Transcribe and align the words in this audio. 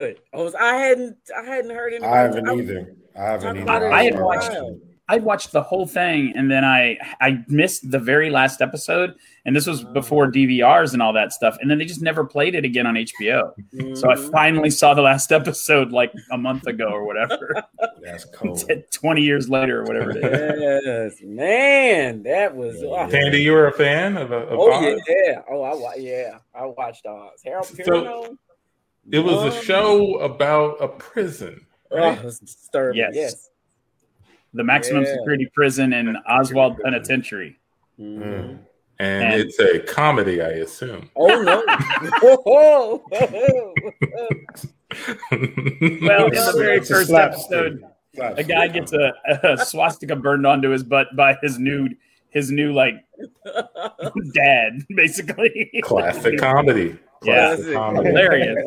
I 0.00 0.14
was 0.34 0.54
I 0.54 0.74
hadn't 0.74 1.16
I 1.36 1.42
hadn't 1.42 1.70
heard 1.70 1.92
him. 1.94 2.04
I 2.04 2.18
haven't 2.18 2.48
either. 2.48 2.94
I 3.16 3.22
haven't 3.22 3.68
either. 3.68 3.92
I 3.92 4.04
had 4.04 4.18
watched. 4.20 4.52
I 5.08 5.18
watched 5.18 5.52
the 5.52 5.62
whole 5.62 5.86
thing 5.86 6.32
and 6.34 6.50
then 6.50 6.64
I 6.64 6.98
I 7.20 7.44
missed 7.46 7.90
the 7.90 7.98
very 7.98 8.28
last 8.28 8.60
episode 8.60 9.14
and 9.44 9.54
this 9.54 9.66
was 9.66 9.84
before 9.84 10.30
DVRs 10.30 10.94
and 10.94 11.00
all 11.00 11.12
that 11.12 11.32
stuff 11.32 11.56
and 11.60 11.70
then 11.70 11.78
they 11.78 11.84
just 11.84 12.02
never 12.02 12.24
played 12.24 12.56
it 12.56 12.64
again 12.64 12.86
on 12.86 12.94
HBO. 12.94 13.52
Mm-hmm. 13.72 13.94
So 13.94 14.10
I 14.10 14.16
finally 14.16 14.68
saw 14.70 14.94
the 14.94 15.02
last 15.02 15.30
episode 15.40 15.92
like 15.92 16.12
a 16.32 16.38
month 16.38 16.66
ago 16.66 16.86
or 16.86 17.06
whatever. 17.06 17.62
That's 18.02 18.24
cool. 18.34 18.58
20 18.92 19.22
years 19.22 19.48
later 19.48 19.82
or 19.82 19.84
whatever 19.84 20.10
it 20.10 20.24
is. 20.24 21.20
Yes, 21.20 21.20
man, 21.22 22.24
that 22.24 22.56
was 22.56 22.82
yeah. 22.82 23.06
Tandy, 23.06 23.42
you 23.42 23.52
were 23.52 23.68
a 23.68 23.72
fan 23.72 24.16
of, 24.16 24.32
of 24.32 24.48
Oh 24.50 24.72
Oz? 24.72 25.00
yeah. 25.08 25.42
Oh, 25.48 25.62
I 25.62 25.94
yeah, 25.96 26.38
I 26.52 26.66
watched 26.66 27.06
Oz. 27.06 27.40
Harold 27.44 27.66
so, 27.66 28.36
It 29.10 29.20
was 29.20 29.54
a 29.54 29.62
show 29.62 30.18
about 30.20 30.82
a 30.82 30.88
prison. 30.88 31.66
Right? 31.90 32.18
Oh, 32.22 32.30
disturbing. 32.40 32.98
Yes. 32.98 33.12
yes 33.14 33.50
the 34.56 34.64
maximum 34.64 35.04
yeah. 35.04 35.14
security 35.14 35.48
prison 35.54 35.92
in 35.92 36.16
Oswald 36.28 36.78
Penitentiary. 36.82 37.58
Mm. 38.00 38.58
And, 38.98 39.24
and, 39.24 39.34
it's 39.34 39.60
a 39.60 39.80
comedy, 39.80 40.40
I 40.40 40.48
assume. 40.48 41.10
Oh 41.14 41.42
no! 41.42 41.62
well, 43.12 43.26
in 46.26 46.34
the 46.34 46.54
very 46.56 46.80
first 46.80 47.10
episode, 47.10 47.84
a 48.18 48.42
guy 48.42 48.68
gets 48.68 48.94
a, 48.94 49.12
a, 49.42 49.58
swastika 49.64 50.16
burned 50.16 50.46
onto 50.46 50.70
his 50.70 50.82
butt 50.82 51.14
by 51.14 51.36
his 51.42 51.58
new 51.58 51.90
his 52.30 52.50
new 52.50 52.72
like 52.72 52.94
dad, 54.32 54.86
basically. 54.94 55.70
Classic 55.82 56.38
comedy. 56.38 56.98
Classic 57.26 57.66
yeah, 57.66 57.74
comedy. 57.74 58.08
hilarious. 58.08 58.64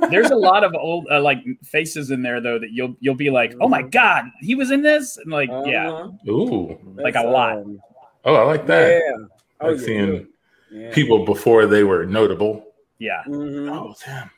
There's 0.10 0.30
a 0.30 0.36
lot 0.36 0.64
of 0.64 0.74
old 0.74 1.06
uh, 1.10 1.20
like 1.20 1.38
faces 1.62 2.10
in 2.10 2.22
there 2.22 2.40
though 2.40 2.58
that 2.58 2.70
you'll 2.70 2.96
you'll 3.00 3.14
be 3.14 3.30
like, 3.30 3.54
oh 3.60 3.68
my 3.68 3.82
god, 3.82 4.26
he 4.40 4.54
was 4.54 4.70
in 4.70 4.82
this, 4.82 5.16
and 5.16 5.30
like 5.30 5.48
uh-huh. 5.50 5.64
yeah, 5.66 6.08
ooh, 6.28 6.78
like 6.96 7.16
a 7.16 7.22
lot. 7.22 7.58
Um, 7.58 7.80
oh, 8.24 8.34
I 8.34 8.42
like 8.42 8.66
that. 8.66 8.90
Yeah, 8.90 9.26
oh, 9.60 9.68
like 9.68 9.78
yeah, 9.78 9.84
seeing 9.86 10.26
yeah. 10.70 10.92
people 10.92 11.24
before 11.24 11.66
they 11.66 11.84
were 11.84 12.04
notable. 12.06 12.72
Yeah. 12.98 13.22
Mm-hmm. 13.26 13.68
Oh, 13.68 13.94
damn. 14.04 14.30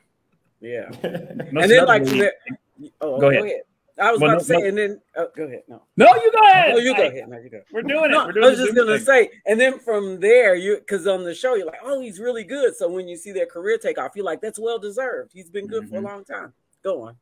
Yeah. 0.61 0.89
and 1.03 1.71
then 1.71 1.85
like, 1.85 2.03
oh, 3.03 3.21
go, 3.21 3.29
ahead. 3.29 3.43
Go 3.43 3.47
ahead. 3.47 3.61
I 3.99 4.11
was 4.11 4.21
well, 4.21 4.31
about 4.31 4.35
no, 4.35 4.39
to 4.41 4.45
say, 4.45 4.57
no. 4.57 4.67
and 4.67 4.79
then 4.79 5.01
oh, 5.17 5.29
go 5.37 5.45
ahead. 5.45 5.63
No, 5.69 5.83
no, 5.97 6.15
you 6.17 6.33
go 6.33 6.49
ahead. 6.49 6.75
No, 6.75 6.81
you 6.81 6.97
go 6.97 7.03
I, 7.03 7.07
ahead. 7.07 7.29
No, 7.29 7.39
you 7.39 7.49
go. 7.49 7.61
We're 7.73 7.83
doing 7.83 8.11
no, 8.11 8.23
it. 8.23 8.27
We're 8.27 8.33
doing 8.33 8.47
I 8.47 8.49
was 8.51 8.59
just 8.59 8.75
gonna 8.75 8.97
thing. 8.97 9.05
say, 9.05 9.31
and 9.47 9.61
then 9.61 9.79
from 9.79 10.19
there, 10.19 10.57
you 10.57 10.79
because 10.79 11.07
on 11.07 11.23
the 11.23 11.35
show 11.35 11.55
you're 11.55 11.67
like, 11.67 11.81
oh, 11.85 12.01
he's 12.01 12.19
really 12.19 12.43
good. 12.43 12.77
So 12.77 12.89
when 12.89 13.07
you 13.07 13.17
see 13.17 13.31
their 13.31 13.47
career 13.47 13.79
take 13.79 13.99
off, 13.99 14.13
you're 14.17 14.25
like, 14.25 14.41
that's 14.41 14.59
well 14.59 14.79
deserved. 14.79 15.31
He's 15.33 15.49
been 15.49 15.69
good 15.69 15.85
mm-hmm. 15.85 15.91
for 15.91 15.97
a 15.97 15.99
mm-hmm. 15.99 16.09
long 16.09 16.25
time. 16.25 16.53
Go 16.83 17.03
on. 17.03 17.17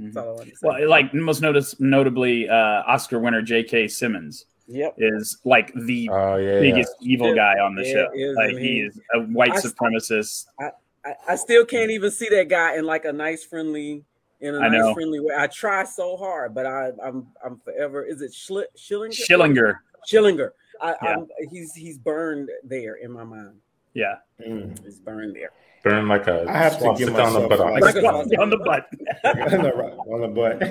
Mm-hmm. 0.00 0.66
Well, 0.66 0.88
like 0.88 1.12
most 1.14 1.42
notice, 1.42 1.78
notably, 1.80 2.48
uh, 2.48 2.82
Oscar 2.86 3.18
winner 3.18 3.42
J.K. 3.42 3.88
Simmons. 3.88 4.46
Yep. 4.66 4.94
is 4.96 5.36
like 5.44 5.74
the 5.74 6.08
oh, 6.10 6.36
yeah, 6.36 6.58
biggest 6.58 6.94
yeah. 6.98 7.12
evil 7.12 7.34
guy 7.34 7.58
on 7.58 7.74
the 7.74 7.84
yeah, 7.84 7.92
show. 7.92 8.08
Is, 8.14 8.34
like 8.34 8.56
he 8.56 8.80
is 8.80 8.98
a 9.12 9.20
white 9.20 9.52
I, 9.52 9.56
supremacist. 9.56 10.46
I, 10.58 10.70
I, 11.04 11.14
I 11.28 11.36
still 11.36 11.66
can't 11.66 11.90
even 11.90 12.10
see 12.10 12.30
that 12.30 12.48
guy 12.48 12.76
in 12.76 12.86
like 12.86 13.04
a 13.04 13.12
nice, 13.12 13.44
friendly 13.44 14.04
in 14.44 14.54
a 14.54 14.58
I 14.58 14.68
nice, 14.68 14.78
know. 14.78 14.94
friendly 14.94 15.20
way. 15.20 15.34
I 15.36 15.46
try 15.46 15.84
so 15.84 16.16
hard, 16.16 16.54
but 16.54 16.66
I, 16.66 16.88
am 16.88 17.00
I'm, 17.02 17.26
I'm 17.44 17.60
forever. 17.60 18.04
Is 18.04 18.20
it 18.20 18.32
Schli- 18.32 18.64
Schillinger? 18.76 19.16
Schillinger. 19.28 19.78
Schillinger. 20.10 20.50
I, 20.80 20.94
yeah. 21.02 21.16
he's 21.50 21.74
he's 21.74 21.98
burned 21.98 22.50
there 22.62 22.96
in 22.96 23.10
my 23.10 23.24
mind. 23.24 23.56
Yeah, 23.94 24.16
mm. 24.40 24.78
he's 24.84 24.98
burned 24.98 25.34
there. 25.34 25.50
Burned 25.82 26.08
like 26.08 26.26
a 26.26 26.44
I 26.48 26.58
have 26.58 26.78
to 26.80 26.94
give 26.96 27.12
myself 27.12 27.36
on 27.36 27.42
the 27.42 27.48
butt. 27.48 27.80
Like, 27.80 27.94
like 27.94 28.04
on 28.38 28.50
the 28.50 28.58
butt. 28.58 28.88
on 29.24 30.20
the 30.20 30.28
butt. 30.28 30.62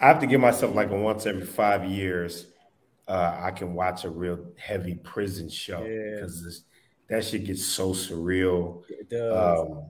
I 0.00 0.08
have 0.08 0.18
to 0.20 0.26
give 0.26 0.40
myself 0.40 0.74
like 0.74 0.90
a 0.90 0.96
once 0.96 1.26
every 1.26 1.46
five 1.46 1.84
years. 1.84 2.46
Uh, 3.06 3.38
I 3.38 3.50
can 3.50 3.74
watch 3.74 4.04
a 4.04 4.10
real 4.10 4.46
heavy 4.56 4.94
prison 4.94 5.48
show 5.48 5.80
because 5.82 6.64
yeah. 7.10 7.16
that 7.16 7.24
shit 7.24 7.44
gets 7.44 7.64
so 7.64 7.90
surreal. 7.90 8.82
It 8.88 9.10
does. 9.10 9.60
Um, 9.60 9.84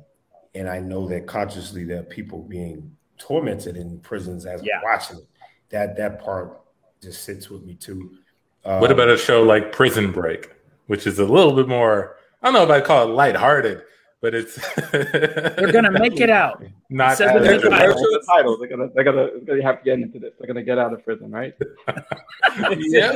and 0.54 0.68
I 0.68 0.80
know 0.80 1.08
that 1.08 1.26
consciously 1.26 1.84
there 1.84 2.00
are 2.00 2.04
people 2.04 2.42
being 2.42 2.96
tormented 3.18 3.76
in 3.76 3.98
prisons 4.00 4.46
as 4.46 4.62
yeah. 4.62 4.80
watching 4.82 5.18
it. 5.18 5.28
That 5.70 5.96
that 5.96 6.22
part 6.22 6.60
just 7.02 7.24
sits 7.24 7.50
with 7.50 7.64
me 7.64 7.74
too. 7.74 8.18
Um, 8.64 8.80
what 8.80 8.90
about 8.90 9.08
a 9.08 9.18
show 9.18 9.42
like 9.42 9.72
Prison 9.72 10.10
Break, 10.12 10.50
which 10.86 11.06
is 11.06 11.18
a 11.18 11.24
little 11.24 11.54
bit 11.54 11.68
more? 11.68 12.16
I 12.42 12.46
don't 12.46 12.54
know 12.54 12.62
if 12.64 12.70
I 12.70 12.84
call 12.84 13.08
it 13.08 13.14
lighthearted, 13.14 13.82
but 14.20 14.34
it's 14.34 14.56
they're 14.90 15.72
gonna 15.72 15.90
make 15.90 16.18
it 16.18 16.30
out. 16.30 16.64
Not 16.88 17.18
the, 17.18 17.24
the, 17.24 17.68
title. 17.68 17.94
the 17.94 18.24
title. 18.26 18.58
They're 18.58 18.68
gonna 18.68 18.88
they're 18.94 19.04
gonna 19.04 19.28
they 19.42 19.60
have 19.60 19.80
to 19.80 19.84
get 19.84 19.98
into 19.98 20.18
this. 20.18 20.32
They're 20.38 20.46
gonna 20.46 20.62
get 20.62 20.78
out 20.78 20.94
of 20.94 21.04
prison, 21.04 21.30
right? 21.30 21.54
yeah. 22.78 23.12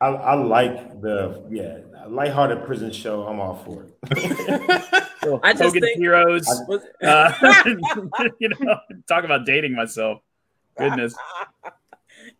I, 0.00 0.06
I, 0.06 0.34
like 0.34 1.00
the 1.00 1.44
yeah 1.50 1.78
lighthearted 2.08 2.64
prison 2.64 2.92
show. 2.92 3.26
I'm 3.26 3.40
all 3.40 3.56
for 3.56 3.84
it. 3.84 3.94
I 5.42 5.52
just 5.52 5.62
Hogan 5.62 5.82
think 5.82 5.98
heroes. 5.98 6.46
I, 7.02 7.06
uh, 7.06 7.62
you 8.38 8.48
know, 8.60 8.78
talk 9.08 9.24
about 9.24 9.44
dating 9.44 9.74
myself. 9.74 10.20
Goodness. 10.78 11.14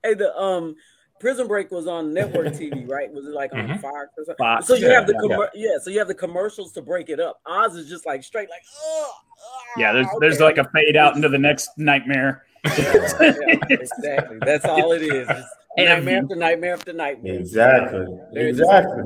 hey, 0.03 0.15
the 0.15 0.37
um 0.37 0.77
Prison 1.19 1.47
Break 1.47 1.71
was 1.71 1.87
on 1.87 2.13
network 2.13 2.49
TV, 2.49 2.89
right? 2.89 3.11
Was 3.13 3.27
it 3.27 3.33
like 3.33 3.53
on 3.55 3.67
mm-hmm. 3.67 3.79
Fox? 3.79 4.09
Or 4.19 4.25
something? 4.25 4.35
Fox, 4.37 4.67
so 4.67 4.75
you 4.75 4.87
yeah, 4.87 4.95
have 4.95 5.07
the 5.07 5.15
com- 5.15 5.31
yeah. 5.31 5.47
yeah. 5.55 5.79
so 5.81 5.91
you 5.91 5.99
have 5.99 6.09
the 6.09 6.15
commercials 6.15 6.73
to 6.73 6.83
break 6.83 7.09
it 7.09 7.21
up. 7.21 7.41
Oz 7.47 7.75
is 7.75 7.89
just 7.89 8.05
like 8.07 8.23
straight, 8.23 8.51
like 8.51 8.63
oh, 8.83 9.13
yeah. 9.77 9.93
There's 9.93 10.07
okay. 10.07 10.17
there's 10.21 10.41
like 10.41 10.59
a 10.59 10.69
fade 10.75 10.97
out 10.97 11.17
into 11.17 11.29
the 11.29 11.39
next 11.39 11.71
nightmare. 11.79 12.45
yeah, 12.79 13.07
yeah, 13.21 13.57
exactly. 13.71 14.39
That's 14.41 14.65
all 14.65 14.93
it 14.93 15.03
is. 15.03 15.27
Just 15.27 15.49
nightmare 15.76 16.22
after 16.22 16.37
nightmare 16.37 16.75
after 16.75 16.92
nightmare. 16.92 17.34
Exactly. 17.34 18.06
Exactly. 18.34 19.04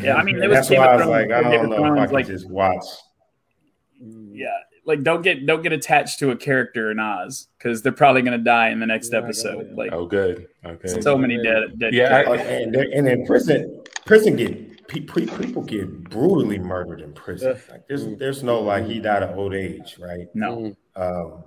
Yeah, 0.00 0.16
I 0.16 0.24
mean, 0.24 0.38
there 0.38 0.48
was 0.48 0.68
That's 0.68 0.70
why 0.70 0.86
I 0.86 0.96
was 0.96 1.06
like, 1.06 1.30
I 1.30 1.42
don't 1.42 1.70
know 1.70 1.76
if 1.76 2.00
I 2.00 2.06
can 2.06 2.14
like, 2.14 2.26
just 2.26 2.50
watch. 2.50 2.84
Yeah, 4.00 4.48
like 4.84 5.02
don't 5.02 5.22
get 5.22 5.46
don't 5.46 5.62
get 5.62 5.72
attached 5.72 6.18
to 6.18 6.30
a 6.30 6.36
character 6.36 6.90
in 6.90 6.98
Oz 6.98 7.48
because 7.56 7.82
they're 7.82 7.92
probably 7.92 8.22
going 8.22 8.36
to 8.36 8.44
die 8.44 8.70
in 8.70 8.80
the 8.80 8.86
next 8.86 9.14
episode. 9.14 9.72
Like, 9.76 9.92
oh, 9.92 10.06
good, 10.06 10.48
okay. 10.64 11.00
So 11.00 11.16
many 11.16 11.40
dead. 11.42 11.78
dead 11.78 11.94
yeah, 11.94 12.28
and, 12.32 12.74
and 12.74 13.08
in 13.08 13.24
prison, 13.24 13.82
prison 14.04 14.36
get 14.36 14.88
people 14.88 15.62
get 15.62 16.10
brutally 16.10 16.58
murdered 16.58 17.00
in 17.00 17.12
prison. 17.12 17.56
Like, 17.70 17.86
there's 17.88 18.06
there's 18.18 18.42
no 18.42 18.60
like 18.60 18.86
he 18.86 18.98
died 18.98 19.22
of 19.22 19.38
old 19.38 19.54
age, 19.54 19.96
right? 19.98 20.26
No. 20.34 20.74
Um, 20.96 21.44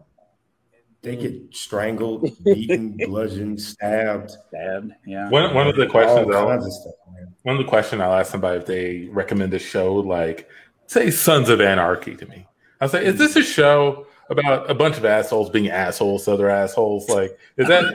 they 1.01 1.15
get 1.15 1.49
mm. 1.49 1.55
strangled, 1.55 2.29
beaten, 2.43 2.97
bludgeoned, 2.97 3.61
stabbed. 3.61 4.31
Stabbed. 4.49 4.93
Yeah. 5.05 5.29
One 5.29 5.53
one 5.53 5.67
of 5.67 5.75
the 5.75 5.87
questions. 5.87 6.33
All 6.33 6.47
kinds 6.47 6.65
of 6.65 6.73
stuff, 6.73 6.93
man. 7.13 7.33
One 7.43 7.57
of 7.57 7.63
the 7.63 7.69
questions 7.69 8.01
I'll 8.01 8.13
ask 8.13 8.31
somebody 8.31 8.59
if 8.59 8.65
they 8.65 9.07
recommend 9.11 9.53
a 9.53 9.59
show 9.59 9.95
like, 9.95 10.49
say, 10.87 11.11
Sons 11.11 11.49
of 11.49 11.61
Anarchy 11.61 12.15
to 12.15 12.25
me. 12.25 12.47
I'll 12.81 12.89
say, 12.89 13.05
is 13.05 13.17
this 13.17 13.35
a 13.35 13.41
mm. 13.41 13.53
show 13.53 14.07
about 14.29 14.69
a 14.69 14.73
bunch 14.73 14.97
of 14.97 15.05
assholes 15.05 15.49
being 15.49 15.69
assholes 15.69 16.25
to 16.25 16.33
other 16.33 16.49
assholes? 16.49 17.07
Like, 17.09 17.37
is 17.57 17.67
that 17.67 17.93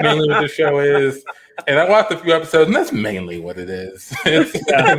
mainly 0.00 0.28
what 0.28 0.42
the 0.42 0.48
show 0.48 0.78
is? 0.78 1.24
And 1.66 1.78
I 1.78 1.88
watched 1.88 2.12
a 2.12 2.18
few 2.18 2.32
episodes, 2.32 2.68
and 2.68 2.74
that's 2.74 2.92
mainly 2.92 3.38
what 3.38 3.58
it 3.58 3.68
is, 3.68 4.14
in 4.26 4.48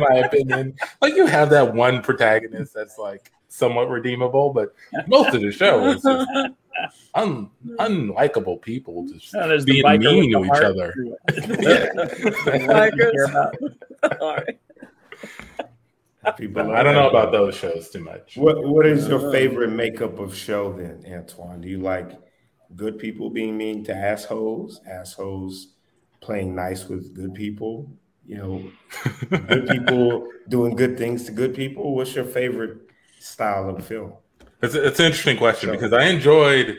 my 0.00 0.22
opinion. 0.24 0.74
Like, 1.00 1.16
you 1.16 1.26
have 1.26 1.50
that 1.50 1.74
one 1.74 2.00
protagonist 2.00 2.72
that's 2.74 2.96
like 2.96 3.32
somewhat 3.54 3.88
redeemable, 3.88 4.52
but 4.52 4.74
most 5.06 5.34
of 5.34 5.40
the 5.40 5.52
show 5.52 5.84
is 5.86 6.02
just 6.02 6.28
un, 7.14 7.48
unlikable 7.78 8.60
people 8.60 9.06
just 9.06 9.32
no, 9.32 9.56
being 9.64 10.00
mean 10.00 10.32
to 10.32 10.44
each 10.44 10.62
other. 10.62 10.92
People, 16.36 16.72
I 16.72 16.82
don't 16.82 16.94
know 16.94 17.08
about 17.08 17.30
those 17.30 17.54
shows 17.54 17.90
too 17.90 18.00
much. 18.00 18.36
What 18.36 18.64
What 18.64 18.86
is 18.86 19.06
your 19.06 19.30
favorite 19.30 19.70
makeup 19.70 20.18
of 20.18 20.34
show 20.34 20.72
then, 20.72 21.04
Antoine? 21.08 21.60
Do 21.60 21.68
you 21.68 21.78
like 21.78 22.10
good 22.74 22.98
people 22.98 23.30
being 23.30 23.56
mean 23.56 23.84
to 23.84 23.94
assholes, 23.94 24.80
assholes 24.90 25.68
playing 26.20 26.56
nice 26.56 26.88
with 26.88 27.14
good 27.14 27.34
people? 27.34 27.88
You 28.26 28.38
know, 28.38 28.70
good 29.46 29.68
people 29.68 30.26
doing 30.48 30.74
good 30.74 30.96
things 30.96 31.24
to 31.26 31.32
good 31.32 31.54
people. 31.54 31.94
What's 31.94 32.14
your 32.14 32.24
favorite 32.24 32.83
style 33.24 33.68
of 33.68 33.84
film? 33.84 34.12
It's, 34.62 34.74
it's 34.74 35.00
an 35.00 35.06
interesting 35.06 35.36
question 35.36 35.70
because 35.70 35.92
I 35.92 36.04
enjoyed. 36.04 36.78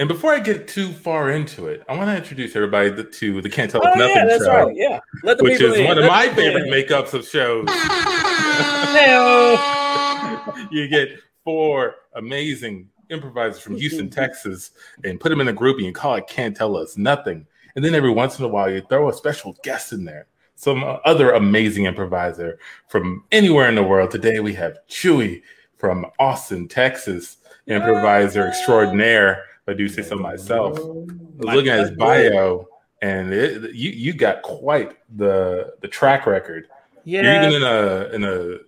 And 0.00 0.06
before 0.06 0.32
I 0.32 0.38
get 0.38 0.68
too 0.68 0.92
far 0.92 1.30
into 1.30 1.66
it, 1.66 1.82
I 1.88 1.96
want 1.96 2.08
to 2.08 2.16
introduce 2.16 2.54
everybody 2.54 3.04
to 3.04 3.42
the 3.42 3.50
Can't 3.50 3.68
Tell 3.68 3.84
Us 3.84 3.94
oh, 3.96 3.98
Nothing 3.98 4.16
yeah, 4.16 4.24
that's 4.26 4.44
show, 4.44 4.66
right. 4.66 4.76
Yeah, 4.76 5.00
which 5.40 5.60
is 5.60 5.76
in. 5.76 5.86
one 5.86 5.98
of 5.98 6.04
my 6.04 6.28
favorite 6.28 6.70
makeups 6.70 7.14
of 7.14 7.26
shows. 7.26 7.66
you 10.70 10.86
get 10.86 11.18
four 11.42 11.96
amazing 12.14 12.88
improvisers 13.10 13.60
from 13.60 13.76
Houston, 13.76 14.08
Texas, 14.10 14.70
and 15.02 15.18
put 15.18 15.30
them 15.30 15.40
in 15.40 15.48
a 15.48 15.52
group, 15.52 15.78
and 15.78 15.86
you 15.86 15.92
call 15.92 16.14
it 16.14 16.28
Can't 16.28 16.56
Tell 16.56 16.76
Us 16.76 16.96
Nothing. 16.96 17.44
And 17.74 17.84
then 17.84 17.94
every 17.94 18.10
once 18.10 18.38
in 18.38 18.44
a 18.44 18.48
while, 18.48 18.70
you 18.70 18.82
throw 18.82 19.08
a 19.08 19.12
special 19.12 19.56
guest 19.64 19.92
in 19.92 20.04
there, 20.04 20.28
some 20.54 20.84
other 21.04 21.32
amazing 21.32 21.86
improviser 21.86 22.60
from 22.86 23.24
anywhere 23.32 23.68
in 23.68 23.74
the 23.74 23.82
world. 23.82 24.12
Today 24.12 24.38
we 24.38 24.54
have 24.54 24.78
Chewy 24.88 25.42
from 25.78 26.06
Austin, 26.18 26.68
Texas, 26.68 27.38
improviser 27.66 28.48
extraordinaire. 28.48 29.44
If 29.66 29.74
I 29.74 29.74
do 29.74 29.88
say 29.88 30.02
so 30.02 30.16
myself. 30.16 30.78
I 30.78 30.82
was 30.82 31.54
looking 31.54 31.70
at 31.70 31.80
his 31.80 31.90
bio, 31.92 32.66
and 33.02 33.32
it, 33.32 33.74
you 33.74 33.90
you 33.90 34.12
got 34.12 34.42
quite 34.42 34.96
the 35.16 35.74
the 35.80 35.88
track 35.88 36.26
record. 36.26 36.68
Yeah, 37.04 37.22
You're 37.22 37.50
even 37.50 37.62
in 37.62 37.62
a 37.62 38.14
in 38.14 38.24
a 38.24 38.58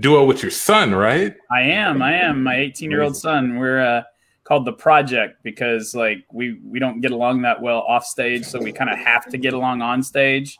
duo 0.00 0.24
with 0.24 0.42
your 0.42 0.50
son, 0.50 0.94
right? 0.94 1.34
I 1.50 1.62
am. 1.62 2.02
I 2.02 2.14
am. 2.14 2.42
My 2.42 2.56
18 2.56 2.90
year 2.90 3.02
old 3.02 3.16
son. 3.16 3.58
We're 3.58 3.80
uh, 3.80 4.02
called 4.44 4.64
the 4.64 4.72
project 4.72 5.42
because 5.42 5.94
like 5.94 6.24
we 6.32 6.58
we 6.64 6.78
don't 6.78 7.00
get 7.00 7.10
along 7.10 7.42
that 7.42 7.60
well 7.60 7.80
off 7.80 8.04
stage, 8.04 8.44
so 8.44 8.60
we 8.60 8.72
kind 8.72 8.90
of 8.90 8.98
have 8.98 9.28
to 9.30 9.38
get 9.38 9.52
along 9.52 9.82
on 9.82 10.02
stage. 10.02 10.58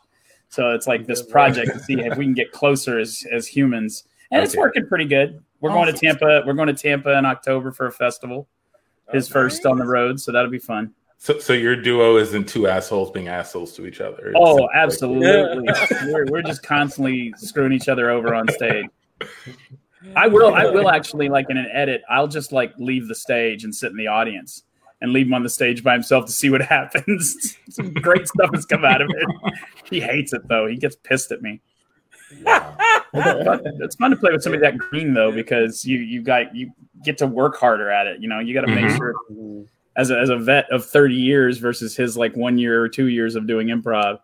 So 0.49 0.71
it's 0.71 0.87
like 0.87 1.05
this 1.05 1.23
project 1.31 1.71
to 1.73 1.79
see 1.79 1.93
if 1.93 2.17
we 2.17 2.25
can 2.25 2.33
get 2.33 2.51
closer 2.51 2.99
as 2.99 3.23
as 3.31 3.47
humans, 3.47 4.03
and 4.31 4.39
okay. 4.39 4.45
it's 4.45 4.55
working 4.55 4.87
pretty 4.87 5.05
good. 5.05 5.43
We're 5.61 5.71
awesome. 5.71 5.83
going 5.83 5.93
to 5.93 5.99
Tampa. 5.99 6.43
We're 6.45 6.53
going 6.53 6.67
to 6.67 6.73
Tampa 6.73 7.17
in 7.17 7.25
October 7.25 7.71
for 7.71 7.87
a 7.87 7.91
festival. 7.91 8.47
His 9.11 9.25
okay. 9.25 9.33
first 9.33 9.65
on 9.65 9.77
the 9.77 9.85
road, 9.85 10.19
so 10.19 10.31
that'll 10.31 10.51
be 10.51 10.59
fun. 10.59 10.93
So, 11.17 11.37
so 11.37 11.51
your 11.51 11.75
duo 11.75 12.17
isn't 12.17 12.47
two 12.47 12.67
assholes 12.67 13.11
being 13.11 13.27
assholes 13.27 13.73
to 13.73 13.85
each 13.85 13.99
other. 13.99 14.31
Oh, 14.37 14.69
absolutely. 14.73 15.67
Like, 15.67 15.91
we're, 16.05 16.25
we're 16.27 16.41
just 16.41 16.63
constantly 16.63 17.33
screwing 17.37 17.73
each 17.73 17.89
other 17.89 18.09
over 18.09 18.33
on 18.33 18.47
stage. 18.47 18.85
I 20.15 20.27
will. 20.29 20.55
I 20.55 20.65
will 20.65 20.89
actually 20.89 21.27
like 21.27 21.49
in 21.49 21.57
an 21.57 21.67
edit. 21.73 22.03
I'll 22.09 22.29
just 22.29 22.53
like 22.53 22.73
leave 22.77 23.09
the 23.09 23.15
stage 23.15 23.65
and 23.65 23.75
sit 23.75 23.91
in 23.91 23.97
the 23.97 24.07
audience 24.07 24.63
and 25.01 25.11
leave 25.11 25.27
him 25.27 25.33
on 25.33 25.43
the 25.43 25.49
stage 25.49 25.83
by 25.83 25.93
himself 25.93 26.25
to 26.27 26.31
see 26.31 26.49
what 26.49 26.61
happens. 26.65 27.57
Some 27.69 27.93
great 27.93 28.27
stuff 28.27 28.51
has 28.53 28.65
come 28.65 28.85
out 28.85 29.01
of 29.01 29.09
it. 29.09 29.53
He 29.83 29.99
hates 29.99 30.31
it 30.31 30.47
though. 30.47 30.67
He 30.67 30.77
gets 30.77 30.95
pissed 30.95 31.31
at 31.33 31.41
me. 31.41 31.59
it's 33.13 33.95
fun 33.95 34.11
to 34.11 34.17
play 34.17 34.31
with 34.31 34.43
somebody 34.43 34.61
that 34.61 34.77
green 34.77 35.13
though 35.13 35.31
because 35.31 35.85
you 35.85 35.97
you 35.97 36.21
got 36.21 36.55
you 36.55 36.71
get 37.03 37.17
to 37.19 37.27
work 37.27 37.57
harder 37.57 37.89
at 37.89 38.07
it. 38.07 38.21
You 38.21 38.29
know, 38.29 38.39
you 38.39 38.53
got 38.53 38.61
to 38.61 38.67
make 38.67 38.85
mm-hmm. 38.85 38.97
sure 38.97 39.65
as 39.95 40.11
a, 40.11 40.19
as 40.19 40.29
a 40.29 40.37
vet 40.37 40.71
of 40.71 40.85
30 40.85 41.15
years 41.15 41.57
versus 41.57 41.95
his 41.95 42.15
like 42.15 42.35
one 42.35 42.57
year 42.57 42.81
or 42.81 42.87
two 42.87 43.07
years 43.07 43.35
of 43.35 43.47
doing 43.47 43.67
improv. 43.67 44.19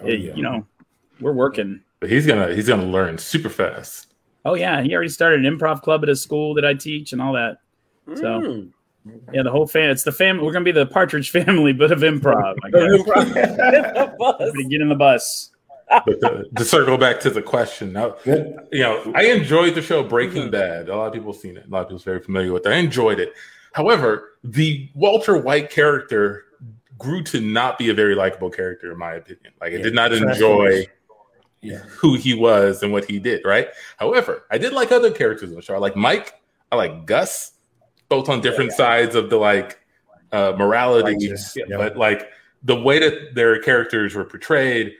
Oh, 0.00 0.06
it, 0.06 0.20
yeah. 0.20 0.34
You 0.34 0.42
know, 0.42 0.66
we're 1.20 1.32
working. 1.32 1.80
But 2.00 2.10
he's 2.10 2.26
gonna 2.26 2.54
he's 2.54 2.68
gonna 2.68 2.86
learn 2.86 3.18
super 3.18 3.48
fast. 3.48 4.12
Oh 4.44 4.54
yeah, 4.54 4.82
he 4.82 4.94
already 4.94 5.08
started 5.08 5.44
an 5.44 5.58
improv 5.58 5.82
club 5.82 6.02
at 6.02 6.08
his 6.08 6.20
school 6.20 6.54
that 6.54 6.64
I 6.64 6.74
teach 6.74 7.12
and 7.12 7.22
all 7.22 7.32
that. 7.32 7.58
So 8.14 8.22
mm. 8.22 8.70
yeah, 9.32 9.42
the 9.42 9.50
whole 9.50 9.66
fan. 9.66 9.88
It's 9.88 10.02
the 10.02 10.12
family. 10.12 10.44
We're 10.44 10.52
gonna 10.52 10.64
be 10.64 10.72
the 10.72 10.86
Partridge 10.86 11.30
family, 11.32 11.72
but 11.72 11.92
of 11.92 12.00
improv. 12.00 12.56
I 12.62 12.70
guess. 12.70 14.68
get 14.68 14.80
in 14.80 14.88
the 14.88 14.96
bus. 14.96 15.50
But 15.88 16.20
to, 16.20 16.44
to, 16.56 16.64
circle 16.64 16.96
back 16.98 17.20
to 17.20 17.30
the 17.30 17.42
question, 17.42 17.92
now, 17.92 18.16
you 18.24 18.56
know, 18.72 19.12
I 19.14 19.26
enjoyed 19.26 19.74
the 19.74 19.82
show 19.82 20.02
Breaking 20.02 20.42
mm-hmm. 20.42 20.50
Bad. 20.50 20.88
A 20.88 20.96
lot 20.96 21.08
of 21.08 21.12
people 21.12 21.32
have 21.32 21.40
seen 21.40 21.56
it. 21.56 21.66
A 21.66 21.70
lot 21.70 21.82
of 21.82 21.88
people 21.88 22.00
are 22.00 22.04
very 22.04 22.20
familiar 22.20 22.52
with 22.52 22.66
it. 22.66 22.70
I 22.70 22.76
enjoyed 22.76 23.20
it. 23.20 23.34
However, 23.72 24.36
the 24.42 24.88
Walter 24.94 25.36
White 25.36 25.70
character 25.70 26.44
grew 26.98 27.22
to 27.24 27.40
not 27.40 27.78
be 27.78 27.90
a 27.90 27.94
very 27.94 28.14
likable 28.14 28.50
character, 28.50 28.92
in 28.92 28.98
my 28.98 29.14
opinion. 29.14 29.52
Like, 29.60 29.72
I 29.72 29.76
yeah, 29.76 29.82
did 29.82 29.94
not 29.94 30.12
enjoy 30.12 30.86
yeah. 31.60 31.78
who 31.78 32.16
he 32.16 32.34
was 32.34 32.82
and 32.82 32.92
what 32.92 33.04
he 33.04 33.18
did, 33.18 33.44
right? 33.44 33.68
However, 33.96 34.44
I 34.50 34.58
did 34.58 34.72
like 34.72 34.92
other 34.92 35.10
characters 35.10 35.50
in 35.50 35.56
the 35.56 35.62
show. 35.62 35.74
I 35.74 35.78
like 35.78 35.96
Mike, 35.96 36.40
I 36.70 36.76
like 36.76 37.06
Gus, 37.06 37.52
both 38.08 38.28
on 38.28 38.40
different 38.40 38.72
yeah, 38.78 38.84
yeah. 38.84 39.00
sides 39.00 39.14
of 39.16 39.30
the 39.30 39.36
like 39.36 39.80
uh, 40.32 40.52
morality, 40.56 41.32
but 41.70 41.96
like 41.96 42.30
the 42.62 42.76
way 42.76 42.98
that 42.98 43.34
their 43.34 43.60
characters 43.60 44.14
were 44.14 44.24
portrayed, 44.24 44.94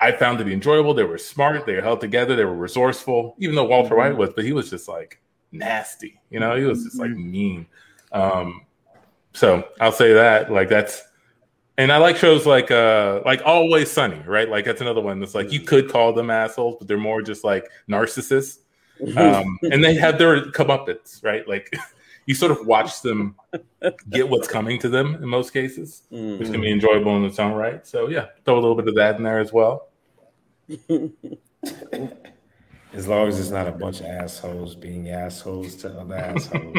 I 0.00 0.12
found 0.12 0.38
to 0.38 0.44
be 0.44 0.52
enjoyable. 0.52 0.94
They 0.94 1.04
were 1.04 1.18
smart, 1.18 1.64
they 1.66 1.74
were 1.74 1.82
held 1.82 2.00
together, 2.00 2.36
they 2.36 2.44
were 2.44 2.54
resourceful, 2.54 3.34
even 3.38 3.54
though 3.54 3.64
Walter 3.64 3.90
mm-hmm. 3.90 3.98
White 3.98 4.16
was, 4.16 4.30
but 4.34 4.44
he 4.44 4.52
was 4.52 4.70
just 4.70 4.88
like 4.88 5.20
nasty, 5.52 6.20
you 6.30 6.40
know, 6.40 6.56
he 6.56 6.64
was 6.64 6.84
just 6.84 6.98
like 6.98 7.10
mm-hmm. 7.10 7.30
mean. 7.30 7.66
Um, 8.12 8.66
so 9.32 9.68
I'll 9.80 9.92
say 9.92 10.14
that 10.14 10.50
like 10.50 10.68
that's 10.68 11.02
and 11.78 11.92
I 11.92 11.98
like 11.98 12.16
shows 12.16 12.46
like 12.46 12.70
uh 12.70 13.20
like 13.24 13.42
Always 13.44 13.90
Sunny, 13.90 14.20
right? 14.26 14.48
Like 14.48 14.64
that's 14.64 14.80
another 14.80 15.00
one 15.00 15.20
that's 15.20 15.34
like 15.34 15.52
you 15.52 15.60
could 15.60 15.90
call 15.90 16.12
them 16.12 16.30
assholes, 16.30 16.76
but 16.78 16.88
they're 16.88 16.96
more 16.96 17.22
just 17.22 17.44
like 17.44 17.68
narcissists. 17.88 18.58
Um, 19.14 19.58
and 19.62 19.84
they 19.84 19.94
have 19.94 20.16
their 20.18 20.46
comeuppance, 20.46 21.22
right? 21.22 21.46
Like 21.46 21.70
you 22.26 22.34
sort 22.34 22.52
of 22.52 22.66
watch 22.66 23.00
them 23.02 23.36
get 24.10 24.28
what's 24.28 24.48
coming 24.48 24.78
to 24.80 24.88
them 24.88 25.14
in 25.14 25.28
most 25.28 25.52
cases, 25.52 26.02
mm-hmm. 26.12 26.38
which 26.38 26.50
can 26.50 26.60
be 26.60 26.70
enjoyable 26.70 27.16
in 27.16 27.24
its 27.24 27.38
own 27.38 27.52
right. 27.52 27.86
So 27.86 28.08
yeah, 28.08 28.26
throw 28.44 28.54
a 28.54 28.60
little 28.60 28.74
bit 28.74 28.88
of 28.88 28.96
that 28.96 29.16
in 29.16 29.22
there 29.22 29.38
as 29.38 29.52
well. 29.52 29.88
As 32.92 33.06
long 33.06 33.28
as 33.28 33.38
it's 33.38 33.50
not 33.50 33.68
a 33.68 33.72
bunch 33.72 34.00
of 34.00 34.06
assholes 34.06 34.74
being 34.74 35.10
assholes 35.10 35.74
to 35.76 36.00
other 36.00 36.14
assholes. 36.14 36.78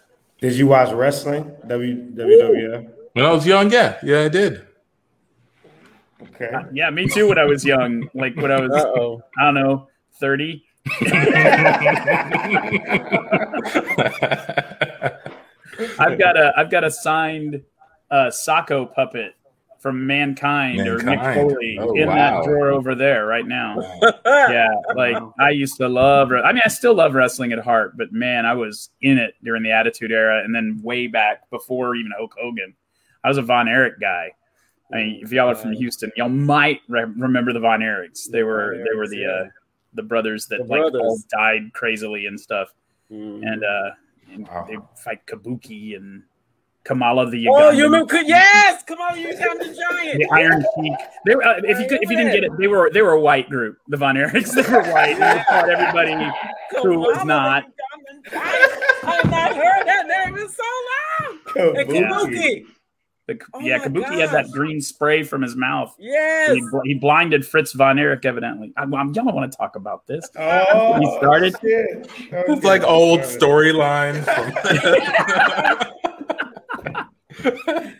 Did 0.40 0.54
you 0.54 0.66
watch 0.66 0.92
wrestling? 0.92 1.52
W 1.68 2.12
WWF? 2.12 2.90
When 3.12 3.24
I 3.24 3.30
was 3.30 3.46
young, 3.46 3.70
yeah, 3.70 3.98
yeah, 4.02 4.22
I 4.22 4.28
did. 4.28 4.66
Okay. 6.34 6.48
Uh, 6.48 6.64
yeah, 6.72 6.90
me 6.90 7.06
too. 7.06 7.28
When 7.28 7.38
I 7.38 7.44
was 7.44 7.64
young, 7.64 8.08
like 8.14 8.34
when 8.36 8.50
I 8.50 8.60
was, 8.60 8.72
Uh-oh. 8.72 9.22
I 9.38 9.44
don't 9.44 9.54
know, 9.54 9.88
thirty. 10.14 10.64
I've 15.98 16.18
got 16.18 16.36
a 16.36 16.52
I've 16.56 16.70
got 16.70 16.84
a 16.84 16.90
signed 16.90 17.62
uh, 18.10 18.26
Socko 18.26 18.92
puppet 18.92 19.34
from 19.80 20.06
Mankind, 20.06 20.76
Mankind. 20.76 20.88
or 20.88 20.98
Mick 20.98 21.34
Foley 21.34 21.78
oh, 21.80 21.94
in 21.94 22.06
wow. 22.06 22.14
that 22.14 22.44
drawer 22.44 22.70
over 22.70 22.94
there 22.94 23.26
right 23.26 23.46
now. 23.46 23.76
yeah, 24.26 24.68
like 24.94 25.16
I 25.38 25.50
used 25.50 25.78
to 25.78 25.88
love. 25.88 26.32
I 26.32 26.52
mean, 26.52 26.62
I 26.64 26.68
still 26.68 26.94
love 26.94 27.14
wrestling 27.14 27.52
at 27.52 27.58
heart, 27.60 27.96
but 27.96 28.12
man, 28.12 28.44
I 28.44 28.54
was 28.54 28.90
in 29.00 29.18
it 29.18 29.34
during 29.42 29.62
the 29.62 29.72
Attitude 29.72 30.12
Era, 30.12 30.44
and 30.44 30.54
then 30.54 30.80
way 30.82 31.06
back 31.06 31.48
before 31.50 31.96
even 31.96 32.12
Hulk 32.16 32.34
Hogan. 32.38 32.74
I 33.24 33.28
was 33.28 33.38
a 33.38 33.42
Von 33.42 33.68
Erich 33.68 33.98
guy. 34.00 34.32
I 34.92 34.96
mean, 34.96 35.20
if 35.22 35.32
y'all 35.32 35.48
are 35.48 35.54
from 35.54 35.72
Houston, 35.72 36.10
y'all 36.16 36.28
might 36.28 36.80
re- 36.88 37.04
remember 37.04 37.52
the 37.52 37.60
Von 37.60 37.80
Erichs. 37.80 38.28
They 38.30 38.42
were 38.42 38.76
they 38.76 38.96
were 38.96 39.08
the 39.08 39.24
uh, 39.24 39.59
the 39.94 40.02
brothers 40.02 40.46
that 40.46 40.58
the 40.58 40.64
like 40.64 40.80
brothers. 40.80 41.02
all 41.02 41.18
died 41.30 41.72
crazily 41.72 42.26
and 42.26 42.38
stuff, 42.38 42.72
mm-hmm. 43.10 43.42
and 43.42 43.64
uh, 43.64 43.90
and 44.32 44.48
wow. 44.48 44.64
they 44.68 44.76
fight 44.96 45.26
Kabuki 45.26 45.96
and 45.96 46.22
Kamala 46.84 47.28
the 47.30 47.46
Ugandan. 47.46 47.62
Oh, 47.62 47.70
you 47.70 47.84
remember? 47.84 48.20
Yes, 48.22 48.82
Kamala 48.84 49.14
the 49.14 49.24
Ugandan 49.24 49.76
Giant. 49.76 50.18
The 50.18 50.28
Iron 50.32 50.64
Sheik. 50.74 50.92
They 51.26 51.34
were, 51.34 51.44
uh, 51.44 51.60
if 51.64 51.78
you 51.78 51.88
could, 51.88 52.02
if 52.02 52.10
you 52.10 52.16
didn't 52.16 52.32
get 52.32 52.44
it, 52.44 52.52
they 52.58 52.68
were 52.68 52.90
they 52.92 53.02
were 53.02 53.12
a 53.12 53.20
white 53.20 53.50
group. 53.50 53.78
The 53.88 53.96
Von 53.96 54.16
Erichs. 54.16 54.54
They 54.60 54.62
were 54.62 54.82
white. 54.92 55.18
They 55.18 55.42
fought 55.48 55.68
everybody 55.68 56.30
who 56.82 56.98
was 56.98 57.24
not. 57.24 57.64
I 58.32 59.16
have 59.22 59.30
not 59.30 59.56
heard 59.56 59.86
that 59.86 60.06
name 60.06 60.38
in 60.38 60.48
so 60.48 60.62
long. 60.90 61.38
Kabuki. 61.46 61.78
And 61.78 61.90
Kabuki. 61.90 62.66
The, 63.30 63.40
oh 63.54 63.60
yeah, 63.60 63.78
Kabuki 63.78 64.02
gosh. 64.02 64.18
had 64.18 64.30
that 64.30 64.50
green 64.50 64.80
spray 64.80 65.22
from 65.22 65.42
his 65.42 65.54
mouth. 65.54 65.94
Yes, 66.00 66.50
he, 66.50 66.62
he, 66.84 66.94
blinded 66.94 67.46
Fritz 67.46 67.72
von 67.72 67.96
Erich. 67.96 68.24
Evidently, 68.24 68.72
I, 68.76 68.82
I'm, 68.82 69.14
y'all 69.14 69.32
want 69.32 69.52
to 69.52 69.56
talk 69.56 69.76
about 69.76 70.04
this. 70.08 70.28
Oh, 70.36 70.98
he 70.98 71.06
started. 71.18 71.54
It's 71.62 72.64
like 72.64 72.82
old 72.82 73.20
storyline. 73.20 74.26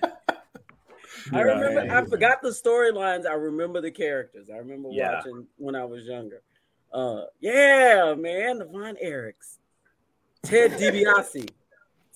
I 1.33 1.41
remember. 1.43 1.95
I 1.95 2.05
forgot 2.07 2.43
the 2.43 2.49
storylines. 2.49 3.25
I 3.25 3.35
remember 3.35 3.81
the 3.81 3.93
characters. 3.93 4.49
I 4.53 4.57
remember 4.57 4.89
yeah. 4.91 5.15
watching 5.15 5.47
when 5.59 5.77
I 5.77 5.85
was 5.85 6.07
younger. 6.07 6.43
Uh, 6.93 7.27
yeah, 7.39 8.17
man, 8.19 8.59
the 8.59 8.65
Von 8.65 8.97
Erichs, 8.97 9.59
Ted 10.43 10.73
DiBiase, 10.73 11.49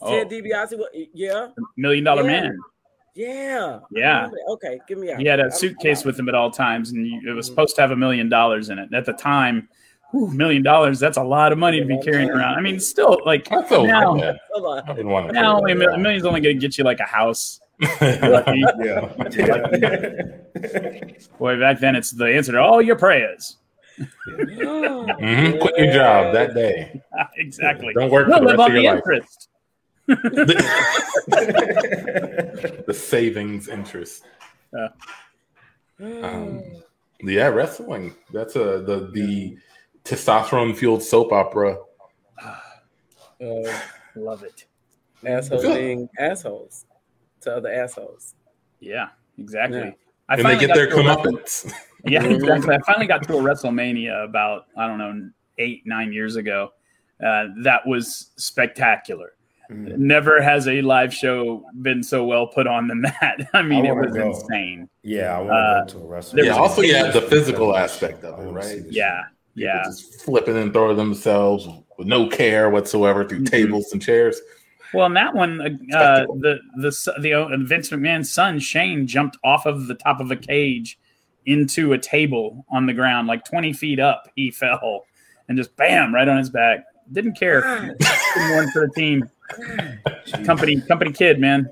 oh. 0.01 0.11
Ted 0.11 0.31
DiBiase. 0.31 0.81
Yeah, 1.13 1.51
Million 1.77 2.03
Dollar 2.03 2.23
yeah. 2.23 2.41
Man. 2.41 2.59
Yeah. 3.15 3.81
Yeah. 3.91 4.29
Okay, 4.49 4.81
give 4.89 4.99
me. 4.99 5.13
Out. 5.13 5.21
He 5.21 5.27
had 5.27 5.41
a 5.41 5.51
suitcase 5.51 6.05
with 6.05 6.19
him 6.19 6.29
at 6.29 6.35
all 6.35 6.51
times, 6.51 6.91
and 6.91 7.25
it 7.25 7.33
was 7.33 7.47
supposed 7.47 7.77
to 7.77 7.81
have 7.81 7.93
a 7.93 7.97
million 7.97 8.29
dollars 8.29 8.71
in 8.71 8.79
it. 8.79 8.93
At 8.93 9.05
the 9.07 9.13
time, 9.13 9.69
million 10.15 10.63
dollars 10.63 10.99
that's 11.01 11.17
a 11.17 11.23
lot 11.23 11.53
of 11.53 11.59
money 11.59 11.81
to 11.81 11.87
be 11.87 11.99
carrying 11.99 12.31
around 12.31 12.55
i 12.55 12.61
mean 12.61 12.79
still 12.79 13.19
like 13.27 13.51
I 13.51 13.63
feel 13.65 13.85
now, 13.87 14.15
I 14.15 14.37
didn't 14.95 15.09
want 15.09 15.27
to 15.29 15.33
now 15.33 15.57
only 15.57 15.73
a 15.73 15.75
million's 15.75 16.25
only 16.25 16.41
going 16.41 16.57
to 16.57 16.61
get 16.61 16.79
you 16.79 16.85
like 16.85 17.01
a 17.01 17.05
house 17.05 17.61
yeah. 17.81 19.09
boy 21.39 21.59
back 21.59 21.81
then 21.81 21.97
it's 21.97 22.13
the 22.13 22.27
answer 22.27 22.53
to 22.53 22.61
all 22.61 22.81
your 22.81 22.95
prayers 22.95 23.57
mm-hmm. 23.99 25.59
quit 25.61 25.75
your 25.79 25.93
job 25.93 26.33
that 26.33 26.55
day 26.55 27.03
exactly 27.37 27.93
don't 27.95 28.11
work 28.11 28.29
we'll 28.29 28.39
for 28.39 28.45
the 28.45 28.51
live 28.51 28.59
rest 28.59 28.71
on 28.71 28.77
of 28.77 28.83
your 28.83 28.93
the 28.93 28.99
interest 28.99 29.49
the, 30.07 30.55
the 32.87 32.95
savings 32.95 33.69
interest 33.69 34.25
uh, 34.79 34.89
um, 36.03 36.63
yeah 37.23 37.47
wrestling 37.47 38.15
that's 38.33 38.57
a 38.57 38.83
the 38.83 39.11
the 39.13 39.57
testosterone 40.05 40.77
fueled 40.77 41.03
soap 41.03 41.33
opera. 41.33 41.79
Uh, 42.39 43.79
love 44.15 44.43
it. 44.45 44.67
Assholes 45.27 45.63
being 45.63 46.09
assholes 46.19 46.85
to 47.41 47.57
other 47.57 47.73
assholes. 47.73 48.35
Yeah, 48.81 49.09
exactly. 49.39 49.79
Yeah. 49.79 49.91
I 50.29 50.35
and 50.37 50.45
they 50.45 50.59
get 50.59 50.75
their 50.75 50.89
comeuppance. 50.89 51.73
yeah, 52.05 52.23
exactly. 52.23 52.75
I 52.75 52.79
finally 52.81 53.07
got 53.07 53.23
to 53.25 53.35
a 53.35 53.41
WrestleMania 53.43 54.25
about 54.25 54.67
I 54.77 54.87
don't 54.87 54.99
know 54.99 55.31
eight 55.59 55.83
nine 55.87 56.13
years 56.13 56.37
ago. 56.37 56.73
Uh, 57.25 57.47
that 57.63 57.87
was 57.87 58.31
spectacular. 58.37 59.33
Mm-hmm. 59.71 60.07
Never 60.07 60.43
has 60.43 60.69
a 60.69 60.83
live 60.83 61.15
show 61.15 61.65
been 61.81 62.03
so 62.03 62.25
well 62.25 62.47
put 62.47 62.67
on 62.67 62.89
than 62.89 63.03
that. 63.03 63.49
I 63.55 63.63
mean, 63.63 63.87
I 63.87 63.91
it 63.91 63.97
was 63.97 64.13
go. 64.13 64.31
insane. 64.31 64.89
Yeah, 65.03 65.39
I 65.39 65.41
want 65.41 65.49
to 65.49 65.55
uh, 65.55 65.85
go 65.85 65.87
to 65.87 65.99
a 65.99 66.09
wrestling. 66.09 66.45
Yeah, 66.45 66.53
also 66.53 66.83
yeah, 66.83 67.11
the 67.11 67.23
physical 67.23 67.77
aspect 67.77 68.25
of 68.25 68.39
it, 68.39 68.51
right? 68.51 68.83
Yeah, 68.89 69.25
yeah, 69.55 69.83
just 69.85 70.23
flipping 70.23 70.57
and 70.57 70.73
throwing 70.73 70.97
themselves 70.97 71.67
with 71.97 72.07
no 72.07 72.29
care 72.29 72.69
whatsoever 72.71 73.25
through 73.25 73.39
mm-hmm. 73.39 73.47
tables 73.47 73.93
and 73.93 74.03
chairs. 74.03 74.41
Well, 74.93 75.07
in 75.07 75.15
that 75.15 75.35
one, 75.35 75.61
uh, 75.93 75.97
uh 75.97 76.27
the 76.27 76.61
the 76.77 77.15
the 77.21 77.33
uh, 77.35 77.57
Vince 77.59 77.91
McMahon's 77.91 78.31
son 78.31 78.59
Shane 78.59 79.07
jumped 79.07 79.37
off 79.45 79.67
of 79.67 79.87
the 79.87 79.95
top 79.95 80.21
of 80.21 80.31
a 80.31 80.37
cage 80.37 80.99
into 81.47 81.93
a 81.93 81.99
table 81.99 82.65
on 82.71 82.87
the 82.87 82.93
ground, 82.93 83.29
like 83.29 83.45
twenty 83.45 83.73
feet 83.73 83.99
up. 83.99 84.29
He 84.37 84.51
fell 84.53 85.05
and 85.49 85.59
just 85.59 85.75
bam 85.77 86.15
right 86.15 86.29
on 86.29 86.39
his 86.39 86.51
back. 86.51 86.85
Didn't 87.13 87.35
care. 87.35 87.61
one 87.63 88.71
for 88.71 88.87
the 88.87 88.93
team. 88.95 89.29
Company 90.45 90.81
company 90.81 91.13
kid, 91.13 91.41
man. 91.41 91.71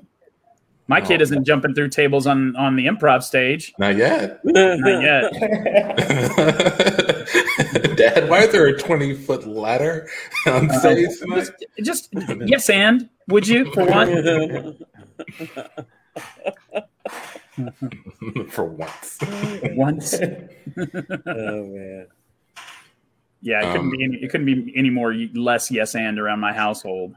My 0.87 0.99
kid 0.99 1.21
oh, 1.21 1.23
isn't 1.23 1.45
jumping 1.45 1.73
through 1.73 1.87
tables 1.89 2.27
on 2.27 2.55
on 2.55 2.75
the 2.75 2.85
improv 2.87 3.23
stage. 3.23 3.73
Not 3.79 3.95
yet. 3.95 4.41
Not 4.43 5.01
yet. 5.01 5.33
Dad, 7.95 8.29
why 8.29 8.43
is 8.43 8.51
there 8.51 8.67
a 8.67 8.77
twenty 8.77 9.15
foot 9.15 9.47
ladder 9.47 10.09
on 10.45 10.69
uh, 10.69 10.79
stage? 10.79 11.07
Uh, 11.31 11.37
just, 11.37 11.53
just 11.81 12.09
yes, 12.45 12.69
and 12.69 13.09
would 13.29 13.47
you 13.47 13.71
for 13.73 13.85
one? 13.85 14.75
for 18.49 18.65
once. 18.65 19.19
once. 19.75 20.15
oh 20.17 21.65
man. 21.65 22.07
Yeah, 23.41 23.59
it 23.59 23.71
couldn't 23.71 23.87
um, 23.87 23.91
be 23.91 24.03
any, 24.03 24.17
it 24.17 24.29
couldn't 24.29 24.45
be 24.45 24.73
any 24.75 24.89
more 24.89 25.13
less 25.33 25.69
yes 25.69 25.95
and 25.95 26.19
around 26.19 26.39
my 26.39 26.53
household. 26.53 27.15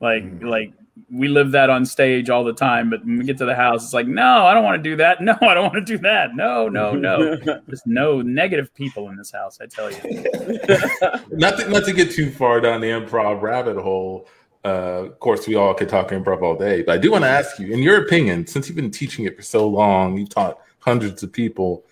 Like 0.00 0.24
mm. 0.24 0.44
like 0.44 0.72
we 1.10 1.28
live 1.28 1.52
that 1.52 1.70
on 1.70 1.84
stage 1.84 2.30
all 2.30 2.42
the 2.42 2.52
time, 2.52 2.90
but 2.90 3.04
when 3.04 3.18
we 3.18 3.24
get 3.24 3.38
to 3.38 3.44
the 3.44 3.54
house, 3.54 3.84
it's 3.84 3.92
like, 3.92 4.06
no, 4.06 4.44
I 4.44 4.54
don't 4.54 4.64
want 4.64 4.82
to 4.82 4.90
do 4.90 4.96
that. 4.96 5.20
No, 5.20 5.36
I 5.40 5.54
don't 5.54 5.72
want 5.72 5.86
to 5.86 5.92
do 5.96 5.98
that. 5.98 6.34
No, 6.34 6.68
no, 6.68 6.92
no. 6.92 7.36
There's 7.66 7.82
no 7.86 8.22
negative 8.22 8.74
people 8.74 9.08
in 9.10 9.16
this 9.16 9.30
house. 9.30 9.58
I 9.60 9.66
tell 9.66 9.90
you. 9.90 9.98
not 11.36 11.58
to, 11.58 11.68
not 11.68 11.84
to 11.84 11.92
get 11.92 12.10
too 12.10 12.30
far 12.30 12.60
down 12.60 12.80
the 12.80 12.88
improv 12.88 13.42
rabbit 13.42 13.76
hole. 13.76 14.28
Uh, 14.64 15.04
of 15.06 15.20
course, 15.20 15.46
we 15.46 15.54
all 15.54 15.74
could 15.74 15.88
talk 15.88 16.08
improv 16.08 16.42
all 16.42 16.56
day, 16.56 16.82
but 16.82 16.94
I 16.94 16.98
do 16.98 17.12
want 17.12 17.22
to 17.22 17.30
ask 17.30 17.58
you, 17.58 17.72
in 17.72 17.80
your 17.80 18.02
opinion, 18.02 18.46
since 18.46 18.66
you've 18.66 18.74
been 18.74 18.90
teaching 18.90 19.24
it 19.24 19.36
for 19.36 19.42
so 19.42 19.68
long, 19.68 20.18
you've 20.18 20.30
taught 20.30 20.58
hundreds 20.80 21.22
of 21.22 21.32
people. 21.32 21.84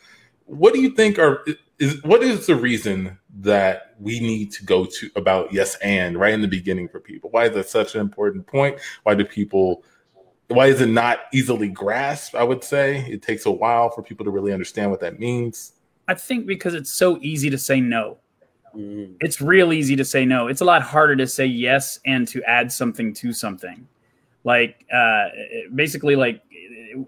What 0.46 0.74
do 0.74 0.80
you 0.80 0.90
think 0.90 1.18
are 1.18 1.44
is 1.84 2.02
what 2.02 2.22
is 2.22 2.46
the 2.46 2.56
reason 2.56 3.18
that 3.40 3.94
we 3.98 4.20
need 4.20 4.52
to 4.52 4.64
go 4.64 4.84
to 4.84 5.10
about 5.16 5.52
yes 5.52 5.76
and 5.76 6.18
right 6.18 6.34
in 6.34 6.40
the 6.40 6.48
beginning 6.48 6.88
for 6.88 7.00
people? 7.00 7.30
Why 7.30 7.46
is 7.46 7.54
that 7.54 7.68
such 7.68 7.94
an 7.94 8.00
important 8.00 8.46
point? 8.46 8.78
Why 9.02 9.14
do 9.14 9.24
people 9.24 9.84
why 10.48 10.66
is 10.66 10.80
it 10.80 10.88
not 10.88 11.20
easily 11.32 11.68
grasped? 11.68 12.34
I 12.34 12.44
would 12.44 12.62
say 12.62 13.04
it 13.08 13.22
takes 13.22 13.46
a 13.46 13.50
while 13.50 13.90
for 13.90 14.02
people 14.02 14.24
to 14.24 14.30
really 14.30 14.52
understand 14.52 14.90
what 14.90 15.00
that 15.00 15.18
means. 15.18 15.72
I 16.06 16.14
think 16.14 16.46
because 16.46 16.74
it's 16.74 16.92
so 16.92 17.18
easy 17.22 17.48
to 17.50 17.58
say 17.58 17.80
no. 17.80 18.18
Mm. 18.76 19.16
It's 19.20 19.40
real 19.40 19.72
easy 19.72 19.96
to 19.96 20.04
say 20.04 20.24
no. 20.24 20.48
It's 20.48 20.60
a 20.60 20.64
lot 20.64 20.82
harder 20.82 21.16
to 21.16 21.26
say 21.26 21.46
yes 21.46 21.98
and 22.04 22.28
to 22.28 22.42
add 22.44 22.70
something 22.70 23.14
to 23.14 23.32
something. 23.32 23.86
Like 24.44 24.84
uh, 24.92 25.28
basically, 25.74 26.16
like 26.16 26.42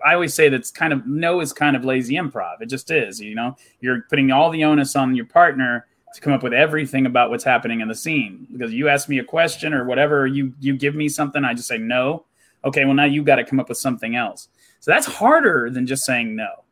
I 0.04 0.14
always 0.14 0.34
say 0.34 0.48
that's 0.48 0.70
kind 0.70 0.92
of 0.92 1.06
no 1.06 1.40
is 1.40 1.52
kind 1.52 1.76
of 1.76 1.84
lazy 1.84 2.14
improv. 2.14 2.60
It 2.60 2.66
just 2.66 2.90
is. 2.90 3.20
You 3.20 3.34
know, 3.34 3.56
you're 3.80 4.02
putting 4.08 4.30
all 4.30 4.50
the 4.50 4.64
onus 4.64 4.96
on 4.96 5.14
your 5.14 5.26
partner 5.26 5.86
to 6.14 6.20
come 6.20 6.32
up 6.32 6.42
with 6.42 6.54
everything 6.54 7.06
about 7.06 7.30
what's 7.30 7.44
happening 7.44 7.80
in 7.80 7.88
the 7.88 7.94
scene. 7.94 8.46
Because 8.50 8.72
you 8.72 8.88
ask 8.88 9.08
me 9.08 9.18
a 9.18 9.24
question 9.24 9.74
or 9.74 9.84
whatever, 9.84 10.26
you 10.26 10.52
you 10.60 10.76
give 10.76 10.94
me 10.94 11.08
something, 11.08 11.44
I 11.44 11.54
just 11.54 11.68
say 11.68 11.78
no. 11.78 12.24
Okay, 12.64 12.84
well 12.84 12.94
now 12.94 13.04
you've 13.04 13.26
got 13.26 13.36
to 13.36 13.44
come 13.44 13.60
up 13.60 13.68
with 13.68 13.78
something 13.78 14.16
else. 14.16 14.48
So 14.80 14.90
that's 14.90 15.06
harder 15.06 15.70
than 15.70 15.86
just 15.86 16.04
saying 16.04 16.34
no. 16.34 16.64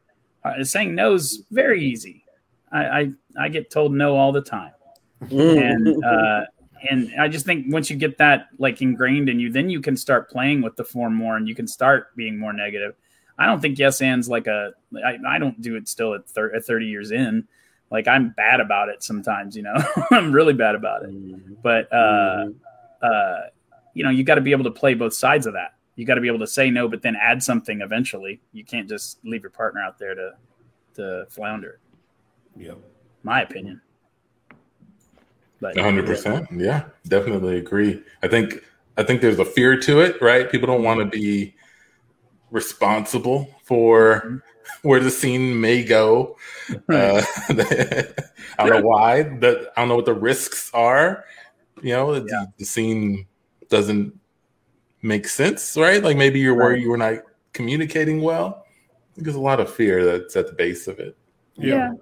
Uh, 0.44 0.62
saying 0.62 0.94
no 0.94 1.14
is 1.14 1.42
very 1.50 1.82
easy. 1.82 2.24
I, 2.70 2.84
I, 2.84 3.12
I 3.38 3.48
get 3.48 3.70
told 3.70 3.92
no 3.92 4.16
all 4.16 4.32
the 4.32 4.42
time, 4.42 4.72
and 5.30 6.04
uh, 6.04 6.44
and 6.90 7.12
I 7.18 7.28
just 7.28 7.46
think 7.46 7.72
once 7.72 7.88
you 7.88 7.96
get 7.96 8.18
that 8.18 8.48
like 8.58 8.82
ingrained 8.82 9.28
in 9.28 9.40
you, 9.40 9.50
then 9.50 9.70
you 9.70 9.80
can 9.80 9.96
start 9.96 10.30
playing 10.30 10.62
with 10.62 10.76
the 10.76 10.84
form 10.84 11.14
more, 11.14 11.36
and 11.36 11.48
you 11.48 11.54
can 11.54 11.66
start 11.66 12.14
being 12.16 12.38
more 12.38 12.52
negative. 12.52 12.94
I 13.38 13.46
don't 13.46 13.60
think 13.60 13.78
yes 13.78 14.00
and's 14.00 14.28
like 14.28 14.46
a. 14.46 14.72
I, 15.04 15.18
I 15.26 15.38
don't 15.38 15.60
do 15.60 15.76
it 15.76 15.88
still 15.88 16.14
at, 16.14 16.28
thir- 16.28 16.54
at 16.54 16.64
30 16.64 16.86
years 16.86 17.10
in. 17.10 17.46
Like 17.90 18.08
I'm 18.08 18.30
bad 18.30 18.60
about 18.60 18.88
it 18.88 19.02
sometimes, 19.02 19.56
you 19.56 19.62
know. 19.62 19.74
I'm 20.10 20.32
really 20.32 20.52
bad 20.52 20.74
about 20.74 21.04
it. 21.04 21.10
Mm-hmm. 21.10 21.54
But 21.62 21.92
uh, 21.92 22.46
mm-hmm. 22.46 22.52
uh, 23.02 23.48
you 23.94 24.04
know, 24.04 24.10
you 24.10 24.24
got 24.24 24.36
to 24.36 24.40
be 24.40 24.52
able 24.52 24.64
to 24.64 24.70
play 24.70 24.94
both 24.94 25.14
sides 25.14 25.46
of 25.46 25.54
that. 25.54 25.74
You 25.96 26.04
got 26.04 26.14
to 26.14 26.20
be 26.20 26.28
able 26.28 26.40
to 26.40 26.46
say 26.46 26.70
no, 26.70 26.88
but 26.88 27.02
then 27.02 27.16
add 27.16 27.42
something 27.42 27.80
eventually. 27.80 28.40
You 28.52 28.64
can't 28.64 28.88
just 28.88 29.24
leave 29.24 29.42
your 29.42 29.50
partner 29.50 29.80
out 29.80 29.98
there 29.98 30.14
to 30.14 30.32
to 30.94 31.26
flounder. 31.28 31.80
Yep. 32.56 32.78
My 33.22 33.42
opinion. 33.42 33.80
But 35.60 35.76
100%. 35.76 36.60
Yeah, 36.60 36.84
definitely 37.08 37.58
agree. 37.58 38.02
I 38.22 38.28
think 38.28 38.62
I 38.96 39.02
think 39.02 39.20
there's 39.20 39.38
a 39.38 39.44
fear 39.44 39.78
to 39.80 40.00
it, 40.00 40.20
right? 40.20 40.50
People 40.50 40.66
don't 40.66 40.82
want 40.82 41.00
to 41.00 41.06
be 41.06 41.54
responsible 42.54 43.50
for 43.64 44.22
mm-hmm. 44.24 44.88
where 44.88 45.00
the 45.00 45.10
scene 45.10 45.60
may 45.60 45.84
go. 45.84 46.38
Uh, 46.88 47.22
I 48.58 48.66
don't 48.66 48.80
know 48.80 48.88
why. 48.88 49.22
The, 49.22 49.70
I 49.76 49.82
don't 49.82 49.90
know 49.90 49.96
what 49.96 50.06
the 50.06 50.14
risks 50.14 50.70
are. 50.72 51.26
You 51.82 51.92
know, 51.92 52.20
the, 52.20 52.26
yeah. 52.30 52.46
the, 52.56 52.64
scene 52.64 53.26
doesn't 53.68 54.18
make 55.02 55.28
sense, 55.28 55.76
right? 55.76 56.02
Like 56.02 56.16
maybe 56.16 56.40
you're 56.40 56.54
worried 56.54 56.82
you 56.82 56.88
were 56.88 56.96
not 56.96 57.18
communicating 57.52 58.22
well. 58.22 58.64
There's 59.14 59.36
a 59.36 59.40
lot 59.40 59.60
of 59.60 59.70
fear 59.70 60.06
that's 60.06 60.36
at 60.36 60.46
the 60.46 60.54
base 60.54 60.88
of 60.88 60.98
it. 61.00 61.18
Yeah. 61.56 61.74
yeah. 61.74 61.92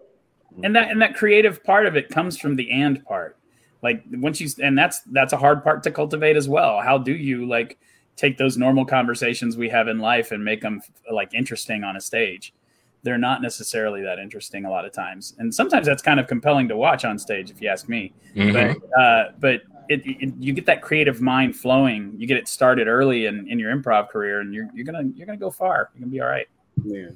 And 0.62 0.76
that 0.76 0.92
and 0.92 1.02
that 1.02 1.16
creative 1.16 1.64
part 1.64 1.86
of 1.86 1.96
it 1.96 2.08
comes 2.08 2.38
from 2.38 2.54
the 2.54 2.70
and 2.70 3.04
part. 3.04 3.36
Like 3.82 4.04
once 4.12 4.40
you 4.40 4.48
and 4.62 4.78
that's 4.78 5.00
that's 5.10 5.32
a 5.32 5.36
hard 5.36 5.64
part 5.64 5.82
to 5.84 5.90
cultivate 5.90 6.36
as 6.36 6.48
well. 6.48 6.80
How 6.80 6.98
do 6.98 7.12
you 7.12 7.48
like 7.48 7.78
take 8.16 8.38
those 8.38 8.56
normal 8.56 8.84
conversations 8.84 9.56
we 9.56 9.68
have 9.68 9.88
in 9.88 9.98
life 9.98 10.32
and 10.32 10.44
make 10.44 10.60
them 10.60 10.80
like 11.10 11.32
interesting 11.34 11.84
on 11.84 11.96
a 11.96 12.00
stage. 12.00 12.54
They're 13.02 13.18
not 13.18 13.42
necessarily 13.42 14.02
that 14.02 14.18
interesting 14.18 14.64
a 14.64 14.70
lot 14.70 14.84
of 14.84 14.92
times, 14.92 15.34
and 15.38 15.52
sometimes 15.52 15.86
that's 15.86 16.02
kind 16.02 16.20
of 16.20 16.28
compelling 16.28 16.68
to 16.68 16.76
watch 16.76 17.04
on 17.04 17.18
stage, 17.18 17.50
if 17.50 17.60
you 17.60 17.68
ask 17.68 17.88
me. 17.88 18.12
Mm-hmm. 18.36 18.52
But 18.52 19.00
uh, 19.00 19.24
but 19.40 19.62
it, 19.88 20.06
it, 20.06 20.34
you 20.38 20.52
get 20.52 20.66
that 20.66 20.82
creative 20.82 21.20
mind 21.20 21.56
flowing. 21.56 22.14
You 22.16 22.28
get 22.28 22.36
it 22.36 22.46
started 22.46 22.86
early 22.86 23.26
in, 23.26 23.48
in 23.48 23.58
your 23.58 23.76
improv 23.76 24.08
career, 24.08 24.40
and 24.40 24.54
you're 24.54 24.68
you're 24.72 24.84
gonna 24.84 25.10
you're 25.14 25.26
gonna 25.26 25.38
go 25.38 25.50
far. 25.50 25.90
You're 25.94 26.00
gonna 26.02 26.12
be 26.12 26.20
all 26.20 26.28
right. 26.28 26.46
Yeah. 26.84 27.08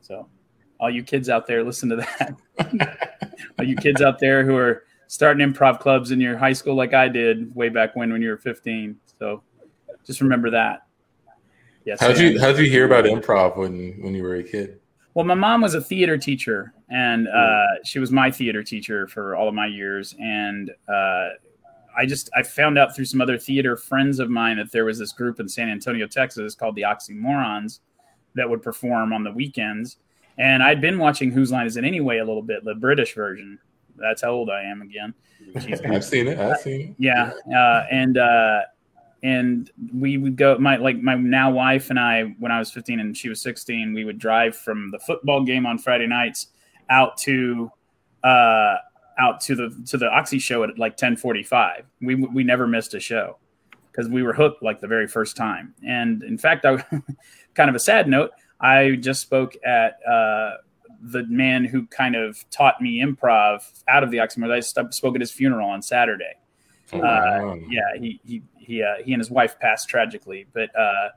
So, 0.00 0.28
all 0.80 0.90
you 0.90 1.02
kids 1.02 1.28
out 1.28 1.46
there, 1.46 1.62
listen 1.62 1.88
to 1.90 1.96
that. 1.96 2.98
all 3.58 3.64
you 3.64 3.76
kids 3.76 4.02
out 4.02 4.18
there 4.18 4.44
who 4.44 4.56
are 4.56 4.84
starting 5.08 5.46
improv 5.48 5.80
clubs 5.80 6.10
in 6.10 6.20
your 6.20 6.36
high 6.36 6.52
school, 6.52 6.74
like 6.74 6.94
I 6.94 7.08
did 7.08 7.54
way 7.54 7.68
back 7.68 7.96
when 7.96 8.12
when 8.12 8.22
you 8.22 8.30
were 8.30 8.36
15. 8.36 8.96
So 9.18 9.42
just 10.06 10.20
remember 10.20 10.50
that. 10.50 10.86
Yes. 11.84 12.00
How 12.00 12.08
did 12.08 12.18
you 12.18 12.40
How'd 12.40 12.58
you 12.58 12.68
hear 12.68 12.84
about 12.84 13.04
improv 13.04 13.56
when 13.56 14.02
when 14.02 14.14
you 14.14 14.22
were 14.22 14.36
a 14.36 14.42
kid? 14.42 14.80
Well, 15.14 15.24
my 15.24 15.34
mom 15.34 15.62
was 15.62 15.74
a 15.74 15.80
theater 15.80 16.18
teacher, 16.18 16.74
and 16.90 17.26
uh, 17.28 17.82
she 17.84 17.98
was 17.98 18.12
my 18.12 18.30
theater 18.30 18.62
teacher 18.62 19.08
for 19.08 19.34
all 19.34 19.48
of 19.48 19.54
my 19.54 19.66
years. 19.66 20.14
And 20.20 20.70
uh, 20.88 21.28
I 21.96 22.04
just 22.06 22.28
I 22.36 22.42
found 22.42 22.76
out 22.76 22.94
through 22.94 23.06
some 23.06 23.20
other 23.20 23.38
theater 23.38 23.76
friends 23.76 24.18
of 24.18 24.28
mine 24.28 24.58
that 24.58 24.72
there 24.72 24.84
was 24.84 24.98
this 24.98 25.12
group 25.12 25.40
in 25.40 25.48
San 25.48 25.70
Antonio, 25.70 26.06
Texas, 26.06 26.54
called 26.54 26.74
the 26.74 26.82
Oxymorons, 26.82 27.80
that 28.34 28.50
would 28.50 28.62
perform 28.62 29.12
on 29.12 29.24
the 29.24 29.32
weekends. 29.32 29.96
And 30.38 30.62
I'd 30.62 30.82
been 30.82 30.98
watching 30.98 31.30
Whose 31.30 31.50
Line 31.50 31.66
Is 31.66 31.78
It 31.78 31.84
Anyway 31.84 32.18
a 32.18 32.24
little 32.24 32.42
bit, 32.42 32.62
the 32.64 32.74
British 32.74 33.14
version. 33.14 33.58
That's 33.96 34.20
how 34.20 34.32
old 34.32 34.50
I 34.50 34.64
am 34.64 34.82
again. 34.82 35.14
I've 35.56 36.04
seen 36.04 36.26
it. 36.26 36.38
I've 36.38 36.58
seen 36.58 36.80
it. 36.80 36.94
Yeah, 36.98 37.32
uh, 37.56 37.86
and 37.90 38.18
uh, 38.18 38.60
and 39.22 39.70
we 39.94 40.18
would 40.18 40.36
go 40.36 40.56
my 40.58 40.76
like 40.76 40.98
my 40.98 41.14
now 41.14 41.50
wife 41.50 41.90
and 41.90 41.98
I 41.98 42.34
when 42.38 42.52
I 42.52 42.58
was 42.58 42.70
15 42.70 43.00
and 43.00 43.16
she 43.16 43.28
was 43.28 43.40
16 43.40 43.94
we 43.94 44.04
would 44.04 44.18
drive 44.18 44.56
from 44.56 44.90
the 44.90 44.98
football 44.98 45.42
game 45.42 45.66
on 45.66 45.78
Friday 45.78 46.06
nights 46.06 46.48
out 46.90 47.16
to 47.18 47.70
uh 48.22 48.76
out 49.18 49.40
to 49.42 49.54
the 49.54 49.84
to 49.86 49.96
the 49.96 50.06
Oxy 50.06 50.38
show 50.38 50.62
at 50.64 50.78
like 50.78 50.96
10:45 50.96 51.84
we 52.02 52.14
we 52.14 52.44
never 52.44 52.66
missed 52.66 52.94
a 52.94 53.00
show 53.00 53.38
because 53.90 54.08
we 54.08 54.22
were 54.22 54.34
hooked 54.34 54.62
like 54.62 54.80
the 54.80 54.86
very 54.86 55.06
first 55.06 55.36
time 55.36 55.74
and 55.86 56.22
in 56.22 56.36
fact 56.36 56.64
I 56.64 56.76
kind 57.54 57.70
of 57.70 57.74
a 57.74 57.80
sad 57.80 58.08
note 58.08 58.32
I 58.60 58.96
just 59.00 59.22
spoke 59.22 59.56
at 59.64 59.98
uh 60.06 60.56
the 61.02 61.24
man 61.24 61.64
who 61.64 61.86
kind 61.86 62.16
of 62.16 62.44
taught 62.50 62.80
me 62.80 63.02
improv 63.02 63.60
out 63.88 64.02
of 64.02 64.10
the 64.10 64.18
Oxymoron. 64.18 64.52
I 64.52 64.60
spoke 64.60 65.14
at 65.14 65.20
his 65.20 65.30
funeral 65.30 65.68
on 65.68 65.82
Saturday. 65.82 66.34
Oh, 66.92 66.98
wow. 66.98 67.50
uh, 67.50 67.54
yeah, 67.68 67.98
he, 67.98 68.20
he 68.24 68.42
he 68.66 68.82
uh, 68.82 69.02
he 69.04 69.12
and 69.12 69.20
his 69.20 69.30
wife 69.30 69.58
passed 69.58 69.88
tragically, 69.88 70.46
but 70.52 70.68
uh, 70.76 71.08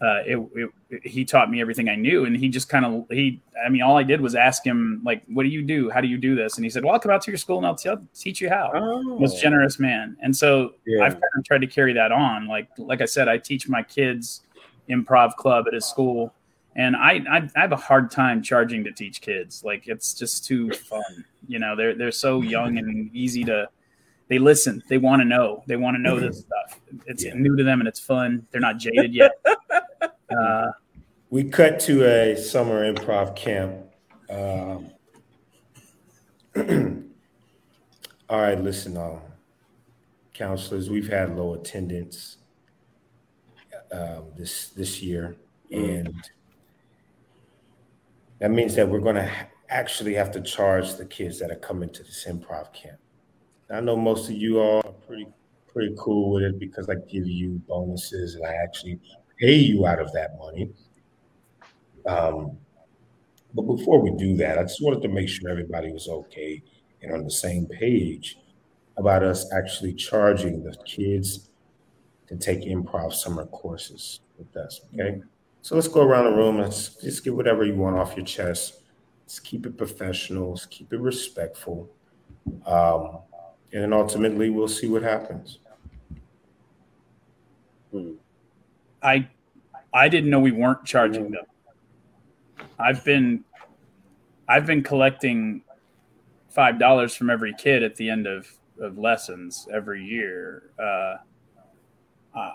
uh, 0.00 0.22
it, 0.24 0.70
it, 0.90 1.06
he 1.06 1.24
taught 1.24 1.50
me 1.50 1.60
everything 1.60 1.88
I 1.88 1.96
knew, 1.96 2.24
and 2.24 2.36
he 2.36 2.48
just 2.48 2.68
kind 2.68 2.84
of 2.84 3.06
he. 3.10 3.42
I 3.64 3.68
mean, 3.68 3.82
all 3.82 3.96
I 3.96 4.02
did 4.02 4.20
was 4.20 4.34
ask 4.34 4.64
him 4.64 5.02
like, 5.04 5.22
"What 5.26 5.42
do 5.42 5.48
you 5.48 5.62
do? 5.62 5.90
How 5.90 6.00
do 6.00 6.08
you 6.08 6.16
do 6.18 6.34
this?" 6.34 6.56
And 6.56 6.64
he 6.64 6.70
said, 6.70 6.84
"Well, 6.84 6.94
I'll 6.94 7.00
come 7.00 7.12
out 7.12 7.22
to 7.22 7.30
your 7.30 7.38
school 7.38 7.58
and 7.58 7.66
I'll, 7.66 7.74
t- 7.74 7.88
I'll 7.88 8.02
teach 8.14 8.40
you 8.40 8.48
how." 8.48 8.70
Oh. 8.74 9.18
Most 9.18 9.40
generous 9.42 9.78
man, 9.78 10.16
and 10.22 10.36
so 10.36 10.74
yeah. 10.86 11.04
I've 11.04 11.12
kind 11.12 11.24
of 11.36 11.44
tried 11.44 11.60
to 11.60 11.66
carry 11.66 11.92
that 11.92 12.12
on. 12.12 12.46
Like 12.46 12.68
like 12.78 13.00
I 13.00 13.06
said, 13.06 13.28
I 13.28 13.38
teach 13.38 13.68
my 13.68 13.82
kids 13.82 14.42
improv 14.88 15.34
club 15.34 15.66
at 15.66 15.74
his 15.74 15.84
school, 15.84 16.32
and 16.76 16.96
I, 16.96 17.20
I, 17.30 17.48
I 17.56 17.60
have 17.60 17.72
a 17.72 17.76
hard 17.76 18.10
time 18.10 18.42
charging 18.42 18.84
to 18.84 18.92
teach 18.92 19.20
kids. 19.20 19.62
Like 19.64 19.88
it's 19.88 20.14
just 20.14 20.44
too 20.44 20.70
fun. 20.72 21.24
You 21.46 21.58
know, 21.58 21.76
they're 21.76 21.94
they're 21.94 22.12
so 22.12 22.40
young 22.40 22.78
and 22.78 23.14
easy 23.14 23.44
to 23.44 23.68
they 24.28 24.38
listen. 24.38 24.82
They 24.88 24.98
want 24.98 25.20
to 25.20 25.24
know. 25.24 25.62
They 25.66 25.76
want 25.76 25.96
to 25.96 26.02
know 26.02 26.20
this 26.20 26.40
stuff. 26.40 26.80
It's 27.06 27.24
yeah. 27.24 27.34
new 27.34 27.56
to 27.56 27.64
them 27.64 27.80
and 27.80 27.88
it's 27.88 28.00
fun. 28.00 28.46
They're 28.50 28.60
not 28.60 28.78
jaded 28.78 29.14
yet. 29.14 29.32
Uh, 30.30 30.70
we 31.30 31.42
cut 31.42 31.80
to 31.80 32.04
a 32.04 32.36
summer 32.36 32.92
improv 32.92 33.34
camp. 33.34 33.74
Um, 34.28 34.90
all 38.28 38.42
right, 38.42 38.60
listen, 38.60 38.98
uh, 38.98 39.20
counselors, 40.34 40.90
we've 40.90 41.08
had 41.08 41.34
low 41.34 41.54
attendance 41.54 42.36
um, 43.90 44.24
this 44.36 44.68
this 44.68 45.02
year, 45.02 45.36
and 45.70 46.14
that 48.38 48.50
means 48.50 48.74
that 48.74 48.86
we're 48.86 49.00
going 49.00 49.16
to 49.16 49.32
actually 49.70 50.14
have 50.14 50.30
to 50.32 50.42
charge 50.42 50.96
the 50.96 51.06
kids 51.06 51.38
that 51.40 51.50
are 51.50 51.56
coming 51.56 51.88
to 51.90 52.02
this 52.02 52.26
improv 52.28 52.72
camp. 52.74 52.98
I 53.70 53.80
know 53.80 53.96
most 53.96 54.30
of 54.30 54.36
you 54.36 54.60
all 54.60 54.82
are 54.84 54.92
pretty 55.06 55.26
pretty 55.72 55.94
cool 55.98 56.32
with 56.32 56.42
it 56.42 56.58
because 56.58 56.88
I 56.88 56.94
give 56.94 57.26
you 57.26 57.60
bonuses 57.68 58.34
and 58.34 58.44
I 58.46 58.54
actually 58.54 58.98
pay 59.38 59.54
you 59.54 59.86
out 59.86 60.00
of 60.00 60.12
that 60.12 60.38
money. 60.38 60.70
Um, 62.06 62.56
but 63.54 63.62
before 63.62 64.00
we 64.00 64.10
do 64.16 64.36
that, 64.38 64.58
I 64.58 64.62
just 64.62 64.82
wanted 64.82 65.02
to 65.02 65.08
make 65.08 65.28
sure 65.28 65.50
everybody 65.50 65.92
was 65.92 66.08
okay 66.08 66.62
and 67.02 67.12
on 67.12 67.24
the 67.24 67.30
same 67.30 67.66
page 67.66 68.38
about 68.96 69.22
us 69.22 69.52
actually 69.52 69.94
charging 69.94 70.64
the 70.64 70.74
kids 70.84 71.50
to 72.26 72.36
take 72.36 72.62
improv 72.62 73.12
summer 73.12 73.46
courses 73.46 74.20
with 74.36 74.56
us. 74.56 74.80
Okay. 74.94 75.20
So 75.62 75.74
let's 75.74 75.88
go 75.88 76.02
around 76.02 76.24
the 76.24 76.32
room. 76.32 76.58
Let's 76.58 76.96
just 76.96 77.24
get 77.24 77.34
whatever 77.34 77.64
you 77.64 77.74
want 77.74 77.96
off 77.96 78.16
your 78.16 78.26
chest. 78.26 78.82
Let's 79.22 79.38
keep 79.38 79.66
it 79.66 79.76
professional. 79.76 80.50
Let's 80.50 80.66
keep 80.66 80.92
it 80.92 81.00
respectful. 81.00 81.90
Um, 82.66 83.18
and 83.72 83.82
then 83.82 83.92
ultimately 83.92 84.50
we'll 84.50 84.68
see 84.68 84.88
what 84.88 85.02
happens. 85.02 85.58
I 89.02 89.28
I 89.92 90.08
didn't 90.08 90.30
know 90.30 90.40
we 90.40 90.52
weren't 90.52 90.84
charging 90.84 91.30
them. 91.30 91.44
I've 92.78 93.04
been 93.04 93.44
I've 94.48 94.66
been 94.66 94.82
collecting 94.82 95.62
five 96.50 96.78
dollars 96.78 97.14
from 97.14 97.30
every 97.30 97.54
kid 97.54 97.82
at 97.82 97.96
the 97.96 98.08
end 98.10 98.26
of, 98.26 98.48
of 98.80 98.98
lessons 98.98 99.68
every 99.72 100.04
year. 100.04 100.70
Uh, 100.78 101.16
uh, 102.34 102.50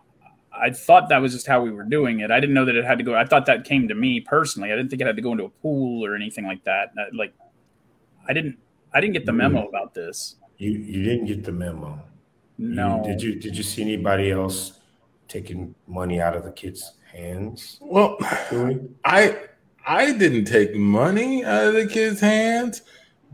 I 0.55 0.69
thought 0.69 1.09
that 1.09 1.19
was 1.19 1.33
just 1.33 1.47
how 1.47 1.61
we 1.61 1.71
were 1.71 1.83
doing 1.83 2.19
it. 2.19 2.31
I 2.31 2.39
didn't 2.39 2.53
know 2.53 2.65
that 2.65 2.75
it 2.75 2.85
had 2.85 2.97
to 2.99 3.03
go. 3.03 3.15
I 3.15 3.25
thought 3.25 3.45
that 3.47 3.63
came 3.63 3.87
to 3.87 3.95
me 3.95 4.19
personally. 4.19 4.71
I 4.71 4.75
didn't 4.75 4.89
think 4.89 5.01
it 5.01 5.07
had 5.07 5.15
to 5.15 5.21
go 5.21 5.31
into 5.31 5.45
a 5.45 5.49
pool 5.49 6.05
or 6.05 6.15
anything 6.15 6.45
like 6.45 6.63
that. 6.65 6.93
Like, 7.11 7.33
I 8.27 8.33
didn't. 8.33 8.57
I 8.93 9.01
didn't 9.01 9.13
get 9.13 9.25
the 9.25 9.33
memo 9.33 9.63
mm. 9.63 9.69
about 9.69 9.95
this. 9.95 10.35
You 10.57 10.71
you 10.71 11.03
didn't 11.03 11.25
get 11.25 11.43
the 11.43 11.51
memo. 11.51 11.99
No. 12.57 12.97
You, 12.97 13.03
did 13.03 13.21
you 13.21 13.35
did 13.35 13.57
you 13.57 13.63
see 13.63 13.81
anybody 13.81 14.31
else 14.31 14.79
taking 15.27 15.73
money 15.87 16.21
out 16.21 16.35
of 16.35 16.43
the 16.43 16.51
kids' 16.51 16.93
hands? 17.11 17.77
Well, 17.81 18.17
I 19.05 19.37
I 19.85 20.13
didn't 20.13 20.45
take 20.45 20.75
money 20.75 21.43
out 21.43 21.67
of 21.67 21.73
the 21.73 21.87
kids' 21.87 22.21
hands, 22.21 22.83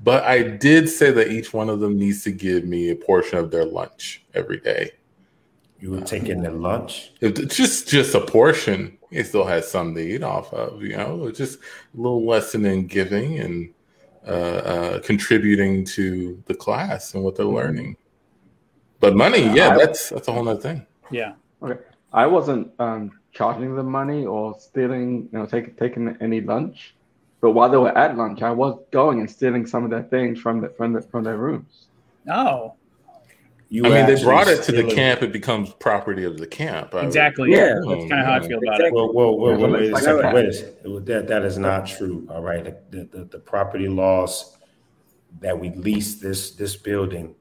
but 0.03 0.23
I 0.23 0.43
did 0.43 0.89
say 0.89 1.11
that 1.11 1.31
each 1.31 1.53
one 1.53 1.69
of 1.69 1.79
them 1.79 1.97
needs 1.97 2.23
to 2.23 2.31
give 2.31 2.65
me 2.65 2.89
a 2.89 2.95
portion 2.95 3.38
of 3.38 3.51
their 3.51 3.65
lunch 3.65 4.25
every 4.33 4.59
day. 4.59 4.91
You 5.79 5.91
were 5.91 6.01
taking 6.01 6.41
their 6.41 6.51
lunch? 6.51 7.12
If 7.21 7.39
it's 7.39 7.55
just 7.55 7.88
just 7.88 8.15
a 8.15 8.21
portion. 8.21 8.97
It 9.12 9.25
still 9.25 9.45
has 9.45 9.69
some 9.69 9.95
to 9.95 10.01
eat 10.01 10.21
off 10.21 10.53
of, 10.53 10.84
you 10.84 10.95
know. 10.95 11.32
just 11.32 11.58
a 11.58 11.62
little 11.95 12.27
lesson 12.27 12.63
in 12.65 12.86
giving 12.86 13.39
and 13.39 13.73
uh, 14.30 14.32
uh, 14.32 15.00
contributing 15.00 15.84
to 15.84 16.42
the 16.46 16.54
class 16.54 17.13
and 17.13 17.24
what 17.24 17.36
they're 17.36 17.46
learning. 17.46 17.98
But 19.00 19.15
money, 19.15 19.44
yeah, 19.44 19.76
that's 19.76 20.10
that's 20.10 20.28
a 20.28 20.32
whole 20.32 20.48
other 20.48 20.60
thing. 20.60 20.86
Yeah. 21.10 21.34
Okay. 21.63 21.82
I 22.13 22.28
wasn't 22.28 22.72
um, 22.80 23.12
charging 23.32 23.76
them 23.76 23.88
money 23.88 24.26
or 24.26 24.60
stealing, 24.60 25.30
you 25.32 25.39
know, 25.39 25.46
taking 25.46 25.74
taking 25.76 26.18
any 26.22 26.42
lunch. 26.42 26.96
But 27.42 27.52
while 27.52 27.70
they 27.70 27.78
were 27.78 27.98
at 27.98 28.18
lunch, 28.18 28.42
I 28.42 28.52
was 28.52 28.80
going 28.92 29.20
and 29.20 29.30
stealing 29.30 29.65
some 29.65 29.84
of 29.84 29.89
their 29.89 30.04
things 30.04 30.39
from 30.39 30.62
the 30.62 30.70
from 30.70 30.94
the 30.94 31.02
from 31.02 31.24
their 31.24 31.38
rooms. 31.38 31.88
Oh. 32.30 32.74
You 33.71 33.86
I 33.86 33.89
mean, 33.89 34.15
they 34.15 34.23
brought 34.23 34.47
it 34.47 34.63
to 34.63 34.71
the 34.71 34.84
camp; 34.84 35.21
it 35.21 35.32
becomes 35.32 35.71
property 35.73 36.23
of 36.23 36.39
the 36.39 36.47
camp. 36.47 36.95
Exactly. 36.95 37.51
Yeah, 37.51 37.75
that's 37.75 38.10
kind 38.10 38.13
of 38.13 38.25
how 38.25 38.34
I 38.34 38.47
feel 38.47 38.58
about 38.58 38.82
it. 38.82 38.91
Well, 38.91 39.13
well, 39.13 39.38
well, 39.38 39.58
well 39.58 39.71
wait 39.71 39.93
a 39.93 39.97
second. 39.97 40.34
Wait 40.34 40.45
a 40.45 40.53
second. 40.53 41.05
That 41.05 41.27
that 41.27 41.43
is 41.43 41.60
not 41.60 41.86
true. 41.86 42.27
All 42.32 42.41
right, 42.41 42.63
the, 42.91 43.08
the, 43.12 43.25
the 43.25 43.38
property 43.39 43.88
laws 43.88 44.58
that 45.39 45.60
we 45.60 45.69
lease 45.69 46.15
this 46.15 46.51
this 46.51 46.75
building 46.75 47.36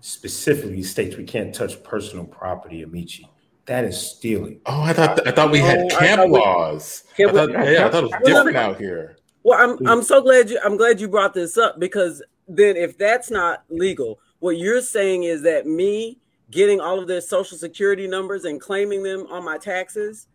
specifically 0.00 0.82
states 0.82 1.16
we 1.16 1.24
can't 1.24 1.54
touch 1.54 1.82
personal 1.82 2.26
property, 2.26 2.82
Amici. 2.82 3.26
That 3.64 3.84
is 3.84 3.98
stealing. 3.98 4.60
Oh, 4.66 4.82
I 4.82 4.92
thought 4.92 5.26
I 5.26 5.30
thought 5.30 5.50
we 5.50 5.60
had 5.60 5.90
oh, 5.90 5.98
camp 5.98 6.30
laws. 6.30 7.04
I 7.18 7.32
thought, 7.32 7.50
yeah, 7.50 7.86
I 7.86 7.90
thought 7.90 8.04
it 8.04 8.10
was 8.10 8.22
different 8.24 8.56
out 8.58 8.78
here. 8.78 9.16
Well, 9.42 9.58
I'm 9.58 9.86
I'm 9.86 10.02
so 10.02 10.20
glad 10.20 10.50
you 10.50 10.60
I'm 10.62 10.76
glad 10.76 11.00
you 11.00 11.08
brought 11.08 11.32
this 11.32 11.56
up 11.56 11.80
because 11.80 12.22
then 12.46 12.76
if 12.76 12.98
that's 12.98 13.30
not 13.30 13.62
legal, 13.70 14.18
what 14.42 14.58
you're 14.58 14.82
saying 14.82 15.22
is 15.22 15.42
that 15.42 15.68
me 15.68 16.18
getting 16.50 16.80
all 16.80 16.98
of 16.98 17.06
their 17.06 17.20
social 17.20 17.56
security 17.56 18.08
numbers 18.08 18.44
and 18.44 18.60
claiming 18.60 19.04
them 19.04 19.24
on 19.30 19.44
my 19.44 19.56
taxes 19.56 20.26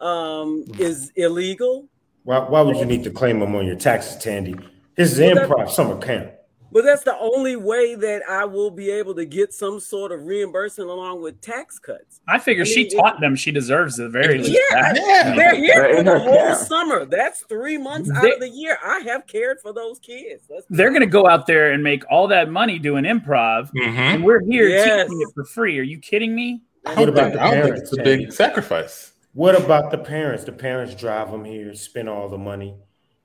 um, 0.00 0.64
is 0.78 1.10
illegal. 1.16 1.88
Why, 2.22 2.38
why 2.38 2.60
would 2.60 2.76
you 2.76 2.84
need 2.84 3.02
to 3.02 3.10
claim 3.10 3.40
them 3.40 3.56
on 3.56 3.66
your 3.66 3.74
taxes, 3.74 4.22
Tandy? 4.22 4.54
This 4.94 5.12
is 5.12 5.18
well, 5.18 5.48
improv 5.48 5.68
summer 5.68 5.98
camp. 5.98 6.30
But 6.72 6.84
that's 6.84 7.04
the 7.04 7.16
only 7.18 7.56
way 7.56 7.94
that 7.94 8.22
I 8.28 8.44
will 8.44 8.70
be 8.70 8.90
able 8.90 9.14
to 9.14 9.24
get 9.24 9.52
some 9.52 9.78
sort 9.78 10.12
of 10.12 10.24
reimbursement 10.24 10.90
along 10.90 11.22
with 11.22 11.40
tax 11.40 11.78
cuts. 11.78 12.20
I 12.26 12.38
figure 12.38 12.64
I 12.64 12.66
mean, 12.66 12.74
she 12.74 12.96
taught 12.96 13.20
them 13.20 13.36
she 13.36 13.52
deserves 13.52 13.96
the 13.96 14.08
very 14.08 14.38
least. 14.38 14.58
Yeah, 14.70 14.92
yeah. 14.94 15.34
they're 15.34 15.54
here 15.54 15.96
for 15.96 16.02
the 16.02 16.18
whole 16.18 16.54
summer. 16.54 17.04
That's 17.04 17.42
three 17.42 17.78
months 17.78 18.10
they, 18.10 18.16
out 18.16 18.34
of 18.34 18.40
the 18.40 18.48
year. 18.48 18.78
I 18.84 19.00
have 19.00 19.26
cared 19.26 19.60
for 19.60 19.72
those 19.72 19.98
kids. 20.00 20.50
they're 20.68 20.90
going 20.90 21.00
to 21.00 21.06
go 21.06 21.28
out 21.28 21.46
there 21.46 21.72
and 21.72 21.82
make 21.82 22.04
all 22.10 22.28
that 22.28 22.50
money 22.50 22.78
doing 22.78 23.04
improv, 23.04 23.70
mm-hmm. 23.72 23.96
and 23.96 24.24
we're 24.24 24.44
here 24.44 24.68
yes. 24.68 25.04
teaching 25.04 25.20
it 25.22 25.28
for 25.34 25.44
free. 25.44 25.78
Are 25.78 25.84
you 25.84 25.98
kidding 25.98 26.34
me? 26.34 26.62
What 26.82 27.08
about 27.08 27.32
the 27.32 27.38
parents? 27.38 27.80
It's 27.82 27.98
a 27.98 28.02
big 28.02 28.32
sacrifice. 28.32 29.12
What 29.32 29.54
about 29.54 29.90
the 29.90 29.98
parents? 29.98 30.44
The 30.44 30.52
parents 30.52 30.94
drive 30.94 31.30
them 31.30 31.44
here, 31.44 31.74
spend 31.74 32.08
all 32.08 32.28
the 32.28 32.38
money 32.38 32.76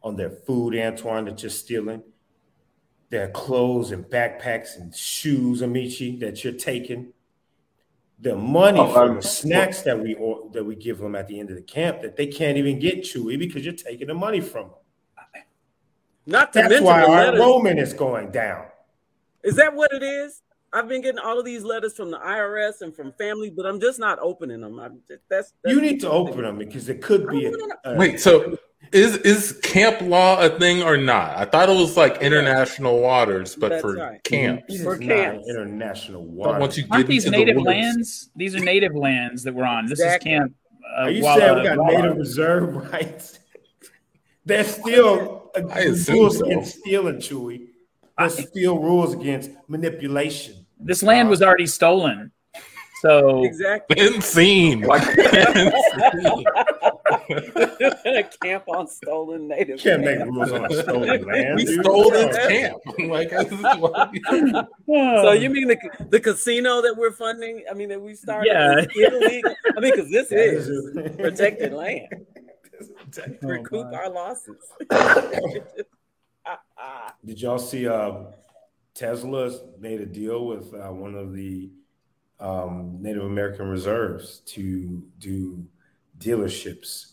on 0.03 0.15
their 0.15 0.29
food, 0.29 0.75
Antoine, 0.75 1.25
that 1.25 1.41
you're 1.41 1.49
stealing 1.49 2.03
their 3.11 3.27
clothes 3.27 3.91
and 3.91 4.05
backpacks 4.05 4.77
and 4.77 4.95
shoes, 4.95 5.61
Amici, 5.61 6.15
that 6.17 6.43
you're 6.43 6.53
taking. 6.53 7.13
The 8.19 8.35
money 8.35 8.79
oh, 8.79 8.93
for 8.93 9.15
the 9.15 9.21
snacks 9.21 9.81
that 9.81 9.99
we 9.99 10.13
that 10.53 10.63
we 10.63 10.75
give 10.75 10.99
them 10.99 11.15
at 11.15 11.27
the 11.27 11.39
end 11.39 11.49
of 11.49 11.55
the 11.55 11.61
camp 11.63 12.01
that 12.01 12.15
they 12.15 12.27
can't 12.27 12.55
even 12.55 12.77
get 12.77 12.99
Chewy 12.99 13.37
because 13.37 13.65
you're 13.65 13.73
taking 13.73 14.07
the 14.07 14.13
money 14.13 14.39
from 14.39 14.69
them. 14.69 14.77
Not 16.27 16.53
to 16.53 16.61
That's 16.61 16.81
why 16.81 17.03
our 17.03 17.33
enrollment 17.33 17.79
is 17.79 17.93
going 17.93 18.31
down. 18.31 18.67
Is 19.43 19.55
that 19.55 19.73
what 19.73 19.91
it 19.91 20.03
is? 20.03 20.43
I've 20.71 20.87
been 20.87 21.01
getting 21.01 21.19
all 21.19 21.39
of 21.39 21.45
these 21.45 21.63
letters 21.63 21.95
from 21.95 22.11
the 22.11 22.19
IRS 22.19 22.81
and 22.81 22.95
from 22.95 23.11
family, 23.13 23.49
but 23.49 23.65
I'm 23.65 23.81
just 23.81 23.99
not 23.99 24.19
opening 24.19 24.61
them. 24.61 24.79
I'm 24.79 25.01
just, 25.09 25.23
that's, 25.27 25.53
that's 25.63 25.73
you 25.73 25.81
need 25.81 25.99
to 26.01 26.09
open 26.11 26.43
them 26.43 26.59
because 26.59 26.89
it 26.89 27.01
could 27.01 27.27
be. 27.27 27.47
A, 27.47 27.51
a, 27.85 27.97
Wait, 27.97 28.19
so 28.19 28.55
is 28.91 29.17
is 29.17 29.59
camp 29.63 30.01
law 30.01 30.39
a 30.41 30.49
thing 30.59 30.83
or 30.83 30.97
not? 30.97 31.37
I 31.37 31.45
thought 31.45 31.69
it 31.69 31.75
was 31.75 31.95
like 31.95 32.21
international 32.21 32.99
waters, 32.99 33.55
but 33.55 33.69
That's 33.69 33.81
for 33.81 33.95
right. 33.95 34.23
camps. 34.23 34.81
For 34.81 34.97
camps. 34.97 35.47
international 35.47 36.25
waters. 36.25 36.59
once 36.59 36.77
you 36.77 36.85
Aren't 36.91 37.07
these 37.07 37.25
native 37.25 37.55
the 37.55 37.61
lands? 37.61 38.29
These 38.35 38.55
are 38.55 38.59
native 38.59 38.95
lands 38.95 39.43
that 39.43 39.53
we're 39.53 39.63
on. 39.65 39.85
This 39.85 39.99
exactly. 39.99 40.33
is 40.33 40.39
camp. 40.39 40.53
Uh, 40.97 41.01
are 41.03 41.09
you 41.09 41.23
saying 41.23 41.55
we 41.55 41.63
got 41.63 41.77
native 41.77 42.17
reserve 42.17 42.75
rights? 42.91 43.39
There's 44.45 44.67
still 44.67 45.51
rules 46.09 46.37
so. 46.39 46.45
against 46.45 46.79
stealing, 46.79 47.17
Chewy. 47.17 47.67
There's 48.17 48.47
still 48.49 48.77
rules 48.77 49.13
against 49.13 49.51
manipulation. 49.67 50.65
This 50.79 51.03
land 51.03 51.29
was 51.29 51.41
already 51.41 51.67
stolen. 51.67 52.31
So 53.01 53.43
exactly 53.45 53.95
been 53.95 54.21
seen. 54.21 54.81
a 57.31 58.23
camp 58.41 58.63
on 58.67 58.87
stolen 58.87 59.47
native. 59.47 59.79
Can't 59.79 60.03
make 60.03 60.19
rules 60.19 60.51
on 60.51 60.71
stolen 60.71 61.23
land. 61.25 61.55
We 61.55 61.65
stole 61.65 62.09
this 62.09 62.35
camp. 62.47 62.77
like, 63.07 63.31
so 64.85 65.31
you 65.31 65.49
mean 65.49 65.67
the 65.67 65.77
the 66.09 66.19
casino 66.19 66.81
that 66.81 66.95
we're 66.97 67.11
funding? 67.11 67.63
I 67.69 67.73
mean 67.73 67.89
that 67.89 68.01
we 68.01 68.15
started? 68.15 68.51
Yeah. 68.51 68.85
Illegal? 68.95 69.55
I 69.75 69.79
mean, 69.79 69.91
because 69.95 70.11
this 70.11 70.27
is 70.31 71.15
protected 71.17 71.73
land. 71.73 72.07
to 73.11 73.37
Recoup 73.41 73.87
oh, 73.91 73.95
our 73.95 74.09
losses. 74.09 74.57
Did 77.25 77.41
y'all 77.41 77.59
see? 77.59 77.87
Uh, 77.87 78.23
Tesla 78.93 79.51
made 79.79 80.01
a 80.01 80.05
deal 80.05 80.45
with 80.45 80.73
uh, 80.73 80.91
one 80.91 81.15
of 81.15 81.33
the 81.33 81.71
um, 82.39 82.97
Native 82.99 83.23
American 83.23 83.67
reserves 83.67 84.39
to 84.47 85.03
do 85.19 85.65
dealerships 86.17 87.10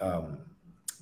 um, 0.00 0.38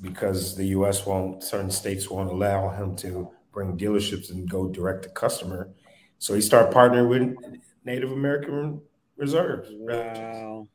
because 0.01 0.57
the 0.57 0.67
U.S. 0.67 1.07
won't, 1.07 1.43
certain 1.43 1.71
states 1.71 2.11
won't 2.11 2.31
allow 2.31 2.69
him 2.71 2.97
to 2.97 3.31
bring 3.53 3.77
dealerships 3.79 4.31
and 4.31 4.49
go 4.49 4.69
direct 4.69 5.05
to 5.05 5.09
customer. 5.11 5.71
So 6.19 6.35
he 6.35 6.41
started 6.41 6.75
partnering 6.75 7.09
with 7.09 7.61
Native 7.85 8.13
American 8.13 8.81
reserves. 9.17 9.69
Wow. 9.73 10.69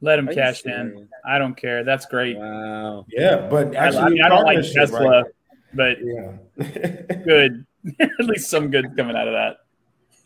Let 0.00 0.18
him 0.18 0.28
cash 0.28 0.64
in. 0.64 1.08
I 1.24 1.38
don't 1.38 1.56
care. 1.56 1.84
That's 1.84 2.06
great. 2.06 2.36
Wow. 2.36 3.06
Yeah, 3.08 3.46
but 3.48 3.74
actually, 3.76 4.00
I, 4.00 4.08
mean, 4.08 4.22
I 4.22 4.28
don't 4.28 4.44
like 4.44 4.62
Tesla, 4.62 5.22
right? 5.22 5.24
but 5.74 5.96
yeah, 6.02 7.16
good. 7.24 7.64
At 8.00 8.24
least 8.24 8.50
some 8.50 8.70
good 8.70 8.96
coming 8.96 9.16
out 9.16 9.28
of 9.28 9.34
that. 9.34 9.56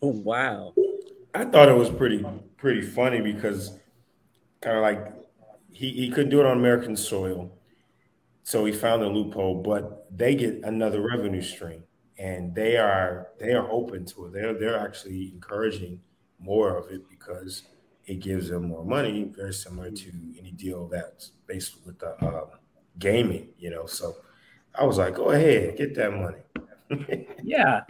Oh, 0.03 0.09
wow. 0.09 0.75
I 1.35 1.45
thought 1.45 1.69
it 1.69 1.77
was 1.77 1.90
pretty 1.90 2.25
pretty 2.57 2.83
funny 2.83 3.21
because 3.21 3.79
kind 4.61 4.77
of 4.77 4.83
like 4.83 5.12
he, 5.77 5.91
he 5.91 6.11
couldn't 6.11 6.31
do 6.31 6.41
it 6.41 6.47
on 6.47 6.57
American 6.57 6.97
soil. 6.97 7.53
So 8.45 8.65
he 8.65 8.73
found 8.73 9.03
a 9.03 9.09
loophole, 9.09 9.62
but 9.62 10.07
they 10.17 10.35
get 10.35 10.61
another 10.62 11.03
revenue 11.03 11.43
stream 11.43 11.83
and 12.19 12.55
they 12.55 12.77
are 12.79 13.29
they 13.39 13.53
are 13.53 13.71
open 13.71 14.07
to 14.07 14.27
it. 14.27 14.33
They're 14.33 14.55
they're 14.55 14.79
actually 14.79 15.33
encouraging 15.35 16.01
more 16.39 16.77
of 16.77 16.91
it 16.91 17.03
because 17.11 17.65
it 18.07 18.21
gives 18.21 18.49
them 18.49 18.69
more 18.69 18.85
money, 18.85 19.31
very 19.37 19.53
similar 19.53 19.91
to 19.91 20.12
any 20.39 20.53
deal 20.53 20.87
that's 20.89 21.33
based 21.47 21.77
with 21.85 21.99
the 21.99 22.12
uh, 22.25 22.47
gaming, 22.99 23.49
you 23.59 23.69
know. 23.69 23.85
So 23.85 24.17
I 24.75 24.85
was 24.85 24.97
like, 24.97 25.17
go 25.17 25.31
ahead, 25.31 25.77
get 25.77 25.95
that 25.97 26.12
money. 26.12 27.27
yeah. 27.43 27.83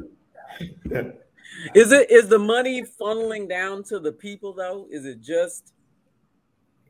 Is 1.74 1.92
it 1.92 2.10
is 2.10 2.28
the 2.28 2.38
money 2.38 2.82
funneling 2.82 3.48
down 3.48 3.84
to 3.84 4.00
the 4.00 4.12
people 4.12 4.54
though? 4.54 4.88
Is 4.90 5.04
it 5.04 5.20
just 5.20 5.72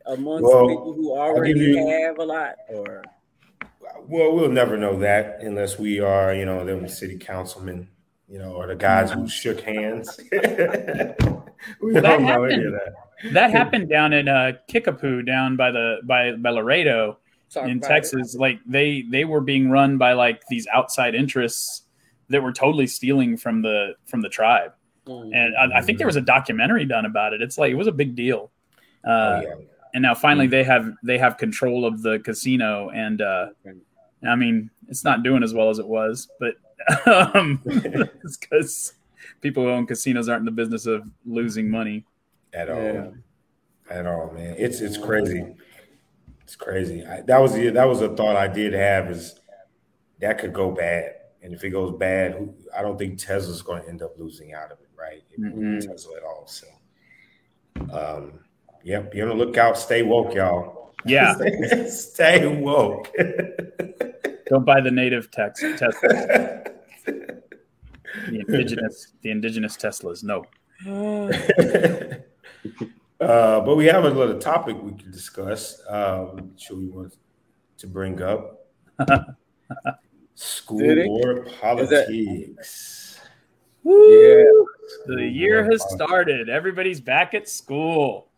amongst 0.07 0.45
well, 0.45 0.69
people 0.69 0.95
who 0.95 1.17
already 1.17 1.59
you, 1.59 1.87
have 1.89 2.19
a 2.19 2.25
lot, 2.25 2.57
or? 2.69 3.03
Well, 4.09 4.35
we'll 4.35 4.51
never 4.51 4.77
know 4.77 4.99
that 5.01 5.39
unless 5.41 5.79
we 5.79 6.01
are, 6.01 6.35
you 6.35 6.45
know, 6.45 6.65
them 6.65 6.89
city 6.89 7.19
councilmen, 7.19 7.89
you 8.29 8.39
know, 8.39 8.53
or 8.53 8.67
the 8.67 8.77
guys 8.77 9.11
who 9.11 9.29
shook 9.29 9.61
hands. 9.61 10.19
we 10.33 10.39
well, 11.93 12.03
don't 12.03 12.23
know 12.23 12.45
happened, 12.45 12.53
any 12.53 12.65
of 12.65 12.73
that. 12.73 12.95
That 13.33 13.51
happened 13.51 13.89
down 13.89 14.13
in 14.13 14.29
uh, 14.29 14.53
Kickapoo, 14.69 15.23
down 15.23 15.57
by 15.57 15.71
the 15.71 15.99
by 16.05 16.33
by 16.33 16.51
Laredo 16.51 17.19
Sorry 17.49 17.71
in 17.71 17.81
Texas. 17.81 18.35
It. 18.35 18.41
Like 18.41 18.61
they 18.67 19.03
they 19.03 19.25
were 19.25 19.41
being 19.41 19.71
run 19.71 19.99
by 19.99 20.13
like 20.13 20.43
these 20.49 20.67
outside 20.73 21.15
interests 21.15 21.83
that 22.29 22.43
were 22.43 22.53
totally 22.53 22.87
stealing 22.87 23.37
from 23.37 23.63
the 23.63 23.95
from 24.07 24.21
the 24.21 24.29
tribe. 24.29 24.73
Mm-hmm. 25.07 25.33
And 25.33 25.57
I, 25.57 25.79
I, 25.79 25.83
think 25.83 25.99
there 25.99 26.07
was 26.09 26.17
a 26.17 26.21
documentary 26.21 26.85
done 26.85 27.07
about 27.07 27.33
it. 27.33 27.41
It's 27.41 27.57
like 27.59 27.71
it 27.71 27.77
was 27.77 27.87
a 27.87 27.93
big 27.93 28.17
deal. 28.17 28.51
Uh, 29.07 29.11
oh, 29.11 29.41
yeah. 29.41 29.55
And 29.97 30.03
now 30.03 30.15
finally 30.15 30.45
mm-hmm. 30.45 30.51
they 30.51 30.63
have 30.65 30.93
they 31.03 31.17
have 31.17 31.39
control 31.39 31.87
of 31.87 32.03
the 32.03 32.19
casino, 32.19 32.91
and 32.91 33.23
uh, 33.23 33.47
I 34.29 34.37
mean 34.37 34.71
it's 34.89 35.05
not 35.05 35.23
doing 35.23 35.43
as 35.43 35.55
well 35.55 35.71
as 35.71 35.79
it 35.79 35.87
was, 35.89 36.29
but 36.39 36.57
um, 37.35 37.63
because 37.65 38.93
people 39.41 39.63
who 39.63 39.71
own 39.71 39.87
casinos 39.87 40.29
aren't 40.29 40.41
in 40.41 40.45
the 40.45 40.51
business 40.51 40.85
of 40.85 41.03
losing 41.25 41.71
money 41.71 42.05
at 42.53 42.69
all. 42.69 42.83
Yeah. 42.83 43.09
At 43.89 44.07
all, 44.07 44.33
man. 44.35 44.57
It's 44.59 44.83
it's 44.83 44.99
crazy. 44.99 45.47
It's 46.43 46.57
crazy. 46.57 47.03
I, 47.03 47.23
that 47.23 47.39
was 47.39 47.55
the, 47.55 47.71
that 47.71 47.89
was 47.89 48.03
a 48.03 48.15
thought 48.15 48.37
I 48.37 48.49
did 48.49 48.75
have 48.75 49.11
is 49.11 49.41
that 50.21 50.37
could 50.37 50.53
go 50.53 50.73
bad 50.73 51.15
and 51.41 51.55
if 51.55 51.65
it 51.65 51.71
goes 51.71 51.97
bad, 51.97 52.53
I 52.77 52.83
don't 52.83 52.99
think 52.99 53.19
Tesla's 53.19 53.63
going 53.63 53.83
to 53.83 53.89
end 53.89 54.03
up 54.03 54.19
losing 54.19 54.53
out 54.53 54.73
of 54.73 54.79
it, 54.81 54.91
right? 54.95 55.23
Mm-hmm. 55.41 55.79
Tesla 55.89 56.17
at 56.19 56.23
all. 56.23 56.47
So, 56.47 56.67
um, 57.93 58.41
yep, 58.87 59.11
be 59.11 59.21
on 59.21 59.29
the 59.29 59.35
lookout. 59.35 59.77
Stay 59.77 60.03
woke, 60.03 60.35
y'all. 60.35 60.95
Yeah, 61.05 61.35
stay 61.89 62.47
woke. 62.47 63.13
don't 64.47 64.65
buy 64.65 64.81
the 64.81 64.91
native 64.91 65.31
text 65.31 65.63
Tesla. 65.63 65.93
the 67.05 67.43
indigenous, 68.31 69.13
the 69.23 69.31
indigenous 69.31 69.77
Teslas. 69.77 70.23
No. 70.23 70.47
uh, 73.21 73.61
but 73.61 73.77
we 73.77 73.87
have 73.87 74.05
a 74.05 74.11
little 74.11 74.39
topic 74.39 74.81
we 74.81 74.93
can 74.93 75.11
discuss. 75.11 75.83
Um, 75.89 76.53
should 76.57 76.79
we 76.79 76.87
want 76.87 77.17
to 77.79 77.87
bring 77.89 78.23
up? 78.23 78.69
School 80.35 81.07
board 81.07 81.51
politics. 81.61 83.21
Yeah. 83.83 84.45
The 85.07 85.29
year 85.29 85.65
has 85.71 85.83
started. 85.91 86.49
Everybody's 86.49 87.01
back 87.01 87.35
at 87.35 87.49
school. 87.49 88.29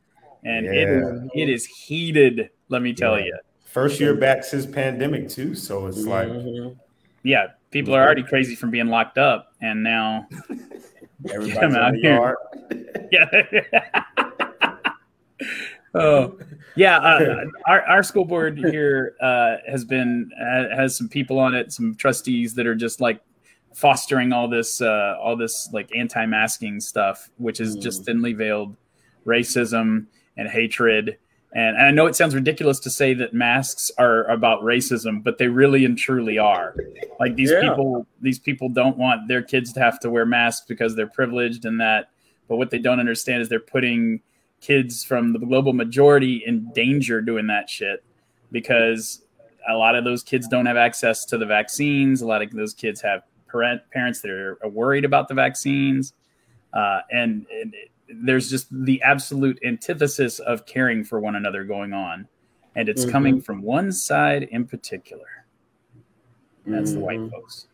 And 0.44 0.66
yeah. 0.66 0.72
it, 0.72 0.88
is, 0.88 1.30
it 1.34 1.48
is 1.48 1.66
heated, 1.66 2.50
let 2.68 2.82
me 2.82 2.92
tell 2.92 3.18
yeah. 3.18 3.26
you. 3.26 3.38
First 3.64 4.00
year 4.00 4.14
back 4.14 4.44
since 4.44 4.66
pandemic, 4.66 5.28
too. 5.28 5.54
So 5.54 5.86
it's 5.86 6.04
mm-hmm. 6.04 6.66
like. 6.66 6.76
Yeah, 7.22 7.48
people 7.70 7.94
are 7.94 8.02
already 8.02 8.22
crazy 8.22 8.54
from 8.54 8.70
being 8.70 8.86
locked 8.86 9.18
up. 9.18 9.52
And 9.60 9.82
now. 9.82 10.26
Everybody's 11.30 11.74
out 11.74 11.94
here. 11.94 12.36
yeah. 13.12 13.26
oh 15.94 16.38
yeah 16.76 16.98
uh, 16.98 17.44
our, 17.66 17.82
our 17.82 18.02
school 18.02 18.24
board 18.24 18.58
here 18.58 19.14
uh, 19.20 19.56
has 19.66 19.84
been 19.84 20.30
uh, 20.40 20.74
has 20.74 20.96
some 20.96 21.08
people 21.08 21.38
on 21.38 21.54
it 21.54 21.72
some 21.72 21.94
trustees 21.94 22.54
that 22.54 22.66
are 22.66 22.74
just 22.74 23.00
like 23.00 23.20
fostering 23.74 24.32
all 24.32 24.48
this 24.48 24.80
uh, 24.80 25.16
all 25.20 25.36
this 25.36 25.70
like 25.72 25.90
anti-masking 25.94 26.80
stuff 26.80 27.30
which 27.38 27.60
is 27.60 27.76
mm. 27.76 27.82
just 27.82 28.04
thinly 28.04 28.32
veiled 28.32 28.76
racism 29.26 30.06
and 30.38 30.48
hatred 30.48 31.18
and, 31.52 31.76
and, 31.76 31.86
i 31.86 31.90
know 31.90 32.06
it 32.06 32.16
sounds 32.16 32.34
ridiculous 32.34 32.80
to 32.80 32.88
say 32.88 33.12
that 33.12 33.34
masks 33.34 33.90
are 33.98 34.24
about 34.30 34.62
racism 34.62 35.22
but 35.22 35.36
they 35.36 35.48
really 35.48 35.84
and 35.84 35.98
truly 35.98 36.38
are 36.38 36.74
like 37.20 37.34
these 37.36 37.50
yeah. 37.50 37.60
people 37.60 38.06
these 38.22 38.38
people 38.38 38.70
don't 38.70 38.96
want 38.96 39.28
their 39.28 39.42
kids 39.42 39.72
to 39.72 39.80
have 39.80 40.00
to 40.00 40.08
wear 40.08 40.24
masks 40.24 40.64
because 40.66 40.96
they're 40.96 41.06
privileged 41.06 41.66
and 41.66 41.80
that 41.80 42.08
but 42.48 42.56
what 42.56 42.70
they 42.70 42.78
don't 42.78 42.98
understand 43.00 43.42
is 43.42 43.50
they're 43.50 43.60
putting 43.60 44.20
kids 44.60 45.04
from 45.04 45.32
the 45.32 45.38
global 45.38 45.72
majority 45.72 46.42
in 46.46 46.70
danger 46.72 47.20
doing 47.20 47.46
that 47.46 47.68
shit 47.68 48.02
because 48.50 49.22
a 49.68 49.74
lot 49.74 49.94
of 49.94 50.04
those 50.04 50.22
kids 50.22 50.48
don't 50.48 50.66
have 50.66 50.76
access 50.76 51.24
to 51.26 51.38
the 51.38 51.46
vaccines. 51.46 52.22
A 52.22 52.26
lot 52.26 52.42
of 52.42 52.50
those 52.50 52.74
kids 52.74 53.00
have 53.02 53.22
parent, 53.50 53.82
parents 53.92 54.20
that 54.22 54.30
are 54.30 54.58
worried 54.64 55.04
about 55.04 55.28
the 55.28 55.34
vaccines. 55.34 56.14
Uh, 56.72 57.00
and, 57.10 57.46
and 57.52 57.74
it, 57.74 57.90
there's 58.08 58.50
just 58.50 58.66
the 58.70 59.02
absolute 59.02 59.58
antithesis 59.64 60.38
of 60.40 60.66
caring 60.66 61.04
for 61.04 61.20
one 61.20 61.36
another 61.36 61.64
going 61.64 61.92
on. 61.92 62.28
And 62.74 62.88
it's 62.88 63.02
mm-hmm. 63.02 63.12
coming 63.12 63.40
from 63.40 63.62
one 63.62 63.92
side 63.92 64.44
in 64.44 64.66
particular. 64.66 65.46
That's 66.66 66.90
mm-hmm. 66.90 67.00
the 67.00 67.04
white 67.04 67.18
mm-hmm. 67.18 67.30
folks. 67.30 67.66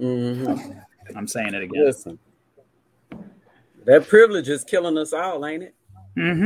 Mm-hmm. 0.00 1.16
I'm 1.16 1.26
saying 1.26 1.54
it 1.54 1.62
again. 1.62 1.84
Listen, 1.84 2.18
that 3.84 4.08
privilege 4.08 4.48
is 4.48 4.64
killing 4.64 4.98
us 4.98 5.12
all, 5.12 5.44
ain't 5.46 5.62
it? 5.62 5.74
Mm-hmm. 6.16 6.44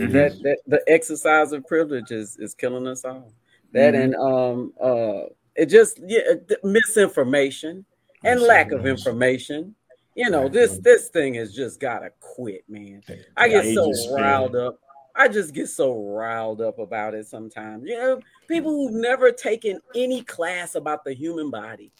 mm-hmm. 0.00 0.12
That, 0.12 0.42
that 0.42 0.58
the 0.66 0.82
exercise 0.86 1.52
of 1.52 1.66
privilege 1.66 2.10
is, 2.10 2.36
is 2.38 2.54
killing 2.54 2.86
us 2.86 3.04
all. 3.04 3.32
That 3.72 3.94
mm-hmm. 3.94 4.02
and 4.02 4.14
um 4.14 4.72
uh 4.80 5.28
it 5.54 5.66
just 5.66 6.00
yeah 6.06 6.34
misinformation 6.62 7.84
and 8.24 8.40
lack 8.40 8.72
of 8.72 8.86
information. 8.86 9.74
You 10.16 10.30
know 10.30 10.48
this 10.48 10.78
this 10.78 11.08
thing 11.08 11.34
has 11.34 11.54
just 11.54 11.78
gotta 11.78 12.10
quit, 12.20 12.64
man. 12.68 13.02
I 13.36 13.48
get 13.48 13.74
so 13.74 13.92
riled 14.14 14.56
up. 14.56 14.80
I 15.14 15.28
just 15.28 15.52
get 15.54 15.68
so 15.68 15.94
riled 15.94 16.62
up 16.62 16.78
about 16.78 17.14
it 17.14 17.26
sometimes. 17.26 17.84
You 17.86 17.98
know, 17.98 18.20
people 18.48 18.70
who've 18.70 19.00
never 19.00 19.30
taken 19.30 19.78
any 19.94 20.22
class 20.22 20.74
about 20.74 21.04
the 21.04 21.14
human 21.14 21.50
body, 21.50 21.92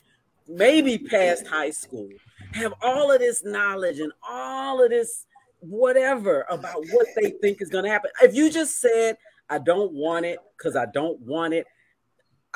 maybe 0.49 0.97
past 0.97 1.47
high 1.47 1.71
school, 1.71 2.09
have 2.53 2.73
all 2.83 3.13
of 3.13 3.19
this 3.19 3.45
knowledge 3.45 4.01
and 4.01 4.13
all 4.27 4.83
of 4.83 4.91
this 4.91 5.27
whatever 5.61 6.47
about 6.49 6.85
what 6.93 7.07
they 7.21 7.31
think 7.43 7.61
is 7.61 7.69
going 7.69 7.85
to 7.85 7.91
happen. 7.91 8.11
If 8.23 8.35
you 8.35 8.51
just 8.51 8.81
said, 8.81 9.19
I 9.51 9.59
don't 9.59 9.93
want 9.93 10.25
it 10.25 10.39
because 10.57 10.75
I 10.75 10.87
don't 10.87 11.21
want 11.21 11.55
it, 11.55 11.67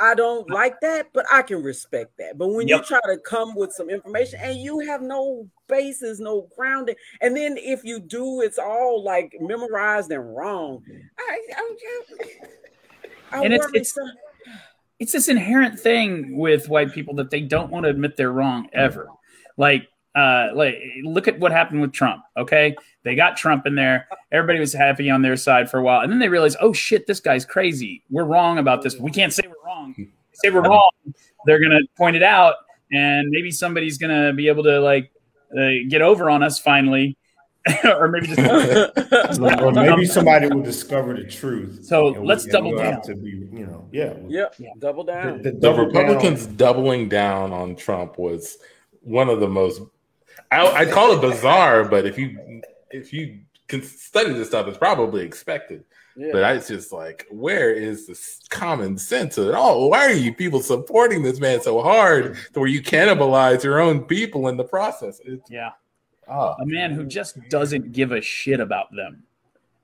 I 0.00 0.14
don't 0.14 0.48
like 0.50 0.80
that, 0.80 1.08
but 1.12 1.26
I 1.30 1.42
can 1.42 1.62
respect 1.62 2.16
that. 2.18 2.38
But 2.38 2.48
when 2.48 2.66
yep. 2.66 2.80
you 2.80 2.84
try 2.86 3.00
to 3.00 3.18
come 3.18 3.54
with 3.54 3.72
some 3.72 3.90
information 3.90 4.40
and 4.42 4.58
you 4.58 4.80
have 4.80 5.02
no 5.02 5.48
basis, 5.68 6.18
no 6.18 6.48
grounding, 6.56 6.96
and 7.20 7.36
then 7.36 7.56
if 7.58 7.84
you 7.84 8.00
do, 8.00 8.40
it's 8.40 8.58
all 8.58 9.04
like 9.04 9.36
memorized 9.40 10.10
and 10.10 10.34
wrong. 10.34 10.82
I, 11.18 11.40
I, 11.56 13.42
and 13.44 13.52
it's, 13.52 13.66
it's 13.74 13.98
it's 14.98 15.12
this 15.12 15.28
inherent 15.28 15.78
thing 15.78 16.36
with 16.36 16.68
white 16.68 16.92
people 16.92 17.14
that 17.14 17.30
they 17.30 17.40
don't 17.40 17.70
want 17.70 17.84
to 17.84 17.90
admit 17.90 18.16
they're 18.16 18.32
wrong 18.32 18.68
ever. 18.72 19.08
Like 19.56 19.88
uh 20.14 20.48
like 20.54 20.76
look 21.02 21.28
at 21.28 21.38
what 21.38 21.52
happened 21.52 21.80
with 21.80 21.92
Trump, 21.92 22.22
okay? 22.36 22.74
They 23.02 23.14
got 23.14 23.36
Trump 23.36 23.66
in 23.66 23.74
there. 23.74 24.08
Everybody 24.32 24.58
was 24.58 24.72
happy 24.72 25.08
on 25.10 25.22
their 25.22 25.36
side 25.36 25.70
for 25.70 25.78
a 25.78 25.82
while. 25.82 26.00
And 26.00 26.10
then 26.12 26.18
they 26.18 26.28
realized, 26.28 26.56
"Oh 26.60 26.72
shit, 26.72 27.06
this 27.06 27.20
guy's 27.20 27.44
crazy. 27.44 28.02
We're 28.10 28.24
wrong 28.24 28.58
about 28.58 28.82
this. 28.82 28.96
We 28.96 29.10
can't 29.10 29.32
say 29.32 29.42
we're 29.46 29.66
wrong. 29.66 29.94
Say 30.32 30.50
we're 30.50 30.62
wrong. 30.62 30.90
They're 31.46 31.60
going 31.60 31.70
to 31.70 31.82
point 31.96 32.16
it 32.16 32.22
out 32.22 32.54
and 32.92 33.28
maybe 33.30 33.50
somebody's 33.50 33.98
going 33.98 34.14
to 34.14 34.32
be 34.32 34.48
able 34.48 34.64
to 34.64 34.80
like 34.80 35.10
uh, 35.56 35.68
get 35.88 36.02
over 36.02 36.30
on 36.30 36.42
us 36.42 36.58
finally 36.58 37.16
or 37.84 38.08
maybe 38.08 38.26
just 38.26 38.38
or 39.60 39.72
maybe 39.72 40.06
somebody 40.06 40.48
will 40.48 40.62
discover 40.62 41.14
the 41.14 41.24
truth. 41.24 41.84
So 41.84 42.06
let's 42.06 42.46
we, 42.46 42.52
double 42.52 42.76
down. 42.76 43.02
To 43.02 43.14
be, 43.14 43.30
you 43.30 43.66
know, 43.66 43.86
yeah, 43.92 44.14
yeah, 44.28 44.46
yeah. 44.58 44.70
double 44.78 45.04
down. 45.04 45.42
The, 45.42 45.52
the, 45.52 45.58
the 45.58 45.72
Republicans 45.74 46.46
down. 46.46 46.56
doubling 46.56 47.08
down 47.10 47.52
on 47.52 47.76
Trump 47.76 48.18
was 48.18 48.56
one 49.02 49.28
of 49.28 49.40
the 49.40 49.48
most. 49.48 49.82
I, 50.50 50.66
I 50.66 50.86
call 50.86 51.12
it 51.12 51.20
bizarre, 51.30 51.84
but 51.84 52.06
if 52.06 52.18
you 52.18 52.62
if 52.90 53.12
you 53.12 53.40
can 53.68 53.82
study 53.82 54.32
this 54.32 54.48
stuff, 54.48 54.66
it's 54.66 54.78
probably 54.78 55.24
expected. 55.24 55.84
Yeah. 56.16 56.30
But 56.32 56.44
I 56.44 56.58
just 56.58 56.92
like, 56.92 57.26
where 57.30 57.72
is 57.72 58.06
the 58.06 58.20
common 58.50 58.98
sense 58.98 59.38
of 59.38 59.46
it 59.48 59.54
all? 59.54 59.88
Why 59.88 60.06
are 60.06 60.12
you 60.12 60.34
people 60.34 60.60
supporting 60.60 61.22
this 61.22 61.38
man 61.38 61.60
so 61.62 61.80
hard 61.80 62.36
to 62.52 62.60
where 62.60 62.68
you 62.68 62.82
cannibalize 62.82 63.62
your 63.62 63.80
own 63.80 64.02
people 64.02 64.48
in 64.48 64.56
the 64.56 64.64
process? 64.64 65.20
It's, 65.24 65.48
yeah, 65.48 65.70
Oh, 66.30 66.54
a 66.60 66.66
man 66.66 66.92
who 66.92 67.04
just 67.04 67.36
doesn't 67.48 67.90
give 67.90 68.12
a 68.12 68.20
shit 68.20 68.60
about 68.60 68.94
them 68.94 69.24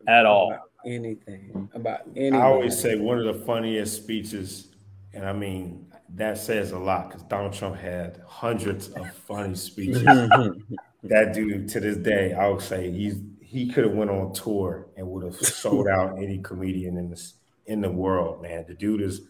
at 0.07 0.27
all. 0.27 0.49
Hmm. 0.49 0.53
About 0.53 0.71
anything 0.87 1.69
about 1.75 2.01
anything. 2.15 2.35
I 2.37 2.43
always 2.43 2.79
say 2.79 2.97
one 2.97 3.19
of 3.19 3.25
the 3.25 3.45
funniest 3.45 3.97
speeches, 3.97 4.69
and 5.13 5.25
I 5.25 5.33
mean 5.33 5.87
that 6.15 6.39
says 6.39 6.73
a 6.73 6.79
lot 6.79 7.09
because 7.09 7.23
Donald 7.25 7.53
Trump 7.53 7.77
had 7.77 8.21
hundreds 8.27 8.89
of 8.89 9.11
funny 9.13 9.55
speeches. 9.55 10.03
that 11.03 11.33
dude, 11.35 11.69
to 11.71 11.81
this 11.81 11.97
day, 11.97 12.33
I 12.33 12.49
would 12.49 12.63
say 12.63 12.91
he's 12.91 13.17
he 13.41 13.71
could 13.71 13.85
have 13.85 13.95
went 13.95 14.11
on 14.11 14.33
tour 14.33 14.89
and 14.97 15.07
would 15.09 15.25
have 15.25 15.37
sold 15.37 15.87
out 15.89 16.19
any 16.19 16.39
comedian 16.39 16.97
in 16.97 17.11
this 17.11 17.35
in 17.67 17.81
the 17.81 17.91
world. 17.91 18.43
Man, 18.43 18.65
the 18.67 18.75
dude 18.75 19.01
is 19.01 19.23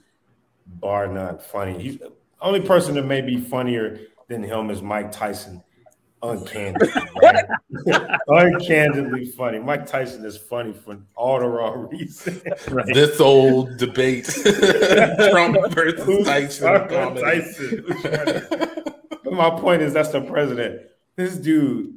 bar 0.67 1.07
none 1.07 1.39
funny. 1.39 1.81
He's 1.81 1.99
the 1.99 2.13
only 2.41 2.61
person 2.61 2.95
that 2.95 3.05
may 3.05 3.21
be 3.21 3.39
funnier 3.39 4.01
than 4.29 4.43
him 4.43 4.71
is 4.71 4.83
Mike 4.83 5.13
Tyson 5.13 5.63
uncandidly, 6.31 7.03
uncandidly 8.29 9.27
funny. 9.27 9.59
Mike 9.59 9.87
Tyson 9.87 10.25
is 10.25 10.37
funny 10.37 10.73
for 10.73 10.99
all 11.15 11.41
the 11.41 11.49
wrong 11.49 11.89
reasons. 11.91 12.43
Right. 12.69 12.87
This 12.93 13.21
old 13.21 13.77
debate, 13.77 14.25
Trump 15.31 15.57
versus 15.73 16.27
Tyson. 16.27 16.89
Tyson. 16.89 17.85
but 19.25 19.33
my 19.33 19.51
point 19.51 19.83
is, 19.83 19.93
that's 19.93 20.11
the 20.11 20.21
president. 20.21 20.83
This 21.17 21.37
dude, 21.37 21.95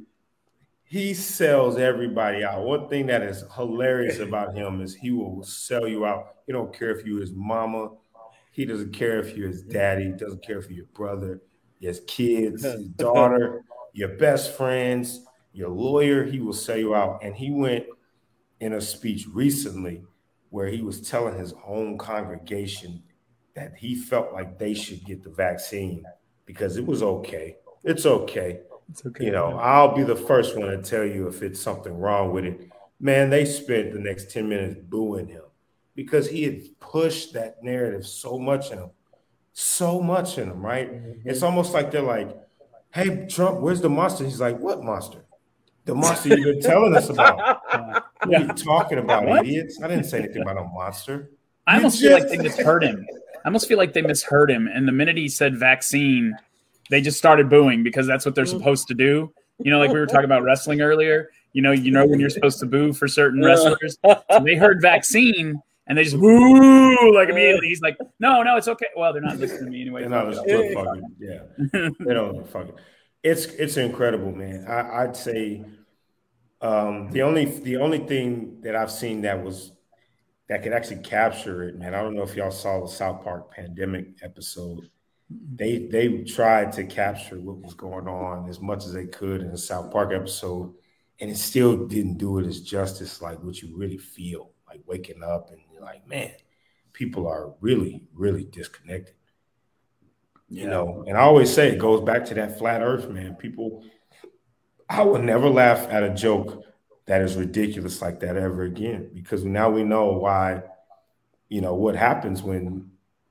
he 0.84 1.14
sells 1.14 1.76
everybody 1.76 2.42
out. 2.44 2.64
One 2.64 2.88
thing 2.88 3.06
that 3.06 3.22
is 3.22 3.44
hilarious 3.54 4.18
about 4.18 4.54
him 4.54 4.80
is 4.80 4.94
he 4.94 5.10
will 5.10 5.42
sell 5.42 5.86
you 5.86 6.06
out. 6.06 6.34
He 6.46 6.52
don't 6.52 6.76
care 6.76 6.90
if 6.90 7.06
you 7.06 7.16
his 7.16 7.32
mama. 7.32 7.90
He 8.52 8.64
doesn't 8.64 8.92
care 8.92 9.20
if 9.20 9.36
you're 9.36 9.48
his 9.48 9.62
daddy. 9.62 10.06
He 10.06 10.12
doesn't 10.12 10.42
care 10.44 10.58
if 10.58 10.68
you're 10.68 10.78
your 10.78 10.86
brother, 10.86 11.40
his 11.80 12.02
kids, 12.06 12.64
his 12.64 12.88
daughter 12.88 13.62
your 13.92 14.16
best 14.16 14.56
friends, 14.56 15.24
your 15.52 15.68
lawyer, 15.68 16.24
he 16.24 16.40
will 16.40 16.52
sell 16.52 16.76
you 16.76 16.94
out. 16.94 17.22
And 17.22 17.34
he 17.34 17.50
went 17.50 17.86
in 18.60 18.74
a 18.74 18.80
speech 18.80 19.26
recently 19.32 20.02
where 20.50 20.68
he 20.68 20.82
was 20.82 21.00
telling 21.00 21.38
his 21.38 21.54
own 21.66 21.98
congregation 21.98 23.02
that 23.54 23.74
he 23.76 23.94
felt 23.94 24.32
like 24.32 24.58
they 24.58 24.74
should 24.74 25.04
get 25.04 25.22
the 25.22 25.30
vaccine 25.30 26.04
because 26.46 26.76
it 26.76 26.86
was 26.86 27.02
okay. 27.02 27.56
It's 27.84 28.06
okay. 28.06 28.60
It's 28.90 29.04
okay. 29.06 29.26
You 29.26 29.32
know, 29.32 29.58
I'll 29.58 29.94
be 29.94 30.02
the 30.02 30.16
first 30.16 30.56
one 30.56 30.68
to 30.68 30.82
tell 30.82 31.04
you 31.04 31.28
if 31.28 31.42
it's 31.42 31.60
something 31.60 31.96
wrong 31.96 32.32
with 32.32 32.44
it. 32.44 32.70
Man, 32.98 33.30
they 33.30 33.44
spent 33.44 33.92
the 33.92 33.98
next 33.98 34.30
10 34.30 34.48
minutes 34.48 34.80
booing 34.88 35.28
him 35.28 35.42
because 35.94 36.28
he 36.28 36.42
had 36.42 36.62
pushed 36.80 37.32
that 37.34 37.62
narrative 37.62 38.06
so 38.06 38.38
much 38.38 38.70
in 38.70 38.78
him. 38.78 38.90
So 39.52 40.00
much 40.00 40.38
in 40.38 40.48
him, 40.48 40.64
right? 40.64 40.92
Mm-hmm. 40.92 41.28
It's 41.28 41.42
almost 41.42 41.72
like 41.72 41.90
they're 41.90 42.02
like, 42.02 42.36
hey, 42.92 43.26
Trump, 43.28 43.60
where's 43.60 43.80
the 43.80 43.90
monster? 43.90 44.24
He's 44.24 44.40
like, 44.40 44.58
what 44.58 44.82
monster? 44.82 45.24
The 45.84 45.94
monster 45.94 46.30
you've 46.30 46.44
been 46.44 46.60
telling 46.60 46.96
us 46.96 47.08
about. 47.08 47.62
What 48.22 48.34
are 48.34 48.44
you 48.44 48.52
talking 48.52 48.98
about, 48.98 49.24
what? 49.24 49.46
idiots? 49.46 49.80
I 49.82 49.88
didn't 49.88 50.04
say 50.04 50.18
anything 50.18 50.42
about 50.42 50.58
a 50.58 50.64
monster. 50.64 51.30
I 51.66 51.76
almost 51.76 52.00
feel 52.00 52.12
like 52.12 52.28
they 52.28 52.36
misheard 52.36 52.84
him. 52.84 53.06
I 53.42 53.48
almost 53.48 53.66
feel 53.66 53.78
like 53.78 53.94
they 53.94 54.02
misheard 54.02 54.50
him. 54.50 54.68
And 54.68 54.86
the 54.86 54.92
minute 54.92 55.16
he 55.16 55.26
said 55.26 55.56
vaccine, 55.56 56.36
they 56.90 57.00
just 57.00 57.16
started 57.16 57.48
booing 57.48 57.82
because 57.82 58.06
that's 58.06 58.26
what 58.26 58.34
they're 58.34 58.44
mm. 58.44 58.50
supposed 58.50 58.88
to 58.88 58.94
do. 58.94 59.32
You 59.58 59.70
know, 59.70 59.78
like 59.78 59.90
we 59.90 59.98
were 59.98 60.06
talking 60.06 60.26
about 60.26 60.42
wrestling 60.42 60.82
earlier. 60.82 61.30
You 61.54 61.62
know, 61.62 61.72
you 61.72 61.90
know 61.90 62.06
when 62.06 62.20
you're 62.20 62.28
supposed 62.28 62.60
to 62.60 62.66
boo 62.66 62.92
for 62.92 63.08
certain 63.08 63.42
wrestlers. 63.42 63.96
So 64.04 64.22
they 64.44 64.56
heard 64.56 64.82
vaccine 64.82 65.62
and 65.90 65.98
they 65.98 66.04
just 66.04 66.16
woo 66.16 67.12
like 67.12 67.30
immediately. 67.30 67.66
He's 67.66 67.82
like, 67.82 67.98
no, 68.20 68.44
no, 68.44 68.56
it's 68.56 68.68
okay. 68.68 68.86
Well, 68.96 69.12
they're 69.12 69.20
not 69.20 69.38
listening 69.38 69.64
to 69.64 69.70
me 69.70 69.80
anyway. 69.82 70.02
They're 70.02 70.10
not 70.10 70.32
fucking, 70.32 71.16
yeah, 71.18 71.88
they 71.98 72.14
don't 72.14 72.48
fucking. 72.48 72.74
It's 73.24 73.46
it's 73.46 73.76
incredible, 73.76 74.30
man. 74.30 74.66
I, 74.68 75.04
would 75.06 75.16
say 75.16 75.64
um, 76.60 77.10
the 77.10 77.22
only 77.22 77.46
the 77.46 77.78
only 77.78 77.98
thing 77.98 78.60
that 78.62 78.76
I've 78.76 78.92
seen 78.92 79.22
that 79.22 79.42
was 79.42 79.72
that 80.48 80.62
could 80.62 80.72
actually 80.72 81.02
capture 81.02 81.64
it, 81.64 81.76
man. 81.76 81.92
I 81.92 82.02
don't 82.02 82.14
know 82.14 82.22
if 82.22 82.36
y'all 82.36 82.52
saw 82.52 82.80
the 82.80 82.88
South 82.88 83.24
Park 83.24 83.50
pandemic 83.50 84.10
episode. 84.22 84.88
They 85.28 85.88
they 85.88 86.22
tried 86.22 86.70
to 86.74 86.84
capture 86.84 87.40
what 87.40 87.62
was 87.62 87.74
going 87.74 88.06
on 88.06 88.48
as 88.48 88.60
much 88.60 88.84
as 88.84 88.92
they 88.92 89.06
could 89.06 89.42
in 89.42 89.50
the 89.50 89.58
South 89.58 89.90
Park 89.90 90.12
episode, 90.12 90.72
and 91.18 91.30
it 91.32 91.36
still 91.36 91.88
didn't 91.88 92.18
do 92.18 92.38
it 92.38 92.46
as 92.46 92.60
justice 92.60 93.20
like 93.20 93.42
what 93.42 93.60
you 93.60 93.76
really 93.76 93.98
feel, 93.98 94.52
like 94.68 94.82
waking 94.86 95.24
up 95.24 95.50
and 95.50 95.60
like, 95.80 96.06
man, 96.08 96.32
people 96.92 97.26
are 97.26 97.54
really, 97.60 98.04
really 98.14 98.44
disconnected. 98.44 99.14
You 100.48 100.64
yeah. 100.64 100.70
know, 100.70 101.04
and 101.06 101.16
I 101.16 101.20
always 101.20 101.52
say 101.52 101.68
it 101.68 101.78
goes 101.78 102.02
back 102.02 102.24
to 102.26 102.34
that 102.34 102.58
flat 102.58 102.82
earth, 102.82 103.08
man. 103.08 103.36
People, 103.36 103.84
I 104.88 105.02
would 105.02 105.22
never 105.22 105.48
laugh 105.48 105.88
at 105.88 106.02
a 106.02 106.12
joke 106.12 106.64
that 107.06 107.22
is 107.22 107.36
ridiculous 107.36 108.02
like 108.02 108.20
that 108.20 108.36
ever 108.36 108.62
again 108.62 109.10
because 109.14 109.44
now 109.44 109.70
we 109.70 109.84
know 109.84 110.12
why, 110.12 110.62
you 111.48 111.60
know, 111.60 111.74
what 111.74 111.96
happens 111.96 112.42
when 112.42 112.90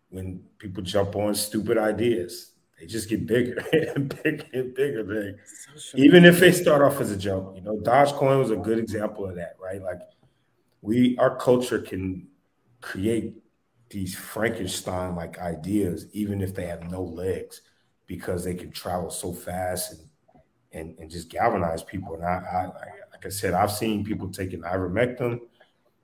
when 0.09 0.43
people 0.57 0.83
jump 0.83 1.15
on 1.15 1.35
stupid 1.35 1.77
ideas. 1.77 2.51
They 2.79 2.85
just 2.85 3.09
get 3.09 3.27
bigger 3.27 3.63
and 3.95 4.09
bigger 4.23 4.45
and 4.53 4.73
bigger. 4.73 5.03
They, 5.03 6.01
even 6.01 6.25
if 6.25 6.39
they 6.39 6.51
start 6.51 6.81
off 6.81 7.01
as 7.01 7.11
a 7.11 7.17
joke, 7.17 7.53
you 7.55 7.61
know, 7.61 7.77
Dogecoin 7.77 8.39
was 8.39 8.51
a 8.51 8.55
good 8.55 8.79
example 8.79 9.27
of 9.27 9.35
that, 9.35 9.55
right? 9.61 9.81
Like 9.81 9.99
we, 10.81 11.17
our 11.17 11.35
culture 11.35 11.79
can 11.79 12.27
create 12.81 13.35
these 13.89 14.15
Frankenstein 14.15 15.15
like 15.15 15.39
ideas, 15.39 16.07
even 16.13 16.41
if 16.41 16.53
they 16.53 16.65
have 16.67 16.89
no 16.91 17.03
legs, 17.03 17.61
because 18.05 18.43
they 18.43 18.53
can 18.55 18.71
travel 18.71 19.09
so 19.09 19.33
fast 19.33 19.93
and 19.93 20.09
and, 20.71 20.97
and 20.99 21.09
just 21.09 21.29
galvanize 21.29 21.83
people. 21.83 22.15
And 22.15 22.23
I, 22.23 22.43
I, 22.51 22.63
like 23.11 23.25
I 23.25 23.29
said, 23.29 23.53
I've 23.53 23.71
seen 23.71 24.03
people 24.03 24.29
taking 24.29 24.61
ivermectin. 24.61 25.39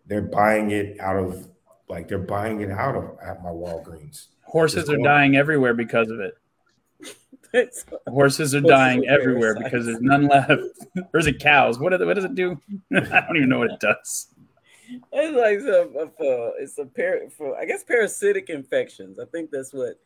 They're 0.06 0.22
buying 0.22 0.72
it 0.72 1.00
out 1.00 1.18
of 1.18 1.48
like 1.88 2.08
they're 2.08 2.18
buying 2.20 2.62
it 2.62 2.72
out 2.72 2.96
of 2.96 3.18
at 3.24 3.44
my 3.44 3.50
Walgreens. 3.50 4.28
Horses 4.42 4.90
are 4.90 4.98
dying 4.98 5.36
everywhere 5.36 5.74
because 5.74 6.10
of 6.10 6.20
it. 6.20 6.36
Horses 8.08 8.54
are 8.54 8.62
dying 8.62 9.08
everywhere 9.08 9.56
because 9.56 9.86
there's 9.86 10.02
none 10.02 10.28
left. 10.28 10.52
or 11.14 11.20
is 11.20 11.28
it 11.28 11.40
cows? 11.40 11.80
What, 11.80 11.98
what 12.06 12.14
does 12.16 12.26
it 12.26 12.36
do? 12.36 12.60
I 12.94 13.22
don't 13.22 13.38
even 13.38 13.50
know 13.50 13.60
what 13.60 13.72
it 13.72 13.80
does. 13.80 14.28
It's 15.12 15.36
like 15.36 15.60
some, 15.60 16.12
for, 16.18 16.54
it's 16.60 16.78
a 16.78 16.86
par- 16.86 17.30
for 17.36 17.58
I 17.58 17.66
guess 17.66 17.84
parasitic 17.84 18.50
infections. 18.50 19.20
I 19.20 19.26
think 19.26 19.52
that's 19.52 19.74
what 19.74 20.00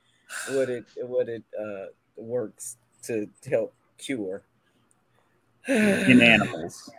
what 0.52 0.70
it 0.70 0.86
what 1.04 1.30
it 1.30 1.44
uh, 1.60 1.88
works 2.16 2.78
to 3.04 3.30
help 3.50 3.74
cure 3.98 4.44
in 5.68 6.22
animals. 6.22 6.90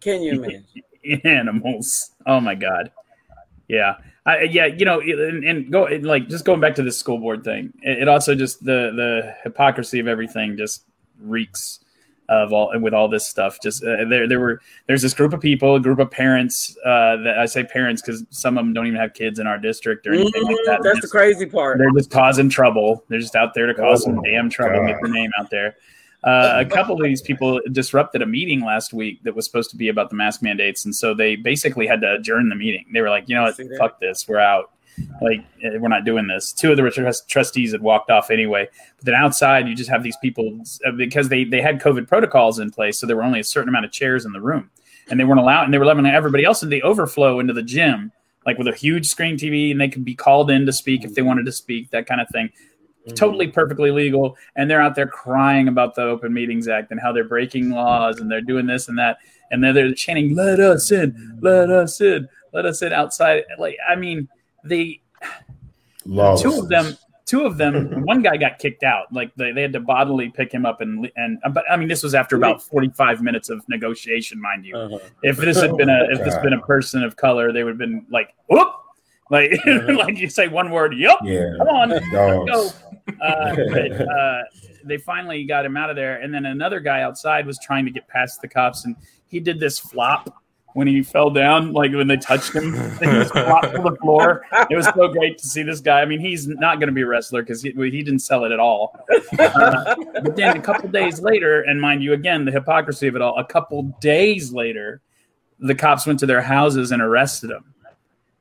Can 0.00 0.22
you 0.22 0.32
imagine? 0.32 0.64
In 1.04 1.20
animals. 1.26 2.12
Oh 2.26 2.38
my 2.38 2.54
god. 2.54 2.92
Yeah. 3.66 3.96
I, 4.24 4.42
yeah, 4.42 4.66
you 4.66 4.84
know, 4.84 5.00
and, 5.00 5.44
and 5.44 5.72
go 5.72 5.88
like 6.02 6.28
just 6.28 6.44
going 6.44 6.60
back 6.60 6.76
to 6.76 6.82
the 6.84 6.92
school 6.92 7.18
board 7.18 7.42
thing. 7.42 7.72
It, 7.82 8.02
it 8.02 8.08
also 8.08 8.36
just 8.36 8.64
the 8.64 8.92
the 8.94 9.34
hypocrisy 9.42 9.98
of 9.98 10.06
everything 10.06 10.56
just 10.56 10.84
reeks 11.20 11.80
of 12.32 12.52
all 12.52 12.72
with 12.80 12.94
all 12.94 13.08
this 13.08 13.26
stuff. 13.26 13.58
Just 13.62 13.84
uh, 13.84 14.04
there, 14.08 14.26
there 14.26 14.40
were 14.40 14.60
there's 14.86 15.02
this 15.02 15.14
group 15.14 15.32
of 15.32 15.40
people, 15.40 15.74
a 15.74 15.80
group 15.80 15.98
of 15.98 16.10
parents. 16.10 16.76
Uh, 16.84 17.16
that 17.16 17.38
I 17.38 17.46
say 17.46 17.64
parents 17.64 18.02
because 18.02 18.24
some 18.30 18.58
of 18.58 18.64
them 18.64 18.72
don't 18.72 18.86
even 18.86 18.98
have 18.98 19.14
kids 19.14 19.38
in 19.38 19.46
our 19.46 19.58
district 19.58 20.06
or 20.06 20.14
anything 20.14 20.42
mm-hmm, 20.42 20.52
like 20.52 20.58
that. 20.66 20.80
That's 20.82 21.00
just, 21.00 21.12
the 21.12 21.18
crazy 21.18 21.46
part. 21.46 21.78
They're 21.78 21.90
just 21.90 22.10
causing 22.10 22.48
trouble. 22.48 23.04
They're 23.08 23.20
just 23.20 23.36
out 23.36 23.54
there 23.54 23.66
to 23.66 23.74
cause 23.74 24.02
oh, 24.02 24.06
some 24.06 24.22
damn 24.22 24.48
trouble, 24.48 24.80
God. 24.80 24.86
get 24.86 24.98
their 25.02 25.12
name 25.12 25.30
out 25.38 25.50
there. 25.50 25.76
Uh, 26.24 26.58
a 26.58 26.64
couple 26.64 26.94
of 26.94 27.02
these 27.02 27.20
people 27.20 27.60
disrupted 27.72 28.22
a 28.22 28.26
meeting 28.26 28.64
last 28.64 28.92
week 28.92 29.20
that 29.24 29.34
was 29.34 29.44
supposed 29.44 29.70
to 29.70 29.76
be 29.76 29.88
about 29.88 30.08
the 30.08 30.14
mask 30.14 30.40
mandates, 30.40 30.84
and 30.84 30.94
so 30.94 31.14
they 31.14 31.34
basically 31.34 31.86
had 31.86 32.00
to 32.00 32.14
adjourn 32.14 32.48
the 32.48 32.54
meeting. 32.54 32.86
They 32.92 33.00
were 33.00 33.10
like, 33.10 33.28
"You 33.28 33.34
know 33.34 33.42
what? 33.42 33.60
Fuck 33.78 34.00
this. 34.00 34.28
We're 34.28 34.38
out." 34.38 34.70
Like 35.20 35.44
eh, 35.62 35.76
we're 35.78 35.88
not 35.88 36.04
doing 36.04 36.26
this. 36.26 36.52
Two 36.52 36.70
of 36.70 36.76
the 36.76 37.22
trustees 37.28 37.72
had 37.72 37.82
walked 37.82 38.10
off 38.10 38.30
anyway. 38.30 38.68
But 38.96 39.06
then 39.06 39.14
outside, 39.14 39.68
you 39.68 39.74
just 39.74 39.90
have 39.90 40.02
these 40.02 40.16
people 40.18 40.60
uh, 40.86 40.92
because 40.92 41.28
they 41.28 41.44
they 41.44 41.60
had 41.60 41.80
COVID 41.80 42.08
protocols 42.08 42.58
in 42.58 42.70
place, 42.70 42.98
so 42.98 43.06
there 43.06 43.16
were 43.16 43.22
only 43.22 43.40
a 43.40 43.44
certain 43.44 43.68
amount 43.68 43.84
of 43.84 43.92
chairs 43.92 44.24
in 44.24 44.32
the 44.32 44.40
room, 44.40 44.70
and 45.10 45.18
they 45.18 45.24
weren't 45.24 45.40
allowed, 45.40 45.64
and 45.64 45.74
they 45.74 45.78
were 45.78 45.86
letting 45.86 46.06
everybody 46.06 46.44
else 46.44 46.62
in 46.62 46.68
the 46.68 46.82
overflow 46.82 47.40
into 47.40 47.52
the 47.52 47.62
gym, 47.62 48.12
like 48.46 48.58
with 48.58 48.68
a 48.68 48.74
huge 48.74 49.06
screen 49.06 49.36
TV, 49.36 49.70
and 49.70 49.80
they 49.80 49.88
could 49.88 50.04
be 50.04 50.14
called 50.14 50.50
in 50.50 50.66
to 50.66 50.72
speak 50.72 51.04
if 51.04 51.14
they 51.14 51.22
wanted 51.22 51.46
to 51.46 51.52
speak, 51.52 51.90
that 51.90 52.06
kind 52.06 52.20
of 52.20 52.28
thing. 52.28 52.48
Mm-hmm. 52.48 53.14
Totally 53.14 53.48
perfectly 53.48 53.90
legal, 53.90 54.36
and 54.54 54.70
they're 54.70 54.82
out 54.82 54.94
there 54.94 55.08
crying 55.08 55.68
about 55.68 55.94
the 55.94 56.02
Open 56.02 56.32
Meetings 56.32 56.68
Act 56.68 56.90
and 56.92 57.00
how 57.00 57.12
they're 57.12 57.24
breaking 57.24 57.70
laws 57.70 58.20
and 58.20 58.30
they're 58.30 58.40
doing 58.40 58.66
this 58.66 58.88
and 58.88 58.98
that, 58.98 59.18
and 59.50 59.62
they're, 59.62 59.72
they're 59.72 59.92
chanting 59.94 60.36
"Let 60.36 60.60
us 60.60 60.92
in, 60.92 61.38
let 61.40 61.68
us 61.68 62.00
in, 62.00 62.28
let 62.52 62.64
us 62.64 62.80
in" 62.80 62.92
outside. 62.92 63.42
Like, 63.58 63.76
I 63.88 63.96
mean, 63.96 64.28
they 64.64 65.00
two 66.36 66.58
of 66.58 66.68
them 66.68 66.96
two 67.26 67.44
of 67.44 67.56
them 67.56 68.02
one 68.04 68.22
guy 68.22 68.36
got 68.36 68.58
kicked 68.58 68.82
out. 68.82 69.12
Like 69.12 69.34
they, 69.36 69.52
they 69.52 69.62
had 69.62 69.72
to 69.72 69.80
bodily 69.80 70.30
pick 70.30 70.52
him 70.52 70.66
up 70.66 70.80
and 70.80 71.10
and 71.16 71.38
but 71.52 71.64
i 71.70 71.76
mean 71.76 71.88
this 71.88 72.02
was 72.02 72.14
after 72.14 72.36
about 72.36 72.62
45 72.62 73.22
minutes 73.22 73.48
of 73.48 73.66
negotiation 73.68 74.40
mind 74.40 74.64
you. 74.64 74.76
Uh-huh. 74.76 74.98
if 75.22 75.36
this 75.36 75.60
had 75.60 75.76
been 75.76 75.88
a 75.88 76.06
if 76.10 76.18
this 76.24 76.34
had 76.34 76.42
been 76.42 76.52
a 76.52 76.62
person 76.62 77.02
of 77.02 77.16
color 77.16 77.52
they 77.52 77.64
would 77.64 77.70
have 77.70 77.78
been 77.78 78.06
like 78.10 78.34
whoop! 78.48 78.72
Like 79.30 79.52
uh-huh. 79.66 79.96
like 79.96 80.18
you 80.18 80.28
say 80.28 80.48
one 80.48 80.70
word 80.70 80.94
yep 80.96 81.18
yeah. 81.24 81.52
come 81.58 81.68
on. 81.68 81.88
Go 82.10 82.70
uh, 83.22 83.56
but, 83.72 83.92
uh, 83.92 84.42
they 84.84 84.96
finally 84.96 85.44
got 85.44 85.64
him 85.64 85.76
out 85.76 85.90
of 85.90 85.96
there. 85.96 86.20
And 86.20 86.32
then 86.32 86.46
another 86.46 86.80
guy 86.80 87.02
outside 87.02 87.46
was 87.46 87.58
trying 87.58 87.84
to 87.84 87.90
get 87.90 88.06
past 88.08 88.40
the 88.40 88.48
cops 88.48 88.84
and 88.84 88.96
he 89.28 89.40
did 89.40 89.58
this 89.58 89.78
flop 89.78 90.41
when 90.74 90.86
he 90.86 91.02
fell 91.02 91.30
down, 91.30 91.72
like 91.72 91.92
when 91.92 92.06
they 92.06 92.16
touched 92.16 92.54
him, 92.54 92.72
he 92.98 93.06
was 93.06 93.30
flopped 93.32 93.74
to 93.74 93.82
the 93.82 93.96
floor. 94.00 94.44
It 94.70 94.76
was 94.76 94.86
so 94.86 95.08
great 95.08 95.38
to 95.38 95.46
see 95.46 95.62
this 95.62 95.80
guy. 95.80 96.00
I 96.00 96.04
mean, 96.04 96.20
he's 96.20 96.48
not 96.48 96.78
going 96.78 96.88
to 96.88 96.94
be 96.94 97.02
a 97.02 97.06
wrestler 97.06 97.42
because 97.42 97.62
he, 97.62 97.70
he 97.72 98.02
didn't 98.02 98.20
sell 98.20 98.44
it 98.44 98.52
at 98.52 98.60
all. 98.60 98.96
Uh, 99.38 99.94
but 100.22 100.36
then 100.36 100.56
a 100.56 100.60
couple 100.60 100.88
days 100.88 101.20
later, 101.20 101.62
and 101.62 101.80
mind 101.80 102.02
you, 102.02 102.12
again, 102.12 102.44
the 102.44 102.52
hypocrisy 102.52 103.08
of 103.08 103.16
it 103.16 103.22
all, 103.22 103.38
a 103.38 103.44
couple 103.44 103.82
days 104.00 104.52
later, 104.52 105.02
the 105.58 105.74
cops 105.74 106.06
went 106.06 106.18
to 106.20 106.26
their 106.26 106.42
houses 106.42 106.90
and 106.90 107.02
arrested 107.02 107.50
him. 107.50 107.74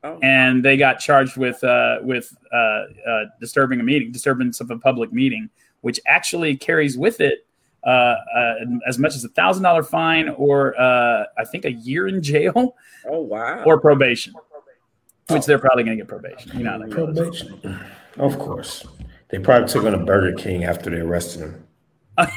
Oh. 0.03 0.17
And 0.23 0.65
they 0.65 0.77
got 0.77 0.99
charged 0.99 1.37
with 1.37 1.63
uh, 1.63 1.99
with 2.01 2.35
uh, 2.51 2.57
uh 2.57 3.25
disturbing 3.39 3.79
a 3.79 3.83
meeting, 3.83 4.11
disturbance 4.11 4.59
of 4.59 4.71
a 4.71 4.77
public 4.77 5.13
meeting, 5.13 5.49
which 5.81 5.99
actually 6.07 6.57
carries 6.57 6.97
with 6.97 7.21
it 7.21 7.45
uh, 7.85 7.89
uh, 7.89 8.53
as 8.87 8.99
much 8.99 9.15
as 9.15 9.23
a 9.23 9.29
thousand 9.29 9.63
dollar 9.63 9.83
fine 9.83 10.29
or 10.29 10.79
uh, 10.79 11.25
I 11.37 11.45
think 11.45 11.65
a 11.65 11.71
year 11.71 12.07
in 12.07 12.21
jail. 12.21 12.75
Oh 13.05 13.21
wow! 13.21 13.63
Or 13.63 13.79
probation, 13.79 14.33
which 15.29 15.45
they're 15.45 15.59
probably 15.59 15.83
going 15.83 15.97
to 15.97 16.03
get 16.03 16.07
probation. 16.07 16.57
You 16.57 16.63
know, 16.63 16.77
like 16.77 16.91
probation. 16.91 17.79
Of 18.17 18.37
course, 18.37 18.85
they 19.29 19.39
probably 19.39 19.67
took 19.67 19.85
on 19.85 19.93
a 19.93 20.05
Burger 20.05 20.37
King 20.37 20.63
after 20.63 20.89
they 20.89 20.97
arrested 20.97 21.41
him. 21.41 21.67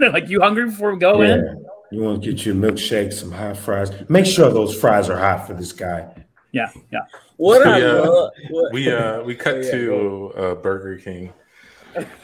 they're 0.00 0.10
like, 0.10 0.28
"You 0.28 0.40
hungry 0.40 0.66
before 0.66 0.92
we 0.92 0.98
go 0.98 1.22
yeah. 1.22 1.34
in?" 1.34 1.64
You 1.90 2.00
want 2.02 2.22
to 2.22 2.32
get 2.32 2.44
you 2.44 2.52
a 2.52 2.54
milkshake, 2.56 3.12
some 3.12 3.30
hot 3.30 3.56
fries. 3.56 3.90
Make 4.08 4.26
sure 4.26 4.50
those 4.50 4.78
fries 4.78 5.08
are 5.08 5.18
hot 5.18 5.46
for 5.46 5.54
this 5.54 5.72
guy. 5.72 6.12
Yeah, 6.50 6.70
yeah. 6.92 7.00
What 7.36 7.66
we, 7.66 7.84
uh, 7.84 8.30
what? 8.50 8.72
we 8.72 8.92
uh 8.92 9.22
we 9.22 9.34
cut 9.34 9.54
oh, 9.54 9.60
yeah, 9.60 9.70
to 9.70 10.32
uh, 10.36 10.54
Burger 10.56 10.96
King 10.98 11.32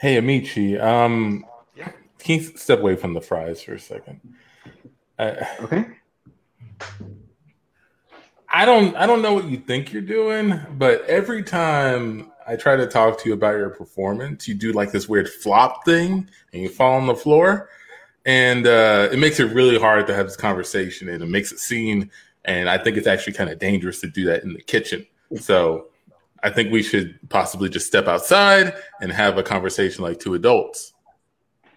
Hey, 0.00 0.16
Amici. 0.16 0.78
Um, 0.78 1.44
can 2.18 2.40
you 2.40 2.56
step 2.56 2.78
away 2.78 2.94
from 2.94 3.14
the 3.14 3.20
fries 3.20 3.62
for 3.62 3.74
a 3.74 3.80
second? 3.80 4.20
Uh, 5.18 5.34
okay. 5.60 5.86
I 8.48 8.64
don't. 8.64 8.96
I 8.96 9.06
don't 9.06 9.22
know 9.22 9.34
what 9.34 9.46
you 9.46 9.58
think 9.58 9.92
you're 9.92 10.02
doing, 10.02 10.58
but 10.72 11.04
every 11.06 11.42
time 11.42 12.30
I 12.46 12.56
try 12.56 12.76
to 12.76 12.86
talk 12.86 13.20
to 13.20 13.28
you 13.28 13.34
about 13.34 13.56
your 13.56 13.70
performance, 13.70 14.46
you 14.46 14.54
do 14.54 14.72
like 14.72 14.92
this 14.92 15.08
weird 15.08 15.28
flop 15.28 15.84
thing, 15.84 16.30
and 16.52 16.62
you 16.62 16.68
fall 16.68 16.94
on 16.94 17.06
the 17.06 17.14
floor, 17.14 17.68
and 18.24 18.66
uh, 18.66 19.08
it 19.10 19.18
makes 19.18 19.40
it 19.40 19.52
really 19.52 19.78
hard 19.78 20.06
to 20.06 20.14
have 20.14 20.26
this 20.26 20.36
conversation, 20.36 21.08
and 21.08 21.22
it 21.22 21.28
makes 21.28 21.52
it 21.52 21.58
seem. 21.58 22.10
And 22.44 22.70
I 22.70 22.78
think 22.78 22.96
it's 22.96 23.08
actually 23.08 23.34
kind 23.34 23.50
of 23.50 23.58
dangerous 23.58 24.00
to 24.00 24.06
do 24.06 24.24
that 24.26 24.44
in 24.44 24.54
the 24.54 24.62
kitchen. 24.62 25.06
So 25.40 25.88
I 26.42 26.50
think 26.50 26.72
we 26.72 26.82
should 26.82 27.18
possibly 27.28 27.68
just 27.68 27.86
step 27.86 28.06
outside 28.06 28.74
and 29.00 29.10
have 29.12 29.38
a 29.38 29.42
conversation 29.42 30.04
like 30.04 30.20
two 30.20 30.34
adults. 30.34 30.92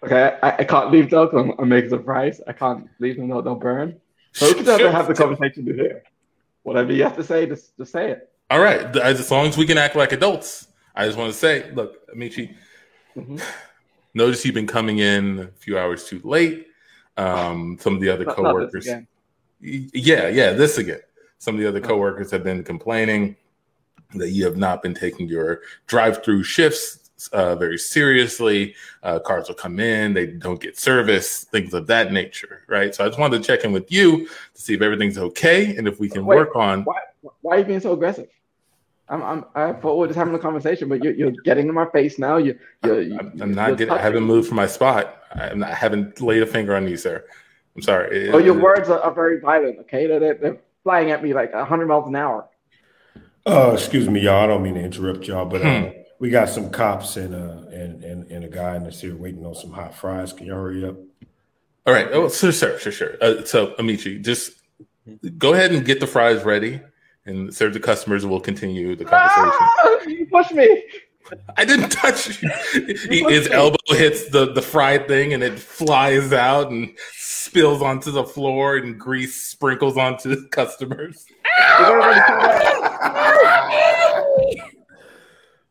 Okay, 0.04 0.36
I, 0.42 0.56
I 0.58 0.64
can't 0.64 0.90
leave 0.90 1.10
though 1.10 1.26
because 1.26 1.44
I'm, 1.44 1.54
I'm, 1.58 1.68
making 1.68 1.90
some 1.90 2.04
fries. 2.04 2.40
I 2.46 2.52
can't 2.52 2.88
leave 2.98 3.16
them; 3.16 3.28
they'll, 3.28 3.42
they'll 3.42 3.54
burn. 3.54 4.00
So 4.32 4.48
we 4.48 4.54
can 4.54 4.64
sure. 4.64 4.90
have 4.90 5.06
the 5.06 5.14
conversation 5.14 5.64
to 5.66 5.74
here. 5.74 6.02
Whatever 6.62 6.92
you 6.92 7.02
have 7.02 7.16
to 7.16 7.24
say, 7.24 7.46
just, 7.46 7.76
just 7.76 7.92
say 7.92 8.10
it. 8.10 8.30
All 8.50 8.60
right, 8.60 8.96
as 8.96 9.30
long 9.30 9.46
as 9.46 9.56
we 9.56 9.66
can 9.66 9.78
act 9.78 9.96
like 9.96 10.12
adults. 10.12 10.68
I 10.94 11.06
just 11.06 11.16
want 11.16 11.32
to 11.32 11.38
say, 11.38 11.70
look, 11.72 11.96
Amici, 12.12 12.54
mm-hmm. 13.16 13.38
notice 14.14 14.44
you've 14.44 14.54
been 14.54 14.66
coming 14.66 14.98
in 14.98 15.38
a 15.38 15.46
few 15.58 15.78
hours 15.78 16.04
too 16.04 16.20
late. 16.22 16.66
Um, 17.16 17.78
some 17.80 17.94
of 17.94 18.00
the 18.00 18.10
other 18.10 18.24
not, 18.24 18.36
coworkers, 18.36 18.86
not 18.86 19.04
yeah, 19.60 20.28
yeah, 20.28 20.52
this 20.52 20.78
again. 20.78 21.00
Some 21.38 21.54
of 21.54 21.60
the 21.60 21.68
other 21.68 21.80
coworkers 21.80 22.30
have 22.30 22.44
been 22.44 22.62
complaining 22.64 23.36
that 24.14 24.30
you 24.30 24.44
have 24.44 24.56
not 24.56 24.82
been 24.82 24.94
taking 24.94 25.28
your 25.28 25.62
drive-through 25.86 26.44
shifts 26.44 27.10
uh, 27.32 27.54
very 27.54 27.78
seriously. 27.78 28.74
Uh, 29.02 29.18
cars 29.18 29.48
will 29.48 29.54
come 29.54 29.78
in, 29.78 30.12
they 30.12 30.26
don't 30.26 30.60
get 30.60 30.78
service, 30.78 31.44
things 31.44 31.74
of 31.74 31.86
that 31.86 32.12
nature, 32.12 32.62
right? 32.68 32.94
So 32.94 33.04
I 33.04 33.08
just 33.08 33.18
wanted 33.18 33.42
to 33.42 33.46
check 33.46 33.64
in 33.64 33.72
with 33.72 33.90
you 33.92 34.26
to 34.26 34.60
see 34.60 34.74
if 34.74 34.82
everything's 34.82 35.18
okay 35.18 35.76
and 35.76 35.86
if 35.86 36.00
we 36.00 36.08
can 36.08 36.24
Wait, 36.24 36.36
work 36.36 36.56
on. 36.56 36.84
Why, 36.84 37.00
why 37.40 37.56
are 37.56 37.58
you 37.60 37.64
being 37.64 37.80
so 37.80 37.92
aggressive? 37.92 38.28
I'm, 39.08 39.22
I'm, 39.22 39.44
I 39.54 39.72
thought 39.74 39.96
we 39.96 40.04
are 40.04 40.08
just 40.08 40.18
having 40.18 40.34
a 40.34 40.38
conversation, 40.38 40.88
but 40.88 41.04
you're, 41.04 41.12
you're 41.12 41.32
getting 41.44 41.68
in 41.68 41.74
my 41.74 41.86
face 41.90 42.18
now. 42.18 42.38
You, 42.38 42.58
you're, 42.84 43.02
you, 43.02 43.18
I'm 43.18 43.52
not 43.52 43.76
getting. 43.76 43.92
I 43.92 44.00
haven't 44.00 44.22
moved 44.22 44.48
from 44.48 44.56
my 44.56 44.66
spot. 44.66 45.22
I'm 45.32 45.58
not, 45.58 45.70
I 45.70 45.74
haven't 45.74 46.20
laid 46.20 46.42
a 46.42 46.46
finger 46.46 46.74
on 46.74 46.88
you, 46.88 46.96
sir. 46.96 47.24
I'm 47.76 47.82
sorry. 47.82 48.30
Oh, 48.30 48.38
your 48.38 48.58
words 48.58 48.88
are, 48.88 49.00
are 49.00 49.12
very 49.12 49.40
violent. 49.40 49.80
Okay, 49.80 50.06
they're, 50.06 50.34
they're 50.34 50.58
flying 50.82 51.10
at 51.10 51.22
me 51.22 51.34
like 51.34 51.52
100 51.52 51.86
miles 51.86 52.08
an 52.08 52.16
hour. 52.16 52.48
Uh, 53.44 53.72
excuse 53.74 54.08
me, 54.08 54.20
y'all. 54.20 54.44
I 54.44 54.46
don't 54.46 54.62
mean 54.62 54.74
to 54.74 54.80
interrupt 54.80 55.26
y'all, 55.26 55.44
but 55.44 55.62
uh, 55.62 55.80
hmm. 55.80 55.98
we 56.20 56.30
got 56.30 56.48
some 56.48 56.70
cops 56.70 57.16
and 57.16 57.34
uh 57.34 57.68
and, 57.70 58.04
and 58.04 58.30
and 58.30 58.44
a 58.44 58.48
guy 58.48 58.76
in 58.76 58.84
the 58.84 58.90
here 58.90 59.16
waiting 59.16 59.44
on 59.44 59.54
some 59.54 59.72
hot 59.72 59.94
fries. 59.94 60.32
Can 60.32 60.46
y'all 60.46 60.56
hurry 60.56 60.84
up? 60.84 60.96
All 61.86 61.92
right. 61.92 62.08
Oh, 62.12 62.28
sure, 62.28 62.52
sure, 62.52 62.78
sure, 62.78 62.92
sure. 62.92 63.16
Uh, 63.20 63.44
so, 63.44 63.74
Amici, 63.78 64.18
just 64.18 64.52
go 65.36 65.52
ahead 65.52 65.72
and 65.72 65.84
get 65.84 65.98
the 65.98 66.06
fries 66.06 66.44
ready 66.44 66.80
and 67.26 67.52
serve 67.52 67.74
the 67.74 67.80
customers. 67.80 68.24
We'll 68.24 68.40
continue 68.40 68.94
the 68.94 69.04
conversation. 69.04 69.52
Ah, 69.60 70.00
you 70.06 70.26
push 70.26 70.50
me. 70.52 70.84
I 71.56 71.64
didn't 71.64 71.90
touch 71.90 72.42
you. 72.42 72.50
His 73.28 73.48
elbow 73.48 73.78
hits 73.88 74.28
the, 74.30 74.52
the 74.52 74.62
fried 74.62 75.08
thing 75.08 75.32
and 75.32 75.42
it 75.42 75.58
flies 75.58 76.32
out 76.32 76.70
and 76.70 76.96
spills 77.42 77.82
onto 77.82 78.10
the 78.10 78.24
floor 78.24 78.76
and 78.76 78.98
grease 78.98 79.42
sprinkles 79.42 79.96
onto 79.96 80.34
the 80.34 80.48
customers. 80.48 81.26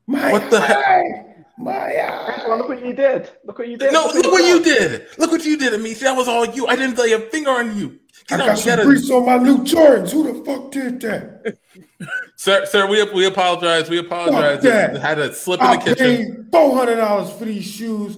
My 0.08 0.32
what 0.32 0.50
the 0.50 0.60
hell? 0.60 1.28
My 1.58 1.96
eye. 1.96 2.46
Look 2.58 2.70
what 2.70 2.86
you 2.86 2.94
did. 2.94 3.30
Look 3.46 3.60
what 3.60 3.68
you 3.68 3.78
did. 3.78 3.94
No, 3.94 4.06
look, 4.08 4.16
look 4.16 4.32
what 4.32 4.46
you 4.46 4.64
did. 4.64 5.08
Look 5.18 5.32
what 5.32 5.46
you 5.46 5.58
did, 5.58 5.74
Amici. 5.74 6.04
That 6.04 6.18
was 6.18 6.28
all 6.28 6.46
you. 6.46 6.66
I 6.66 6.76
didn't 6.76 6.98
lay 6.98 7.12
a 7.12 7.20
finger 7.20 7.52
on 7.52 7.78
you. 7.78 8.00
Get 8.28 8.42
I 8.42 8.48
got 8.48 8.58
some 8.58 8.70
gotta... 8.78 8.84
grease 8.84 9.10
on 9.12 9.26
my 9.26 9.38
new 9.38 9.60
Jordans. 9.60 10.12
Who 10.12 10.32
the 10.32 10.44
fuck 10.44 10.72
did 10.72 11.00
that? 11.02 11.58
sir, 12.36 12.66
sir, 12.66 12.88
we 12.88 13.04
we 13.12 13.26
apologize. 13.26 13.90
We 13.90 14.00
apologize. 14.00 14.64
Fuck 14.64 15.02
Had 15.02 15.16
to 15.16 15.34
slip 15.34 15.62
in 15.62 15.68
I 15.68 15.78
the 15.78 15.96
kitchen. 15.96 16.50
Four 16.52 16.76
hundred 16.76 16.96
dollars 16.96 17.32
for 17.32 17.46
these 17.46 17.66
shoes. 17.66 18.18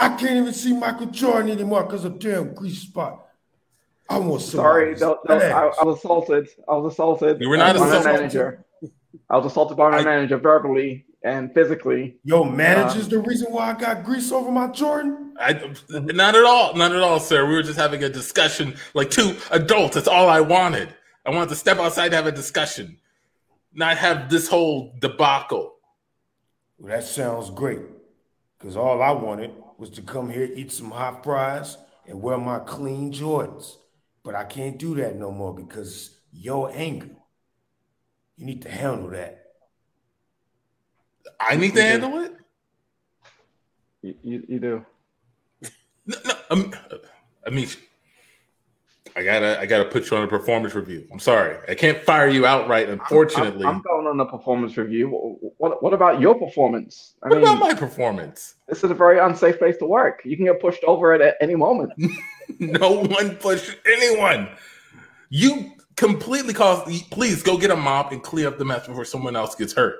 I 0.00 0.08
can't 0.16 0.36
even 0.36 0.54
see 0.54 0.72
Michael 0.72 1.06
Jordan 1.06 1.50
anymore 1.50 1.84
because 1.84 2.06
of 2.06 2.18
damn 2.18 2.54
grease 2.54 2.78
spot. 2.78 3.26
I 4.08 4.18
was 4.18 4.50
sorry. 4.50 4.96
No, 4.96 5.18
no, 5.28 5.36
I, 5.36 5.66
I, 5.66 5.84
was 5.84 5.98
assaulted. 5.98 6.48
I 6.68 6.74
was 6.74 6.94
assaulted. 6.94 7.40
You 7.40 7.50
were 7.50 7.58
not 7.58 7.76
assaulted. 7.76 8.04
Manager. 8.04 8.64
I 9.28 9.36
was 9.36 9.46
assaulted 9.46 9.76
by 9.76 9.90
my 9.90 9.98
I, 9.98 10.04
manager 10.04 10.38
verbally 10.38 11.04
and 11.22 11.52
physically. 11.52 12.16
Yo, 12.24 12.42
manager's 12.42 13.06
uh, 13.06 13.10
the 13.10 13.18
reason 13.18 13.52
why 13.52 13.70
I 13.70 13.78
got 13.78 14.02
grease 14.02 14.32
over 14.32 14.50
my 14.50 14.68
Jordan. 14.68 15.34
I 15.38 15.52
not 15.90 16.34
at 16.34 16.44
all, 16.44 16.74
not 16.74 16.92
at 16.92 17.02
all, 17.02 17.20
sir. 17.20 17.46
We 17.46 17.54
were 17.54 17.62
just 17.62 17.78
having 17.78 18.02
a 18.02 18.08
discussion, 18.08 18.74
like 18.94 19.10
two 19.10 19.36
adults. 19.50 19.94
That's 19.94 20.08
all 20.08 20.28
I 20.28 20.40
wanted. 20.40 20.94
I 21.26 21.30
wanted 21.30 21.50
to 21.50 21.56
step 21.56 21.78
outside 21.78 22.08
to 22.08 22.16
have 22.16 22.26
a 22.26 22.32
discussion, 22.32 22.98
not 23.74 23.98
have 23.98 24.30
this 24.30 24.48
whole 24.48 24.96
debacle. 24.98 25.74
Well, 26.78 26.90
that 26.90 27.04
sounds 27.04 27.50
great. 27.50 27.80
Because 28.58 28.76
all 28.76 29.00
I 29.02 29.10
wanted 29.12 29.52
was 29.80 29.88
to 29.88 30.02
come 30.02 30.28
here, 30.28 30.48
eat 30.54 30.70
some 30.70 30.90
hot 30.90 31.24
fries, 31.24 31.78
and 32.06 32.20
wear 32.20 32.36
my 32.36 32.58
clean 32.58 33.10
Jordans. 33.10 33.76
But 34.22 34.34
I 34.34 34.44
can't 34.44 34.78
do 34.78 34.94
that 34.96 35.16
no 35.16 35.32
more 35.32 35.54
because 35.54 36.18
your 36.32 36.70
anger. 36.74 37.08
You 38.36 38.44
need 38.44 38.60
to 38.62 38.70
handle 38.70 39.08
that. 39.10 39.46
I 41.40 41.56
need 41.56 41.74
to 41.74 41.82
handle 41.82 42.18
it. 42.18 42.36
You, 44.02 44.14
you, 44.22 44.44
you 44.48 44.58
do. 44.60 44.86
No, 46.06 46.16
no, 46.24 46.34
um, 46.50 46.74
I 47.46 47.50
mean, 47.50 47.68
I 49.16 49.22
gotta 49.22 49.60
I 49.60 49.66
gotta 49.66 49.84
put 49.84 50.10
you 50.10 50.16
on 50.16 50.22
a 50.22 50.28
performance 50.28 50.74
review. 50.74 51.06
I'm 51.12 51.18
sorry, 51.18 51.56
I 51.68 51.74
can't 51.74 52.02
fire 52.02 52.28
you 52.28 52.46
outright. 52.46 52.88
Unfortunately, 52.88 53.64
I'm, 53.64 53.68
I'm, 53.70 53.76
I'm 53.76 53.82
going 53.82 54.06
on 54.06 54.20
a 54.20 54.26
performance 54.26 54.76
review. 54.76 55.08
What 55.58 55.82
what 55.82 55.92
about 55.92 56.20
your 56.20 56.34
performance? 56.34 57.14
I 57.22 57.28
what 57.28 57.38
mean, 57.38 57.46
about 57.46 57.58
my 57.58 57.74
performance? 57.74 58.54
This 58.68 58.84
is 58.84 58.90
a 58.90 58.94
very 58.94 59.18
unsafe 59.18 59.58
place 59.58 59.76
to 59.78 59.86
work. 59.86 60.22
You 60.24 60.36
can 60.36 60.46
get 60.46 60.60
pushed 60.60 60.84
over 60.84 61.12
at 61.12 61.36
any 61.40 61.56
moment. 61.56 61.92
no 62.58 63.00
one 63.04 63.36
pushed 63.36 63.76
anyone. 63.84 64.48
You 65.28 65.72
completely 65.96 66.54
caused. 66.54 66.86
Please 67.10 67.42
go 67.42 67.58
get 67.58 67.70
a 67.70 67.76
mop 67.76 68.12
and 68.12 68.22
clear 68.22 68.48
up 68.48 68.58
the 68.58 68.64
mess 68.64 68.86
before 68.86 69.04
someone 69.04 69.36
else 69.36 69.54
gets 69.54 69.72
hurt. 69.72 69.96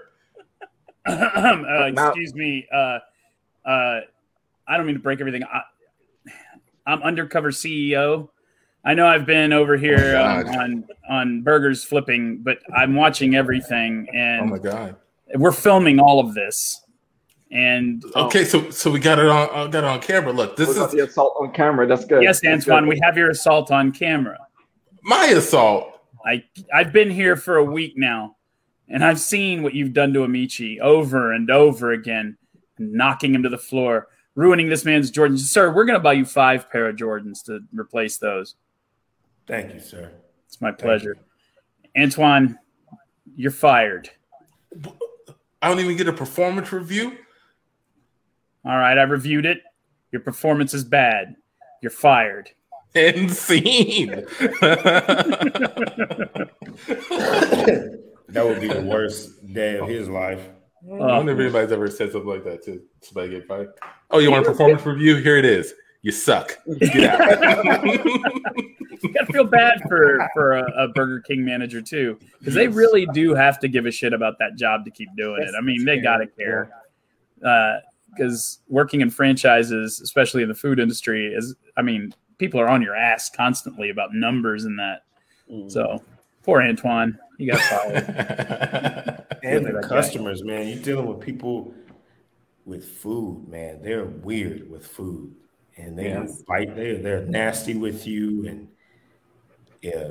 uh, 1.07 1.91
excuse 1.93 2.35
me. 2.35 2.67
Uh, 2.73 2.99
uh, 3.65 4.01
I 4.69 4.77
don't 4.77 4.87
mean 4.87 4.95
to 4.95 5.03
break 5.03 5.21
everything. 5.21 5.43
I, 5.45 5.63
I'm 6.87 7.03
undercover 7.03 7.51
CEO 7.51 8.29
I 8.85 8.95
know 8.95 9.07
I've 9.07 9.27
been 9.27 9.53
over 9.53 9.77
here 9.77 10.17
oh 10.17 10.41
um, 10.41 10.49
on 10.49 10.85
on 11.09 11.43
burgers 11.43 11.85
flipping, 11.85 12.39
but 12.43 12.59
I'm 12.75 12.95
watching 12.95 13.35
everything, 13.35 14.09
and 14.15 14.43
oh 14.43 14.47
my 14.47 14.59
god, 14.59 14.97
we're 15.35 15.53
filming 15.53 15.99
all 15.99 16.21
of 16.21 16.35
this. 16.35 16.83
And 17.53 18.03
okay, 18.17 18.45
so 18.45 18.71
so 18.71 18.91
we 18.91 19.01
got 19.01 19.19
it 19.19 19.27
on 19.27 19.49
uh, 19.53 19.67
got 19.67 19.85
it 19.85 19.85
on 19.85 20.01
camera. 20.01 20.33
Look, 20.33 20.57
this 20.57 20.71
is 20.71 20.91
the 20.93 21.05
assault 21.05 21.37
on 21.41 21.53
camera. 21.53 21.87
That's 21.87 22.05
good. 22.05 22.23
Yes, 22.23 22.41
Antoine, 22.45 22.87
we 22.87 22.99
have 23.03 23.17
your 23.17 23.31
assault 23.31 23.71
on 23.71 23.93
camera. 23.93 24.39
My 25.03 25.27
assault. 25.27 26.01
I 26.25 26.45
I've 26.73 26.93
been 26.93 27.11
here 27.11 27.37
for 27.37 27.57
a 27.57 27.65
week 27.65 27.95
now, 27.97 28.37
and 28.89 29.05
I've 29.05 29.21
seen 29.21 29.63
what 29.63 29.75
you've 29.75 29.93
done 29.93 30.13
to 30.15 30.25
Amici 30.25 30.81
over 30.81 31.33
and 31.33 31.51
over 31.51 31.93
again, 31.93 32.39
knocking 32.79 33.35
him 33.35 33.43
to 33.43 33.49
the 33.49 33.59
floor, 33.59 34.09
ruining 34.37 34.69
this 34.69 34.85
man's 34.85 35.11
Jordans. 35.11 35.41
Sir, 35.41 35.71
we're 35.73 35.85
going 35.85 35.99
to 35.99 36.03
buy 36.03 36.15
you 36.15 36.25
five 36.25 36.71
pair 36.71 36.89
of 36.89 36.97
Jordans 36.97 37.45
to 37.45 37.61
replace 37.73 38.19
those. 38.19 38.55
Thank 39.51 39.75
you, 39.75 39.81
sir. 39.81 40.13
It's 40.47 40.61
my 40.61 40.71
pleasure. 40.71 41.17
You. 41.97 42.03
Antoine, 42.05 42.57
you're 43.35 43.51
fired. 43.51 44.09
I 45.61 45.69
don't 45.69 45.81
even 45.81 45.97
get 45.97 46.07
a 46.07 46.13
performance 46.13 46.73
review. 46.73 47.17
All 48.65 48.79
right, 48.79 48.97
I 48.97 49.03
reviewed 49.03 49.47
it. 49.47 49.63
Your 50.13 50.21
performance 50.23 50.73
is 50.73 50.85
bad. 50.85 51.35
You're 51.83 51.91
fired. 51.91 52.51
And 52.95 53.29
scene. 53.29 54.11
that 54.39 54.87
would 58.37 58.61
be 58.61 58.69
the 58.69 58.83
worst 58.87 59.53
day 59.53 59.79
of 59.79 59.89
his 59.89 60.09
life. 60.09 60.49
I 60.85 60.95
wonder 60.95 61.33
if 61.33 61.41
anybody's 61.41 61.73
ever 61.73 61.91
said 61.91 62.13
something 62.13 62.31
like 62.31 62.45
that 62.45 62.65
to 62.67 62.83
somebody 63.03 63.31
get 63.31 63.49
fired. 63.49 63.71
Oh, 64.13 64.21
you 64.21 64.31
want 64.31 64.47
a 64.47 64.51
performance 64.51 64.87
review? 64.87 65.17
Here 65.17 65.37
it 65.37 65.45
is. 65.45 65.75
You 66.03 66.13
suck. 66.13 66.59
Get 66.79 67.05
out. 67.05 67.85
you 69.03 69.13
gotta 69.13 69.33
feel 69.33 69.45
bad 69.45 69.83
for 69.87 70.29
for 70.33 70.53
a, 70.53 70.85
a 70.85 70.89
Burger 70.89 71.21
King 71.21 71.45
manager 71.45 71.83
too, 71.83 72.19
because 72.39 72.55
they 72.55 72.69
really 72.69 73.07
do 73.07 73.35
have 73.35 73.59
to 73.61 73.69
give 73.69 73.85
a 73.85 73.91
shit 73.91 74.15
about 74.15 74.39
that 74.39 74.57
job 74.57 74.85
to 74.87 74.91
keep 74.91 75.09
doing 75.17 75.43
it. 75.43 75.55
I 75.57 75.61
mean, 75.61 75.85
they 75.85 75.99
gotta 75.99 76.27
care. 76.27 76.71
Because 78.15 78.61
uh, 78.61 78.73
working 78.73 79.03
in 79.03 79.11
franchises, 79.11 80.01
especially 80.01 80.43
in 80.43 80.49
the 80.49 80.55
food 80.55 80.81
industry, 80.81 81.35
is 81.35 81.55
I 81.77 81.83
mean, 81.83 82.15
people 82.39 82.61
are 82.61 82.69
on 82.69 82.81
your 82.81 82.97
ass 82.97 83.29
constantly 83.29 83.91
about 83.91 84.15
numbers 84.15 84.65
and 84.65 84.79
that. 84.79 85.05
Mm. 85.53 85.71
So 85.71 86.03
poor 86.43 86.63
Antoine, 86.63 87.19
you 87.37 87.53
got 87.53 87.61
fired. 87.61 89.27
and 89.43 89.67
the 89.67 89.87
customers, 89.87 90.41
guy. 90.41 90.49
man, 90.49 90.69
you're 90.69 90.83
dealing 90.83 91.07
with 91.07 91.21
people 91.21 91.75
with 92.65 92.89
food, 92.89 93.47
man. 93.49 93.83
They're 93.83 94.07
weird 94.07 94.71
with 94.71 94.87
food 94.87 95.35
and 95.81 95.99
they 95.99 96.09
yes. 96.09 96.43
fight. 96.47 96.75
They 96.77 96.95
they're 96.95 97.25
nasty 97.25 97.75
with 97.75 98.07
you 98.07 98.47
and 98.47 98.69
yeah, 99.83 100.11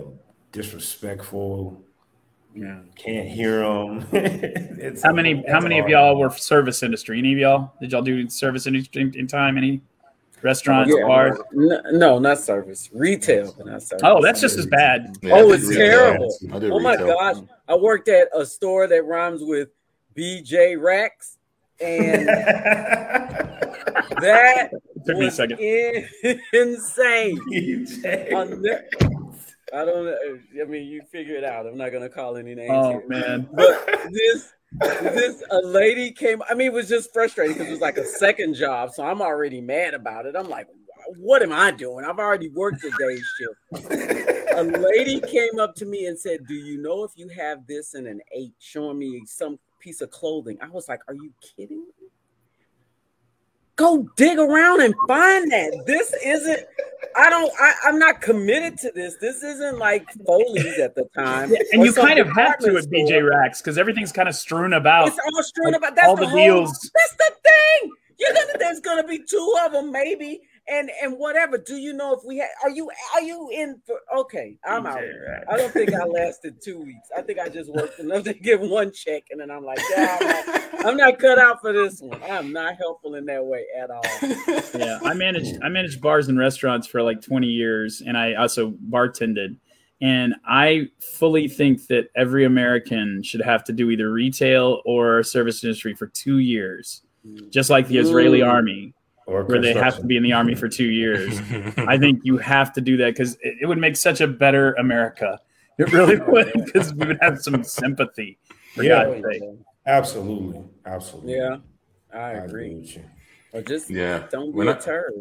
disrespectful. 0.52 1.82
Yeah, 2.56 2.80
can't 2.96 3.28
hear 3.28 3.60
them. 3.60 4.02
how 5.04 5.14
many? 5.14 5.44
How 5.48 5.60
many 5.60 5.76
hard. 5.76 5.86
of 5.86 5.90
y'all 5.90 6.18
were 6.18 6.32
service 6.32 6.82
industry? 6.84 7.20
Any 7.20 7.34
of 7.34 7.40
y'all? 7.40 7.74
Did 7.80 7.92
y'all 7.92 8.02
do 8.02 8.28
service 8.30 8.66
industry 8.68 9.12
in 9.16 9.28
time? 9.28 9.58
Any 9.58 9.82
restaurants, 10.42 10.94
yeah, 10.96 11.06
bars? 11.06 11.38
No, 11.52 12.20
not 12.20 12.40
service. 12.40 12.90
Retail, 12.94 13.56
not 13.66 13.84
service. 13.84 14.02
Oh, 14.04 14.22
that's 14.22 14.42
just 14.42 14.58
as 14.58 14.66
bad. 14.66 15.16
Yeah, 15.22 15.34
oh, 15.36 15.52
it's 15.52 15.70
terrible. 15.70 16.36
Oh 16.52 16.80
my 16.80 16.96
gosh, 16.96 17.38
I 17.68 17.76
worked 17.76 18.10
at 18.10 18.30
a 18.36 18.46
store 18.46 18.88
that 18.88 19.06
rhymes 19.06 19.42
with 19.44 19.70
BJ 20.16 20.82
Racks, 20.82 21.38
and 21.82 22.28
that 24.22 24.72
took 25.06 25.18
me 25.18 25.28
a 25.28 25.32
second. 25.32 25.60
insane. 26.54 27.40
I 29.72 29.86
don't 29.86 30.06
know. 30.06 30.18
I 30.62 30.66
mean, 30.66 30.88
you 30.88 31.02
figure 31.12 31.36
it 31.36 31.44
out. 31.44 31.68
I'm 31.68 31.78
not 31.78 31.92
gonna 31.92 32.10
call 32.10 32.38
any 32.38 32.56
names. 32.56 32.72
Oh 32.74 32.90
here. 32.92 33.04
man. 33.08 33.48
But 33.54 33.86
this 34.12 34.54
this 34.82 35.44
a 35.52 35.60
lady 35.60 36.12
came. 36.12 36.42
I 36.50 36.54
mean, 36.54 36.68
it 36.68 36.74
was 36.74 36.90
just 36.90 37.14
frustrating 37.14 37.54
because 37.54 37.68
it 37.68 37.72
was 37.72 37.82
like 37.82 37.98
a 37.98 38.06
second 38.06 38.56
job. 38.56 38.92
So 38.92 39.04
I'm 39.04 39.22
already 39.22 39.62
mad 39.62 39.94
about 39.94 40.26
it. 40.26 40.36
I'm 40.36 40.50
like, 40.50 40.68
what 41.18 41.42
am 41.42 41.52
I 41.52 41.72
doing? 41.72 42.06
I've 42.06 42.20
already 42.20 42.50
worked 42.50 42.84
a 42.84 42.92
day 42.92 43.20
shift. 43.38 44.56
a 44.56 44.64
lady 44.64 45.20
came 45.22 45.60
up 45.60 45.76
to 45.76 45.86
me 45.86 46.06
and 46.06 46.20
said, 46.20 46.46
Do 46.48 46.54
you 46.54 46.82
know 46.82 47.04
if 47.04 47.12
you 47.16 47.30
have 47.30 47.66
this 47.68 47.96
in 47.96 48.08
an 48.08 48.22
eight, 48.32 48.54
showing 48.60 49.00
me 49.00 49.24
some 49.26 49.60
piece 49.80 50.02
of 50.02 50.12
clothing? 50.12 50.58
I 50.62 50.70
was 50.70 50.88
like, 50.88 51.02
Are 51.08 51.14
you 51.14 51.32
kidding 51.56 51.80
me? 51.80 52.10
go 53.80 54.10
dig 54.18 54.38
around 54.38 54.82
and 54.82 54.94
find 55.08 55.50
that. 55.52 55.84
This 55.88 56.14
isn't. 56.24 56.60
I 57.16 57.30
don't. 57.30 57.52
I, 57.60 57.74
am 57.88 57.98
not 57.98 58.22
committed 58.22 58.78
to 58.80 58.92
this. 58.94 59.16
This 59.20 59.42
isn't 59.42 59.80
like 59.80 60.06
Foley's 60.28 60.78
at 60.78 60.94
the 60.96 61.06
time. 61.16 61.52
Yeah, 61.52 61.60
and 61.72 61.84
you 61.84 61.94
kind 61.94 62.20
of 62.20 62.28
have 62.36 62.60
to 62.60 62.78
at 62.78 62.86
BJ 62.86 63.28
Racks 63.28 63.62
because 63.62 63.78
everything's 63.78 64.12
kind 64.12 64.30
of 64.30 64.36
strewn 64.36 64.74
about. 64.74 65.08
It's 65.08 65.18
all 65.18 65.44
strewn 65.44 65.72
like, 65.72 65.78
about. 65.78 65.96
That's 65.96 66.08
all 66.08 66.16
the, 66.16 66.24
the 66.24 66.28
whole, 66.28 66.38
deals. 66.38 66.92
That's 66.94 67.16
the 67.16 67.34
thing. 67.44 67.92
You're 68.20 68.34
gonna. 68.34 68.60
There's 68.60 68.80
gonna 68.82 69.08
be 69.08 69.24
two 69.24 69.56
of 69.66 69.72
them, 69.72 69.92
maybe, 69.92 70.42
and 70.70 70.90
and 71.02 71.18
whatever. 71.18 71.58
Do 71.58 71.76
you 71.76 71.94
know 71.94 72.14
if 72.14 72.22
we 72.26 72.38
had? 72.38 72.50
Are 72.64 72.70
you 72.70 72.90
are 73.14 73.22
you 73.22 73.50
in 73.50 73.82
for? 73.86 74.00
Okay, 74.18 74.58
I'm 74.66 74.86
out. 74.86 75.02
I 75.50 75.58
don't 75.58 75.72
think 75.72 75.94
I 75.94 76.06
lasted 76.06 76.62
two 76.62 76.80
weeks. 76.80 77.10
I 77.18 77.22
think 77.22 77.40
I 77.40 77.50
just 77.50 77.72
worked 77.72 78.00
enough 78.00 78.24
to 78.26 78.34
get 78.34 78.60
one 78.62 78.92
check, 78.94 79.24
and 79.32 79.40
then 79.40 79.52
I'm 79.52 79.66
like, 79.66 79.80
yeah, 79.92 80.18
I'm 80.20 80.28
not, 80.28 80.86
I'm 80.86 80.98
not 80.98 81.20
cut 81.20 81.40
out 81.40 81.62
for 81.62 81.74
this 81.74 82.02
one. 82.02 82.22
I'm 82.24 82.54
not 82.54 82.76
helpful 82.78 83.16
in 83.16 83.26
that 83.26 83.44
way 83.44 83.66
at 83.78 83.90
all. 83.90 84.04
Yeah, 84.80 85.00
I 85.04 85.14
managed 85.14 85.62
I 85.64 85.70
managed 85.70 86.00
bars 86.00 86.28
and 86.28 86.38
restaurants 86.38 86.88
for 86.88 87.02
like 87.02 87.22
20 87.22 87.48
years, 87.48 88.02
and 88.06 88.18
I 88.18 88.36
also 88.36 88.72
bartended. 88.72 89.58
And 90.02 90.36
I 90.46 90.88
fully 91.00 91.48
think 91.48 91.88
that 91.88 92.08
every 92.16 92.46
American 92.46 93.22
should 93.22 93.42
have 93.42 93.64
to 93.66 93.74
do 93.74 93.90
either 93.90 94.12
retail 94.12 94.82
or 94.86 95.24
service 95.24 95.64
industry 95.64 95.94
for 95.94 96.08
two 96.08 96.38
years, 96.38 97.02
mm. 97.28 97.50
just 97.50 97.70
like 97.70 97.88
the 97.88 97.98
Israeli 97.98 98.42
army 98.42 98.94
where 99.30 99.62
they 99.62 99.74
have 99.74 99.98
to 99.98 100.04
be 100.04 100.18
in 100.18 100.24
the 100.24 100.34
army 100.34 100.56
for 100.56 100.68
two 100.68 100.90
years. 100.90 101.40
I 101.78 101.98
think 101.98 102.22
you 102.24 102.38
have 102.38 102.74
to 102.74 102.82
do 102.82 102.98
that 102.98 103.14
because 103.14 103.36
it, 103.42 103.58
it, 103.62 103.66
would 103.66 103.78
make 103.78 103.96
such 103.96 104.22
a 104.22 104.28
better 104.28 104.74
America. 104.74 105.40
It 105.78 105.92
really 105.94 106.18
would 106.28 106.52
because 106.54 106.94
we 106.94 107.08
would 107.08 107.20
have 107.22 107.40
some 107.40 107.64
sympathy. 107.64 108.38
yeah, 108.78 109.22
absolutely, 109.86 110.64
absolutely. 110.86 111.36
Yeah, 111.36 111.58
I 112.14 112.32
agree. 112.32 113.02
I 113.54 113.58
or 113.58 113.62
just 113.62 113.90
yeah, 113.90 114.26
don't 114.30 114.52
be 114.52 114.58
when 114.58 114.68
a 114.68 114.72
I, 114.72 114.76
turd. 114.76 115.14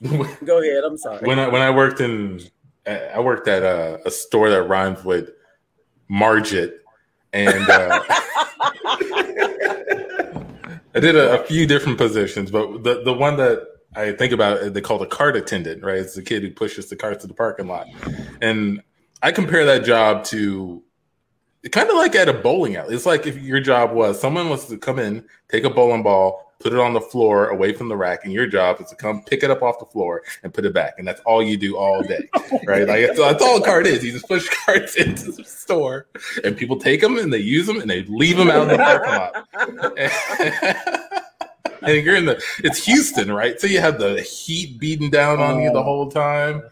Go 0.44 0.60
ahead. 0.60 0.84
I'm 0.84 0.98
sorry. 0.98 1.26
When 1.26 1.38
I 1.38 1.48
when 1.48 1.62
I 1.62 1.70
worked 1.70 2.00
in, 2.00 2.40
I 2.86 3.20
worked 3.20 3.48
at 3.48 3.62
a, 3.62 4.00
a 4.06 4.10
store 4.10 4.50
that 4.50 4.62
rhymes 4.64 5.04
with 5.04 5.30
Margit, 6.08 6.78
and. 7.32 7.68
Uh, 7.68 8.02
I 10.96 11.00
did 11.00 11.14
a, 11.14 11.42
a, 11.42 11.44
few 11.44 11.66
different 11.66 11.98
positions, 11.98 12.50
but 12.50 12.82
the, 12.82 13.02
the 13.04 13.12
one 13.12 13.36
that 13.36 13.66
I 13.94 14.12
think 14.12 14.32
about, 14.32 14.58
uh, 14.58 14.70
they 14.70 14.80
call 14.80 14.98
the 14.98 15.06
cart 15.06 15.36
attendant, 15.36 15.84
right? 15.84 15.98
It's 15.98 16.14
the 16.14 16.22
kid 16.22 16.42
who 16.42 16.50
pushes 16.50 16.88
the 16.88 16.96
carts 16.96 17.20
to 17.22 17.28
the 17.28 17.34
parking 17.34 17.68
lot. 17.68 17.86
And 18.40 18.82
I 19.22 19.30
compare 19.30 19.66
that 19.66 19.84
job 19.84 20.24
to 20.24 20.82
kind 21.70 21.90
of 21.90 21.96
like 21.96 22.14
at 22.14 22.30
a 22.30 22.32
bowling 22.32 22.76
alley. 22.76 22.94
It's 22.94 23.04
like 23.04 23.26
if 23.26 23.36
your 23.36 23.60
job 23.60 23.92
was 23.92 24.18
someone 24.18 24.48
was 24.48 24.66
to 24.68 24.78
come 24.78 24.98
in, 24.98 25.26
take 25.50 25.64
a 25.64 25.70
bowling 25.70 26.02
ball, 26.02 26.45
put 26.58 26.72
it 26.72 26.78
on 26.78 26.94
the 26.94 27.00
floor 27.00 27.48
away 27.48 27.72
from 27.72 27.88
the 27.88 27.96
rack, 27.96 28.24
and 28.24 28.32
your 28.32 28.46
job 28.46 28.80
is 28.80 28.88
to 28.88 28.96
come 28.96 29.22
pick 29.22 29.42
it 29.42 29.50
up 29.50 29.62
off 29.62 29.78
the 29.78 29.86
floor 29.86 30.22
and 30.42 30.52
put 30.52 30.64
it 30.64 30.72
back, 30.72 30.94
and 30.98 31.06
that's 31.06 31.20
all 31.20 31.42
you 31.42 31.56
do 31.56 31.76
all 31.76 32.02
day, 32.02 32.28
right? 32.66 32.86
Like 32.86 33.06
that's, 33.06 33.18
that's 33.18 33.42
all 33.42 33.58
a 33.58 33.64
cart 33.64 33.86
is. 33.86 34.04
You 34.04 34.12
just 34.12 34.28
push 34.28 34.48
carts 34.64 34.96
into 34.96 35.32
the 35.32 35.44
store, 35.44 36.06
and 36.44 36.56
people 36.56 36.78
take 36.78 37.00
them 37.00 37.18
and 37.18 37.32
they 37.32 37.38
use 37.38 37.66
them 37.66 37.80
and 37.80 37.90
they 37.90 38.04
leave 38.04 38.36
them 38.36 38.50
out 38.50 38.62
in 38.62 38.68
the 38.68 38.76
parking 38.78 39.76
lot. 39.76 40.02
and 41.82 42.04
you're 42.04 42.16
in 42.16 42.26
the 42.26 42.42
it's 42.64 42.84
Houston, 42.84 43.32
right? 43.32 43.60
So 43.60 43.66
you 43.66 43.80
have 43.80 43.98
the 43.98 44.20
heat 44.22 44.78
beating 44.78 45.10
down 45.10 45.40
on 45.40 45.60
you 45.62 45.72
the 45.72 45.78
oh. 45.78 45.82
whole 45.82 46.10
time. 46.10 46.62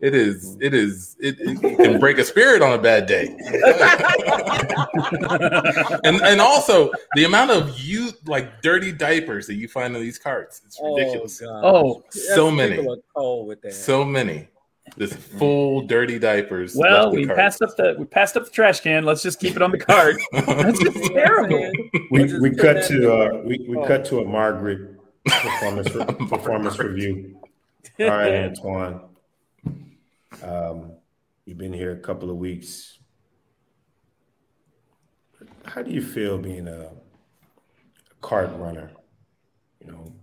It 0.00 0.14
is. 0.14 0.56
It 0.60 0.74
is. 0.74 1.16
It, 1.20 1.36
it, 1.38 1.60
can 1.60 2.00
break 2.00 2.18
a 2.18 2.24
spirit 2.24 2.62
on 2.62 2.72
a 2.72 2.82
bad 2.82 3.06
day. 3.06 3.28
and 6.04 6.20
and 6.20 6.40
also 6.40 6.90
the 7.14 7.24
amount 7.24 7.52
of 7.52 7.78
you 7.78 8.10
like 8.26 8.60
dirty 8.60 8.92
diapers 8.92 9.46
that 9.46 9.54
you 9.54 9.68
find 9.68 9.96
in 9.96 10.02
these 10.02 10.18
carts. 10.18 10.62
It's 10.66 10.78
oh, 10.82 10.94
ridiculous. 10.94 11.40
Oh, 11.42 11.60
oh 11.64 12.04
so 12.10 12.50
many. 12.50 12.86
So 13.70 14.04
many. 14.04 14.48
This 14.96 15.14
full 15.14 15.86
dirty 15.86 16.18
diapers. 16.18 16.76
Well, 16.76 17.10
we 17.10 17.26
cart. 17.26 17.38
passed 17.38 17.62
up 17.62 17.76
the 17.76 17.96
we 17.98 18.04
passed 18.04 18.36
up 18.36 18.44
the 18.44 18.50
trash 18.50 18.80
can. 18.80 19.04
Let's 19.04 19.22
just 19.22 19.40
keep 19.40 19.56
it 19.56 19.62
on 19.62 19.70
the 19.70 19.78
cart. 19.78 20.16
That's 20.32 20.78
just 20.78 21.12
terrible. 21.12 21.70
We, 22.10 22.38
we 22.38 22.54
cut 22.54 22.84
to 22.84 23.12
uh, 23.12 23.42
we, 23.44 23.64
we 23.68 23.76
oh. 23.76 23.86
cut 23.86 24.04
to 24.06 24.20
a 24.20 24.24
Margaret 24.24 25.00
performance 25.24 25.88
performance 26.28 26.78
review. 26.78 27.36
All 27.98 28.06
right, 28.06 28.34
Antoine. 28.34 29.00
Um, 30.42 30.92
you've 31.44 31.58
been 31.58 31.72
here 31.72 31.92
a 31.92 31.98
couple 31.98 32.30
of 32.30 32.36
weeks. 32.36 32.98
How 35.64 35.82
do 35.82 35.90
you 35.90 36.02
feel 36.02 36.38
being 36.38 36.68
a, 36.68 36.80
a 36.80 38.14
cart 38.20 38.50
runner? 38.56 38.90
You 39.80 39.92
know, 39.92 40.14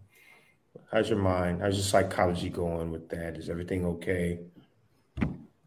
how's 0.91 1.09
your 1.09 1.19
mind? 1.19 1.61
How's 1.61 1.75
your 1.75 1.83
psychology 1.83 2.49
going 2.49 2.91
with 2.91 3.09
that? 3.09 3.37
Is 3.37 3.49
everything 3.49 3.85
okay? 3.85 4.39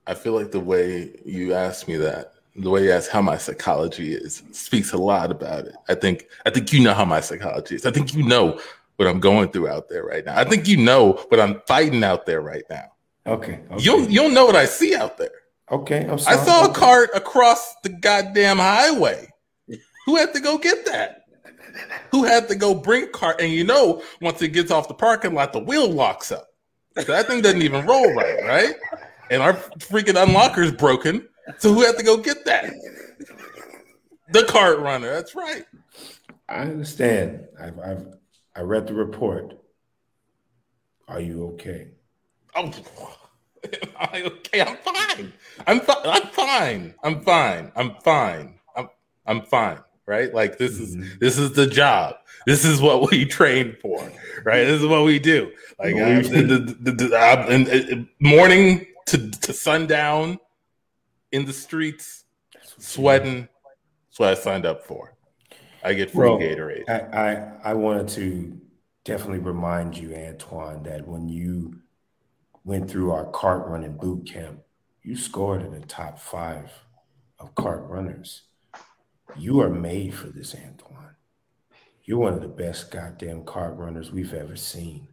I 0.07 0.15
feel 0.15 0.33
like 0.33 0.51
the 0.51 0.61
way 0.61 1.15
you 1.25 1.55
asked 1.55 1.89
me 1.89 1.97
that, 1.97 2.35
the 2.57 2.71
way 2.71 2.85
you 2.85 2.93
asked 2.93 3.11
how 3.11 3.23
my 3.23 3.39
psychology 3.39 4.15
is, 4.15 4.43
speaks 4.53 4.93
a 4.93 4.99
lot 4.99 5.31
about 5.31 5.67
it. 5.67 5.75
I 5.89 5.95
think 5.95 6.27
I 6.45 6.51
think 6.51 6.73
you 6.73 6.83
know 6.83 6.95
how 6.95 7.05
my 7.05 7.21
psychology 7.21 7.77
is. 7.77 7.87
I 7.87 7.91
think 7.91 8.15
you 8.15 8.23
know 8.23 8.61
what 8.97 9.09
I'm 9.09 9.21
going 9.21 9.51
through 9.51 9.69
out 9.69 9.89
there 9.89 10.05
right 10.05 10.25
now. 10.25 10.39
I 10.39 10.45
think 10.45 10.69
you 10.69 10.77
know 10.77 11.15
what 11.29 11.41
I'm 11.41 11.61
fighting 11.67 12.05
out 12.05 12.27
there 12.27 12.43
right 12.43 12.65
now. 12.71 12.94
Okay. 13.27 13.61
okay. 13.71 13.83
You 13.83 13.91
don't, 13.93 14.11
you 14.11 14.21
don't 14.21 14.35
know 14.35 14.45
what 14.45 14.57
I 14.57 14.67
see 14.67 14.95
out 14.95 15.17
there. 15.17 15.31
Okay. 15.71 16.07
i 16.09 16.17
saw 16.17 16.67
a 16.67 16.73
cart 16.73 17.11
across 17.15 17.75
the 17.83 17.89
goddamn 17.89 18.59
highway. 18.59 19.29
Who 20.07 20.17
had 20.17 20.35
to 20.35 20.41
go 20.41 20.59
get 20.59 20.85
that? 20.87 21.23
Who 22.11 22.25
had 22.25 22.49
to 22.49 22.55
go 22.55 22.75
bring 22.75 23.11
cart? 23.11 23.41
And 23.41 23.51
you 23.51 23.65
know, 23.65 24.03
once 24.21 24.43
it 24.43 24.49
gets 24.49 24.71
off 24.71 24.89
the 24.89 24.95
parking 24.95 25.35
lot, 25.35 25.53
the 25.53 25.61
wheel 25.61 25.91
locks 25.91 26.31
up. 26.31 26.49
So 26.97 27.05
that 27.05 27.27
thing 27.27 27.41
doesn't 27.41 27.63
even 27.63 27.87
roll 27.87 28.13
right, 28.15 28.45
right? 28.45 28.75
And 29.31 29.43
our 29.43 29.55
freaking 29.55 30.23
unlocker's 30.23 30.71
broken. 30.71 31.27
So 31.59 31.73
who 31.73 31.83
had 31.83 31.97
to 31.97 32.05
go 32.05 32.19
get 32.19 32.45
that? 32.45 32.73
The 34.31 34.45
cart 34.45 34.79
runner. 34.79 35.13
That's 35.13 35.35
right. 35.35 35.65
I 36.49 36.61
understand. 36.61 37.47
I've, 37.61 37.79
I've 37.79 38.07
I 38.55 38.61
read 38.61 38.87
the 38.87 38.95
report. 38.95 39.55
Are 41.09 41.21
you 41.21 41.49
okay? 41.55 41.89
Oh, 42.57 42.73
I, 43.99 44.23
okay. 44.27 44.61
I'm 44.61 44.77
fine. 44.77 45.33
I'm 45.67 45.81
fine. 45.81 46.05
I'm 46.05 46.29
fine. 46.29 46.95
I'm 47.03 47.21
fine. 47.23 47.73
I'm 47.77 47.95
fine. 48.03 48.59
I'm 48.77 48.89
I'm 49.27 49.43
fine. 49.43 49.79
Right? 50.07 50.35
Like 50.35 50.59
this 50.59 50.79
mm-hmm. 50.79 51.03
is 51.03 51.19
this 51.19 51.39
is 51.39 51.53
the 51.53 51.67
job. 51.67 52.17
This 52.47 52.65
is 52.65 52.81
what 52.81 53.11
we 53.11 53.25
train 53.39 53.77
for. 53.81 54.01
Right? 54.45 54.65
This 54.65 54.83
is 54.83 54.87
what 54.87 55.05
we 55.05 55.19
do. 55.19 55.51
Like 55.79 55.95
uh, 55.95 56.21
the, 56.21 56.77
the, 56.81 56.93
the, 56.93 57.17
uh, 57.17 57.47
uh, 57.49 58.05
morning 58.21 58.87
to, 59.07 59.31
to 59.31 59.53
sundown 59.53 60.39
in 61.33 61.47
the 61.47 61.53
streets, 61.53 62.25
sweating. 62.79 63.49
That's 64.09 64.19
what 64.19 64.29
I 64.29 64.35
signed 64.35 64.67
up 64.67 64.85
for. 64.85 65.15
I 65.83 65.95
get 65.95 66.11
free 66.11 66.29
well, 66.29 66.39
Gatorade. 66.39 66.89
I, 66.89 66.99
I, 66.99 67.71
I 67.71 67.75
wanted 67.75 68.09
to 68.11 68.61
definitely 69.05 69.41
remind 69.41 69.97
you, 69.97 70.15
Antoine, 70.15 70.83
that 70.85 71.07
when 71.07 71.29
you 71.29 71.81
went 72.65 72.91
through 72.91 73.13
our 73.13 73.27
cart 73.27 73.67
running 73.69 73.97
boot 73.97 74.27
camp, 74.27 74.61
you 75.03 75.17
scored 75.17 75.63
in 75.63 75.73
the 75.73 75.87
top 75.87 76.19
five 76.19 76.71
of 77.39 77.55
cart 77.55 77.85
runners. 77.89 78.43
You 79.37 79.61
are 79.61 79.71
made 79.71 80.15
for 80.15 80.29
this, 80.29 80.55
Antoine. 80.55 81.17
You're 82.05 82.19
one 82.19 82.35
of 82.35 82.41
the 82.41 82.49
best 82.49 82.91
goddamn 82.91 83.45
cart 83.45 83.77
runners 83.77 84.11
we've 84.13 84.35
ever 84.35 84.57
seen. 84.57 85.09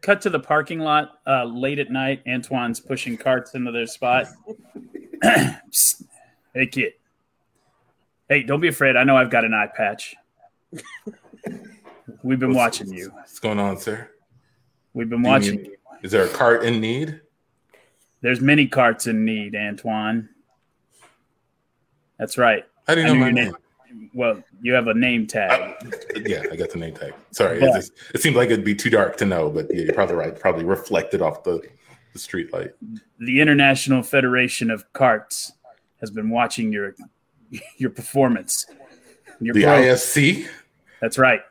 Cut 0.00 0.20
to 0.22 0.30
the 0.30 0.40
parking 0.40 0.80
lot 0.80 1.20
uh, 1.26 1.44
late 1.44 1.78
at 1.78 1.90
night. 1.90 2.22
Antoine's 2.26 2.80
pushing 2.80 3.16
carts 3.16 3.54
into 3.54 3.72
their 3.72 3.86
spot. 3.86 4.26
hey, 5.22 6.66
kid. 6.70 6.92
Hey, 8.28 8.42
don't 8.42 8.60
be 8.60 8.68
afraid. 8.68 8.96
I 8.96 9.04
know 9.04 9.16
I've 9.16 9.30
got 9.30 9.44
an 9.44 9.54
eye 9.54 9.68
patch. 9.74 10.14
We've 12.22 12.38
been 12.38 12.54
what's, 12.54 12.80
watching 12.80 12.92
you. 12.92 13.10
What's 13.10 13.38
going 13.38 13.58
on, 13.58 13.78
sir? 13.78 14.10
We've 14.94 15.08
been 15.08 15.22
watching 15.22 15.64
you. 15.64 15.76
Is 16.02 16.12
there 16.12 16.24
a 16.24 16.28
cart 16.28 16.64
in 16.64 16.80
need? 16.80 17.20
There's 18.20 18.40
many 18.40 18.66
carts 18.66 19.06
in 19.06 19.24
need, 19.24 19.54
Antoine. 19.54 20.28
That's 22.18 22.38
right. 22.38 22.64
How 22.86 22.94
do 22.94 23.00
you 23.02 23.06
know, 23.06 23.14
know 23.14 23.20
my 23.20 23.30
name? 23.30 23.54
name? 23.92 24.10
Well, 24.14 24.42
you 24.60 24.72
have 24.72 24.88
a 24.88 24.94
name 24.94 25.26
tag. 25.26 25.50
I, 25.80 26.18
yeah, 26.24 26.42
I 26.50 26.56
got 26.56 26.70
the 26.70 26.78
name 26.78 26.94
tag. 26.94 27.14
Sorry, 27.30 27.60
it, 27.60 27.72
just, 27.74 27.92
it 28.14 28.20
seemed 28.20 28.36
like 28.36 28.50
it'd 28.50 28.64
be 28.64 28.74
too 28.74 28.90
dark 28.90 29.16
to 29.18 29.26
know, 29.26 29.50
but 29.50 29.66
yeah, 29.70 29.82
you're 29.82 29.94
probably 29.94 30.16
right. 30.16 30.38
Probably 30.38 30.64
reflected 30.64 31.22
off 31.22 31.44
the, 31.44 31.60
the 32.12 32.18
street 32.18 32.52
light. 32.52 32.72
The 33.18 33.40
International 33.40 34.02
Federation 34.02 34.70
of 34.70 34.92
Carts 34.92 35.52
has 36.00 36.10
been 36.10 36.30
watching 36.30 36.72
your 36.72 36.94
your 37.76 37.90
performance. 37.90 38.66
Your 39.40 39.54
the 39.54 39.62
pro- 39.62 39.82
IFC. 39.82 40.48
That's 41.00 41.18
right, 41.18 41.42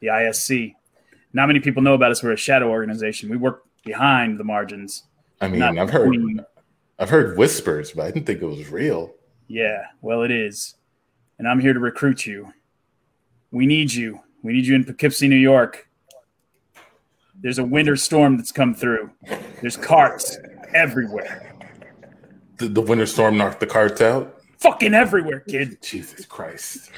the 0.00 0.08
ISC. 0.08 0.74
Not 1.32 1.46
many 1.46 1.60
people 1.60 1.82
know 1.82 1.94
about 1.94 2.10
us. 2.10 2.22
We're 2.22 2.32
a 2.32 2.36
shadow 2.36 2.70
organization. 2.70 3.28
We 3.28 3.36
work 3.36 3.64
behind 3.84 4.38
the 4.38 4.44
margins. 4.44 5.04
I 5.40 5.48
mean, 5.48 5.62
I've 5.62 5.90
heard, 5.90 6.44
I've 6.98 7.10
heard 7.10 7.38
whispers, 7.38 7.92
but 7.92 8.06
I 8.06 8.10
didn't 8.10 8.26
think 8.26 8.42
it 8.42 8.46
was 8.46 8.68
real. 8.70 9.14
Yeah, 9.46 9.84
well, 10.02 10.22
it 10.22 10.30
is, 10.30 10.74
and 11.38 11.48
I'm 11.48 11.60
here 11.60 11.72
to 11.72 11.80
recruit 11.80 12.26
you. 12.26 12.52
We 13.50 13.66
need 13.66 13.92
you. 13.92 14.20
We 14.42 14.52
need 14.52 14.66
you 14.66 14.74
in 14.74 14.84
Poughkeepsie, 14.84 15.28
New 15.28 15.36
York. 15.36 15.88
There's 17.40 17.58
a 17.58 17.64
winter 17.64 17.96
storm 17.96 18.36
that's 18.36 18.52
come 18.52 18.74
through. 18.74 19.10
There's 19.60 19.76
carts 19.76 20.36
everywhere. 20.74 21.54
The, 22.58 22.68
the 22.68 22.80
winter 22.80 23.06
storm 23.06 23.38
knocked 23.38 23.60
the 23.60 23.66
carts 23.66 24.00
out 24.00 24.38
fucking 24.58 24.94
everywhere, 24.94 25.40
kid. 25.40 25.80
Jesus 25.82 26.26
Christ. 26.26 26.90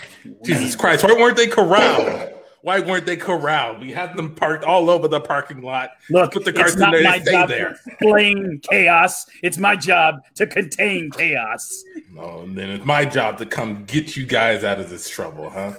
Jesus 0.44 0.74
Christ. 0.74 1.04
Why 1.04 1.12
weren't 1.12 1.36
they 1.36 1.46
corralled? 1.46 2.32
Why 2.62 2.80
weren't 2.80 3.06
they 3.06 3.16
corralled? 3.16 3.80
We 3.80 3.92
had 3.92 4.16
them 4.16 4.34
parked 4.34 4.64
all 4.64 4.90
over 4.90 5.08
the 5.08 5.20
parking 5.20 5.62
lot. 5.62 5.92
Look, 6.11 6.32
put 6.32 6.44
the 6.44 6.52
cars 6.52 6.74
in 6.74 6.90
there. 6.90 7.02
My 7.02 7.18
job 7.18 7.48
there. 7.48 7.70
To 7.70 7.90
explain 7.90 8.61
chaos. 8.70 9.26
It's 9.42 9.58
my 9.58 9.76
job 9.76 10.22
to 10.34 10.46
contain 10.46 11.11
chaos. 11.11 11.84
No, 12.12 12.40
and 12.40 12.56
then 12.56 12.70
it's 12.70 12.84
my 12.84 13.04
job 13.04 13.38
to 13.38 13.46
come 13.46 13.84
get 13.84 14.16
you 14.16 14.26
guys 14.26 14.64
out 14.64 14.78
of 14.78 14.90
this 14.90 15.08
trouble, 15.08 15.50
huh? 15.50 15.74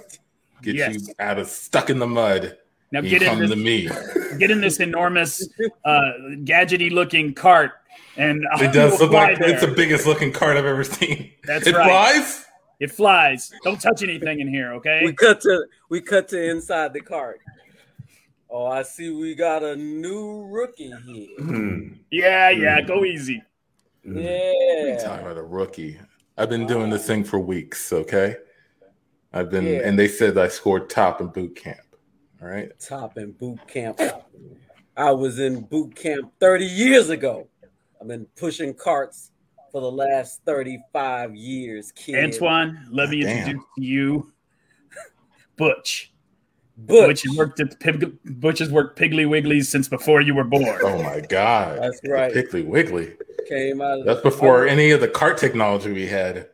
Get 0.62 0.74
yes. 0.74 0.94
you 0.94 1.14
out 1.18 1.38
of 1.38 1.48
stuck 1.48 1.90
in 1.90 1.98
the 1.98 2.06
mud. 2.06 2.58
Now 2.90 3.00
get 3.00 3.22
in 3.22 3.38
this, 3.38 3.50
to 3.50 3.56
me. 3.56 3.88
Get 4.38 4.50
in 4.50 4.60
this 4.60 4.78
enormous, 4.78 5.48
uh, 5.84 6.00
gadgety 6.44 6.90
looking 6.90 7.32
cart 7.32 7.72
and 8.16 8.44
it 8.60 8.72
does 8.72 9.00
look 9.00 9.12
like 9.12 9.38
there. 9.38 9.50
it's 9.50 9.62
the 9.62 9.72
biggest 9.72 10.06
looking 10.06 10.32
cart 10.32 10.56
I've 10.56 10.66
ever 10.66 10.84
seen. 10.84 11.32
That's 11.44 11.66
it 11.66 11.74
right. 11.74 11.88
flies. 11.88 12.44
It 12.82 12.90
flies. 12.90 13.52
Don't 13.62 13.80
touch 13.80 14.02
anything 14.02 14.40
in 14.40 14.48
here, 14.48 14.72
okay? 14.72 15.02
We 15.04 15.12
cut 15.12 15.40
to 15.42 15.66
we 15.88 16.00
cut 16.00 16.26
to 16.30 16.50
inside 16.50 16.92
the 16.92 17.00
cart. 17.00 17.38
Oh, 18.50 18.66
I 18.66 18.82
see. 18.82 19.10
We 19.10 19.36
got 19.36 19.62
a 19.62 19.76
new 19.76 20.48
rookie 20.50 20.92
here. 21.06 21.28
Mm. 21.38 21.98
Yeah, 22.10 22.50
yeah. 22.50 22.80
Mm. 22.80 22.88
Go 22.88 23.04
easy. 23.04 23.40
Mm. 24.04 24.24
Yeah. 24.24 24.98
talking 25.00 25.24
about 25.24 25.38
a 25.38 25.44
rookie. 25.44 25.96
I've 26.36 26.48
been 26.48 26.66
doing 26.66 26.90
this 26.90 27.06
thing 27.06 27.22
for 27.22 27.38
weeks. 27.38 27.92
Okay. 27.92 28.34
I've 29.32 29.48
been, 29.48 29.64
yeah. 29.64 29.82
and 29.84 29.96
they 29.96 30.08
said 30.08 30.36
I 30.36 30.48
scored 30.48 30.90
top 30.90 31.20
in 31.20 31.28
boot 31.28 31.54
camp. 31.54 31.78
All 32.42 32.48
right. 32.48 32.72
Top 32.80 33.16
in 33.16 33.30
boot 33.30 33.60
camp. 33.68 34.00
I 34.96 35.12
was 35.12 35.38
in 35.38 35.60
boot 35.60 35.94
camp 35.94 36.32
30 36.40 36.64
years 36.64 37.10
ago. 37.10 37.46
I've 38.00 38.08
been 38.08 38.26
pushing 38.34 38.74
carts 38.74 39.30
for 39.72 39.80
the 39.80 39.90
last 39.90 40.42
35 40.44 41.34
years, 41.34 41.90
kid. 41.92 42.22
Antoine, 42.22 42.86
let 42.90 43.08
me 43.08 43.24
ah, 43.24 43.30
introduce 43.30 43.64
to 43.76 43.82
you 43.82 44.32
Butch. 45.56 46.12
Butch. 46.76 47.06
Butch 47.06 47.22
has 47.22 47.36
worked 47.36 47.60
at 47.60 47.80
Pig- 47.80 48.18
Butch 48.40 48.58
has 48.58 48.70
worked 48.70 48.98
Piggly 48.98 49.26
Wigglies 49.26 49.66
since 49.66 49.88
before 49.88 50.20
you 50.20 50.34
were 50.34 50.44
born. 50.44 50.78
Oh 50.82 51.02
my 51.02 51.20
god. 51.20 51.78
That's 51.80 52.00
right. 52.06 52.32
Piggly 52.32 52.66
Wiggly. 52.66 53.14
Came 53.48 53.80
out 53.80 54.04
That's 54.04 54.20
before 54.20 54.66
any 54.66 54.90
of 54.90 55.00
the 55.00 55.08
cart 55.08 55.38
technology 55.38 55.92
we 55.92 56.06
had. 56.06 56.48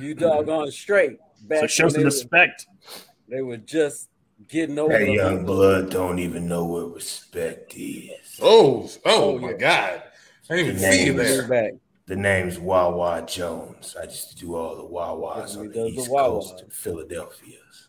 You 0.00 0.14
doggone 0.14 0.70
straight. 0.70 1.18
Back 1.42 1.60
so 1.60 1.66
show 1.66 1.88
some 1.88 2.04
respect. 2.04 2.66
Were, 2.68 3.36
they 3.36 3.42
were 3.42 3.56
just 3.56 4.08
getting 4.48 4.78
over. 4.78 4.96
Hey, 4.96 5.14
young 5.14 5.44
blood 5.44 5.90
don't 5.90 6.18
even 6.18 6.48
know 6.48 6.64
what 6.64 6.94
respect 6.94 7.74
is. 7.76 8.38
Oh, 8.40 8.88
oh, 9.04 9.34
oh 9.34 9.38
my 9.38 9.50
yeah. 9.50 9.56
god. 9.56 10.02
I 10.50 10.56
didn't 10.56 10.76
even 10.76 10.92
see 10.92 11.06
you 11.06 11.12
there. 11.14 11.48
Back. 11.48 11.72
The 12.06 12.16
name's 12.16 12.58
Wawa 12.58 13.24
Jones. 13.26 13.96
I 14.00 14.06
just 14.06 14.38
do 14.38 14.56
all 14.56 14.76
the 14.76 14.82
Wawas 14.82 15.56
on 15.56 15.68
the 15.68 15.86
East 15.86 16.08
the 16.08 16.16
Coast 16.16 16.60
and 16.60 16.72
Philadelphia's. 16.72 17.88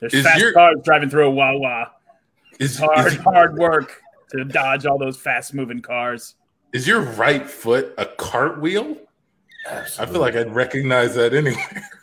There's 0.00 0.12
is 0.12 0.24
fast 0.24 0.40
your, 0.40 0.52
cars 0.52 0.76
driving 0.84 1.08
through 1.08 1.28
a 1.28 1.30
Wawa. 1.30 1.92
It's 2.58 2.78
hard, 2.78 3.06
is, 3.12 3.16
hard 3.18 3.56
work 3.56 4.02
to 4.30 4.44
dodge 4.44 4.86
all 4.86 4.98
those 4.98 5.16
fast 5.16 5.54
moving 5.54 5.80
cars. 5.80 6.34
Is 6.72 6.86
your 6.86 7.00
right 7.00 7.48
foot 7.48 7.94
a 7.96 8.06
cartwheel? 8.06 8.96
Absolutely. 9.68 10.10
I 10.10 10.12
feel 10.12 10.20
like 10.20 10.36
I'd 10.36 10.54
recognize 10.54 11.14
that 11.14 11.34
anywhere. 11.34 11.88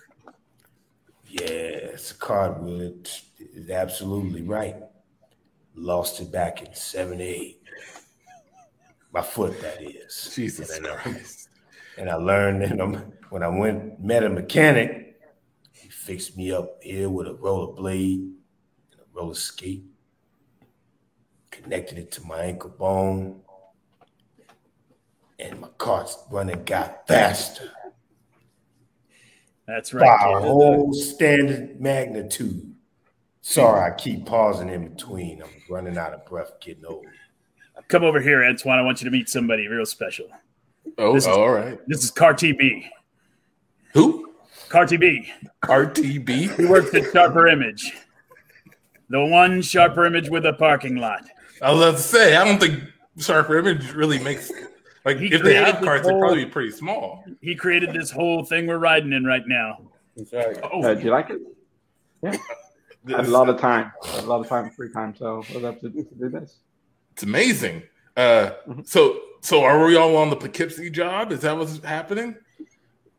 Yeah, 1.34 1.50
it's 1.50 2.12
a 2.12 2.14
cartwheel. 2.14 2.82
It's, 2.82 3.24
it's 3.40 3.72
absolutely 3.72 4.44
right. 4.44 4.76
Lost 5.74 6.22
it 6.22 6.32
back 6.32 6.62
in 6.62 6.76
78. 6.76 7.60
My 9.14 9.22
foot, 9.22 9.62
that 9.62 9.82
is. 9.82 10.32
Jesus 10.36 10.76
and 10.76 10.88
Christ. 10.88 11.50
And 11.98 12.10
I 12.10 12.16
learned 12.16 12.64
and 12.64 13.14
when 13.30 13.44
I 13.44 13.48
went 13.48 14.00
met 14.04 14.24
a 14.24 14.30
mechanic, 14.30 15.20
he 15.72 15.90
fixed 15.90 16.36
me 16.36 16.52
up 16.52 16.80
here 16.82 17.10
with 17.10 17.28
a 17.28 17.36
roller 17.36 17.74
blade 17.74 18.22
and 18.92 19.00
a 19.00 19.18
roller 19.18 19.36
skate, 19.36 19.84
connected 21.52 22.00
it 22.00 22.12
to 22.14 22.26
my 22.26 22.40
ankle 22.40 22.72
bone, 22.72 23.42
and 25.38 25.60
my 25.60 25.70
cart's 25.78 26.18
running 26.32 26.64
got 26.64 27.08
faster. 27.08 27.70
That's 29.68 29.94
right. 29.94 30.20
By 30.20 30.32
a 30.32 30.42
whole 30.42 30.92
standard 30.94 31.80
magnitude. 31.80 32.74
Sorry, 33.42 33.92
I 33.92 33.96
keep 33.96 34.26
pausing 34.26 34.70
in 34.70 34.88
between. 34.90 35.44
I'm 35.44 35.50
running 35.70 35.98
out 35.98 36.14
of 36.14 36.26
breath, 36.26 36.54
getting 36.60 36.86
old. 36.86 37.06
Come 37.88 38.04
over 38.04 38.20
here, 38.22 38.44
Antoine. 38.44 38.80
I 38.80 38.82
want 38.82 39.02
you 39.02 39.06
to 39.06 39.12
meet 39.12 39.30
somebody 39.30 39.68
real 39.68 39.86
special. 39.86 40.28
Oh, 40.98 41.14
This 41.14 41.24
is- 41.24 41.28
all 41.28 41.50
right. 41.50 41.80
This 41.88 42.04
is 42.04 42.12
CarTB. 42.12 42.86
Who? 43.94 44.34
CarTB. 44.70 45.28
RTB? 45.66 46.58
He 46.58 46.66
works 46.66 46.94
at 46.94 47.12
Sharper 47.12 47.48
Image. 47.48 47.94
The 49.10 49.24
one 49.24 49.62
Sharper 49.62 50.06
Image 50.06 50.30
with 50.30 50.46
a 50.46 50.54
parking 50.54 50.96
lot. 50.96 51.24
I 51.62 51.72
love 51.72 51.96
to 51.98 52.02
say, 52.02 52.36
I 52.36 52.44
don't 52.44 52.60
think 52.60 52.84
Sharper 53.18 53.58
Image 53.60 53.92
really 53.94 54.18
makes 54.20 54.52
like 55.06 55.18
He 55.18 55.28
if 55.34 55.44
they 55.44 55.56
have 55.56 55.76
created 55.76 55.82
this 55.82 55.86
carts, 55.86 56.08
they'd 56.08 56.20
probably 56.20 56.46
be 56.46 56.52
pretty 56.52 56.72
small. 56.72 57.24
He 57.42 57.56
created 57.56 57.94
this 57.94 58.10
whole 58.10 58.44
thing 58.44 58.66
we're 58.68 58.80
riding 58.80 59.14
in 59.14 59.26
right 59.26 59.44
now. 59.46 59.82
That's 60.18 60.34
right. 60.34 60.58
Uh, 60.64 60.70
Oh, 60.72 60.96
do 60.96 61.02
you 61.02 61.12
like 61.12 61.30
it? 61.30 61.42
Yeah, 62.24 62.38
I 63.16 63.18
have 63.18 63.28
a 63.28 63.32
lot 63.32 63.50
of 63.50 63.60
time, 63.60 63.92
a 64.20 64.22
lot 64.22 64.40
of 64.40 64.48
time, 64.48 64.70
free 64.72 64.92
time. 64.92 65.14
So 65.16 65.44
I 65.52 65.56
was 65.56 65.64
up 65.66 65.82
to, 65.82 65.90
to 65.90 66.04
do 66.18 66.30
this. 66.30 66.58
It's 67.14 67.24
amazing. 67.24 67.84
Uh, 68.18 68.52
Mhm. 68.68 68.88
so 68.88 69.20
so 69.42 69.64
are 69.64 69.86
we 69.86 69.96
all 69.96 70.16
on 70.18 70.30
the 70.30 70.36
Poughkeepsie 70.36 70.90
job? 70.90 71.32
Is 71.32 71.42
that 71.42 71.58
what's 71.58 71.84
happening? 71.84 72.36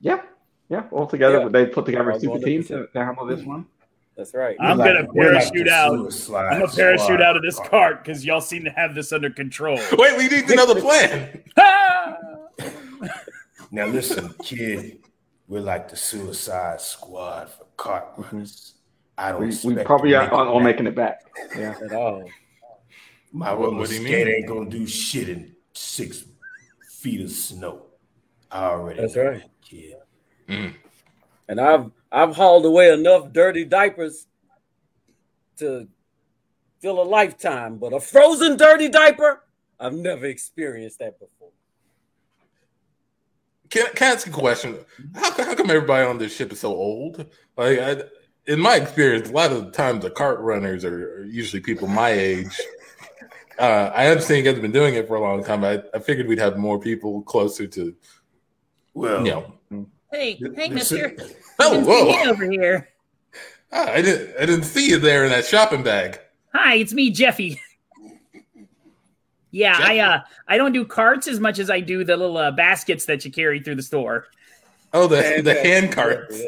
Yeah, 0.00 0.22
yeah. 0.68 0.84
All 0.90 1.06
together, 1.06 1.40
Yeah. 1.42 1.48
they 1.48 1.66
put 1.66 1.86
together 1.86 2.10
All 2.10 2.16
a 2.16 2.20
super 2.20 2.38
team 2.38 2.62
to- 2.64 2.68
to, 2.68 2.86
to 2.88 3.04
handle 3.04 3.26
this 3.26 3.42
one. 3.44 3.66
That's 4.16 4.32
right. 4.34 4.56
I'm 4.60 4.78
We're 4.78 4.84
gonna 4.84 5.00
like- 5.00 5.08
like 5.08 5.16
parachute 5.16 5.68
out. 5.68 5.92
Suicide 6.12 6.46
I'm 6.52 6.60
gonna 6.60 6.72
parachute 6.72 7.00
Squad. 7.06 7.22
out 7.22 7.36
of 7.36 7.42
this 7.42 7.58
cart 7.60 8.04
because 8.04 8.24
y'all 8.24 8.40
seem 8.40 8.64
to 8.64 8.70
have 8.70 8.94
this 8.94 9.12
under 9.12 9.30
control. 9.30 9.76
Wait, 9.98 10.16
we 10.18 10.28
need 10.28 10.50
another 10.50 10.80
plan. 10.80 11.42
Ah! 11.56 12.16
Now 13.70 13.86
listen, 13.86 14.32
kid, 14.42 14.98
we're 15.48 15.60
like 15.60 15.88
the 15.88 15.96
Suicide 15.96 16.80
Squad 16.80 17.50
for 17.50 17.64
cart 17.76 18.06
runners. 18.16 18.74
I 19.18 19.32
don't. 19.32 19.40
We, 19.64 19.74
we 19.74 19.82
probably 19.84 20.14
are 20.14 20.22
make 20.24 20.32
on, 20.32 20.46
it 20.46 20.50
on 20.50 20.56
back. 20.62 20.64
making 20.64 20.86
it 20.86 20.94
back. 20.94 21.20
Yeah. 21.56 21.74
At 21.84 21.92
all. 21.92 22.24
My 23.34 23.52
What- 23.52 23.64
roller 23.64 23.78
what 23.80 23.88
do 23.88 23.96
skate 23.96 24.26
mean? 24.26 24.34
ain't 24.36 24.46
gonna 24.46 24.70
do 24.70 24.86
shit 24.86 25.28
in 25.28 25.56
six 25.72 26.24
feet 26.88 27.20
of 27.20 27.30
snow. 27.32 27.86
I 28.50 28.66
already. 28.66 29.00
That's 29.00 29.16
know 29.16 29.24
right. 29.24 29.40
that, 29.40 29.50
kid. 29.60 29.96
Mm. 30.48 30.74
And 31.48 31.60
I've 31.60 31.90
I've 32.12 32.36
hauled 32.36 32.64
away 32.64 32.92
enough 32.92 33.32
dirty 33.32 33.64
diapers 33.64 34.28
to 35.56 35.88
fill 36.80 37.02
a 37.02 37.02
lifetime, 37.02 37.78
but 37.78 37.92
a 37.92 37.98
frozen 37.98 38.56
dirty 38.56 38.88
diaper, 38.88 39.42
I've 39.80 39.94
never 39.94 40.26
experienced 40.26 41.00
that 41.00 41.18
before. 41.18 41.50
Can, 43.68 43.86
can 43.94 44.12
I 44.12 44.14
ask 44.14 44.26
a 44.28 44.30
question? 44.30 44.78
How, 45.16 45.32
how 45.32 45.54
come 45.56 45.70
everybody 45.70 46.06
on 46.06 46.18
this 46.18 46.36
ship 46.36 46.52
is 46.52 46.60
so 46.60 46.72
old? 46.72 47.26
Like, 47.56 47.78
I, 47.80 48.02
in 48.46 48.60
my 48.60 48.76
experience, 48.76 49.28
a 49.30 49.32
lot 49.32 49.50
of 49.50 49.64
the 49.64 49.70
times 49.72 50.04
the 50.04 50.10
cart 50.10 50.38
runners 50.40 50.84
are, 50.84 51.18
are 51.20 51.24
usually 51.24 51.60
people 51.60 51.88
my 51.88 52.10
age. 52.10 52.60
Uh, 53.58 53.90
I 53.94 54.08
understand 54.08 54.38
you 54.38 54.44
guys 54.44 54.54
have 54.54 54.62
been 54.62 54.72
doing 54.72 54.94
it 54.94 55.06
for 55.06 55.16
a 55.16 55.20
long 55.20 55.44
time. 55.44 55.64
I, 55.64 55.82
I 55.94 55.98
figured 55.98 56.26
we'd 56.26 56.38
have 56.38 56.56
more 56.58 56.78
people 56.80 57.22
closer 57.22 57.66
to, 57.68 57.94
Well, 58.94 59.24
you 59.24 59.32
know. 59.32 59.86
Hey, 60.10 60.34
hey, 60.34 60.68
the- 60.68 60.74
mister. 60.74 61.14
Oh, 61.60 61.70
Good 61.70 61.78
to 61.78 61.84
see 61.84 62.22
whoa! 62.24 62.30
over 62.30 62.50
here. 62.50 62.88
Ah, 63.72 63.90
I 63.90 64.02
didn't, 64.02 64.36
I 64.40 64.46
didn't 64.46 64.64
see 64.64 64.88
you 64.88 64.98
there 64.98 65.24
in 65.24 65.30
that 65.30 65.44
shopping 65.44 65.82
bag. 65.82 66.20
Hi, 66.52 66.74
it's 66.76 66.92
me, 66.92 67.10
Jeffy. 67.10 67.60
Yeah, 69.50 69.76
I 69.78 69.98
uh 70.00 70.20
I 70.48 70.56
don't 70.56 70.72
do 70.72 70.84
carts 70.84 71.28
as 71.28 71.38
much 71.38 71.60
as 71.60 71.70
I 71.70 71.78
do 71.78 72.02
the 72.02 72.16
little 72.16 72.36
uh, 72.36 72.50
baskets 72.50 73.04
that 73.06 73.24
you 73.24 73.30
carry 73.30 73.60
through 73.60 73.76
the 73.76 73.82
store. 73.82 74.26
Oh, 74.92 75.06
the 75.06 75.40
the 75.44 75.54
hand 75.54 75.92
carts 75.92 76.40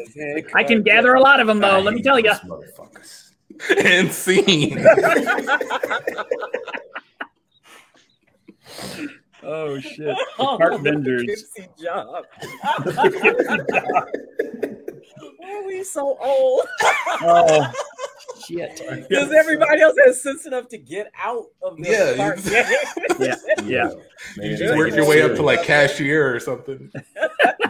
I 0.53 0.63
can 0.63 0.83
gather 0.83 1.13
a 1.13 1.21
lot 1.21 1.39
of 1.39 1.47
them 1.47 1.59
though. 1.59 1.77
I 1.77 1.79
Let 1.79 1.93
me 1.93 2.01
tell 2.01 2.19
you. 2.19 2.31
motherfuckers. 2.31 3.26
and 3.83 4.11
scene. 4.11 4.85
Oh 9.43 9.79
shit! 9.79 10.17
Oh, 10.39 10.57
cart 10.57 10.81
vendors. 10.81 11.23
Poughkeepsie 11.23 11.69
job. 11.81 12.25
Why 15.37 15.51
are 15.53 15.65
we 15.65 15.83
so 15.83 16.17
old? 16.19 16.65
Oh 17.21 17.71
shit! 18.45 18.81
Because 19.07 19.31
everybody 19.31 19.81
else 19.81 19.95
has 20.05 20.21
sense 20.21 20.45
enough 20.47 20.67
to 20.69 20.77
get 20.77 21.11
out 21.17 21.45
of 21.61 21.77
the 21.77 21.83
Yeah, 21.89 22.09
you 22.11 22.17
cart. 22.17 22.37
just- 22.39 23.19
Yeah, 23.19 23.35
yeah. 23.63 23.93
Man, 24.37 24.51
You 24.51 24.57
just 24.57 24.75
work 24.75 24.93
your 24.95 25.07
way 25.07 25.21
up 25.21 25.35
to 25.35 25.43
like 25.43 25.63
cashier 25.63 26.33
or 26.35 26.39
something. 26.39 26.91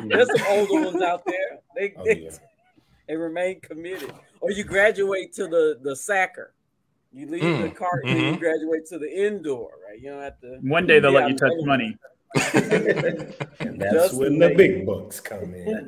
There's 0.05 0.27
some 0.27 0.47
older 0.49 0.81
ones 0.89 1.01
out 1.01 1.23
there. 1.25 1.59
They, 1.75 1.93
Oh, 1.97 2.03
they, 2.05 2.19
yeah. 2.21 2.31
They 3.07 3.15
remain 3.15 3.59
committed. 3.61 4.11
Or 4.41 4.51
you 4.51 4.63
graduate 4.63 5.33
to 5.33 5.47
the 5.47 5.79
the 5.81 5.95
sacker. 5.95 6.53
You 7.13 7.27
leave 7.27 7.41
the 7.41 7.69
Mm, 7.69 7.75
cart 7.75 8.03
and 8.09 8.19
you 8.19 8.37
graduate 8.37 8.85
to 8.87 8.99
the 8.99 9.09
indoor, 9.09 9.71
right? 9.87 9.99
You 9.99 10.11
don't 10.11 10.21
have 10.21 10.39
to. 10.41 10.57
One 10.61 10.85
day 10.85 10.99
they'll 10.99 11.11
let 11.11 11.29
you 11.29 11.37
touch 11.37 11.53
money 11.63 11.95
And 12.35 13.81
that's 13.81 13.93
Just 13.93 14.13
when 14.15 14.37
the 14.37 14.49
the 14.49 14.55
big 14.55 14.85
bucks 14.85 15.19
come 15.19 15.53
in. 15.55 15.85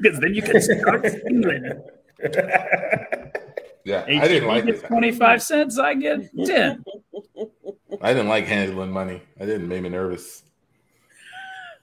because 0.00 0.20
then 0.20 0.34
you 0.34 0.42
can 0.42 0.60
start 0.60 1.06
stealing. 1.08 1.82
Yeah, 3.84 4.04
I 4.06 4.28
didn't 4.28 4.46
like 4.46 4.64
it. 4.66 4.84
Twenty-five 4.84 5.42
cents. 5.42 5.76
I 5.76 5.94
get 5.94 6.20
ten. 6.46 6.84
I 8.00 8.12
didn't 8.12 8.28
like 8.28 8.46
handling 8.46 8.92
money. 8.92 9.20
I 9.40 9.44
didn't 9.44 9.66
make 9.66 9.82
me 9.82 9.88
nervous. 9.88 10.44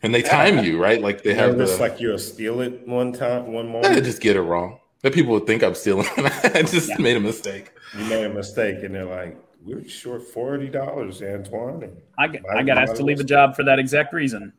And 0.02 0.16
they 0.16 0.22
time 0.22 0.64
you, 0.64 0.82
right? 0.82 1.02
Like 1.02 1.24
they 1.24 1.34
have 1.34 1.60
It's 1.60 1.76
the. 1.76 1.82
like 1.82 2.00
you'll 2.00 2.18
steal 2.20 2.62
it 2.62 2.88
one 2.88 3.12
time, 3.12 3.52
one 3.52 3.68
I 3.68 3.72
moment. 3.72 4.04
just 4.06 4.22
get 4.22 4.36
it 4.36 4.42
wrong. 4.42 4.80
That 5.02 5.14
people 5.14 5.34
would 5.34 5.46
think 5.48 5.64
I'm 5.64 5.76
stealing. 5.76 6.08
I 6.18 6.64
just 6.66 6.98
made 7.00 7.18
a 7.18 7.20
mistake. 7.22 7.72
You 7.98 8.06
made 8.06 8.26
a 8.26 8.34
mistake, 8.34 8.84
and 8.84 8.94
they're 8.96 9.06
like, 9.06 9.38
"We're 9.66 9.88
short 9.88 10.24
forty 10.24 10.68
dollars, 10.68 11.22
Antoine." 11.22 11.84
And 11.84 11.98
I 12.18 12.28
got, 12.28 12.42
I 12.56 12.64
got 12.64 12.78
asked 12.78 12.96
to 12.98 13.04
leave 13.04 13.20
a 13.20 13.24
job 13.26 13.56
for 13.56 13.64
that 13.64 13.80
exact 13.80 14.14
reason. 14.14 14.54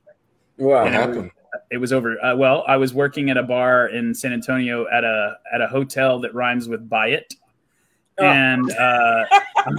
Wow. 0.59 0.84
What 0.84 0.93
happened? 0.93 1.30
It 1.70 1.78
was 1.78 1.93
over. 1.93 2.22
Uh, 2.24 2.36
well, 2.36 2.64
I 2.68 2.76
was 2.76 2.93
working 2.95 3.28
at 3.30 3.36
a 3.36 3.43
bar 3.43 3.86
in 3.88 4.14
San 4.14 4.32
Antonio 4.32 4.86
at 4.88 5.05
a 5.05 5.36
at 5.53 5.61
a 5.61 5.66
hotel 5.68 6.20
that 6.20 6.34
rhymes 6.34 6.68
with 6.68 6.88
buy 6.88 7.09
it, 7.09 7.34
Oh. 8.20 8.26
and 8.26 8.70
uh, 8.72 9.24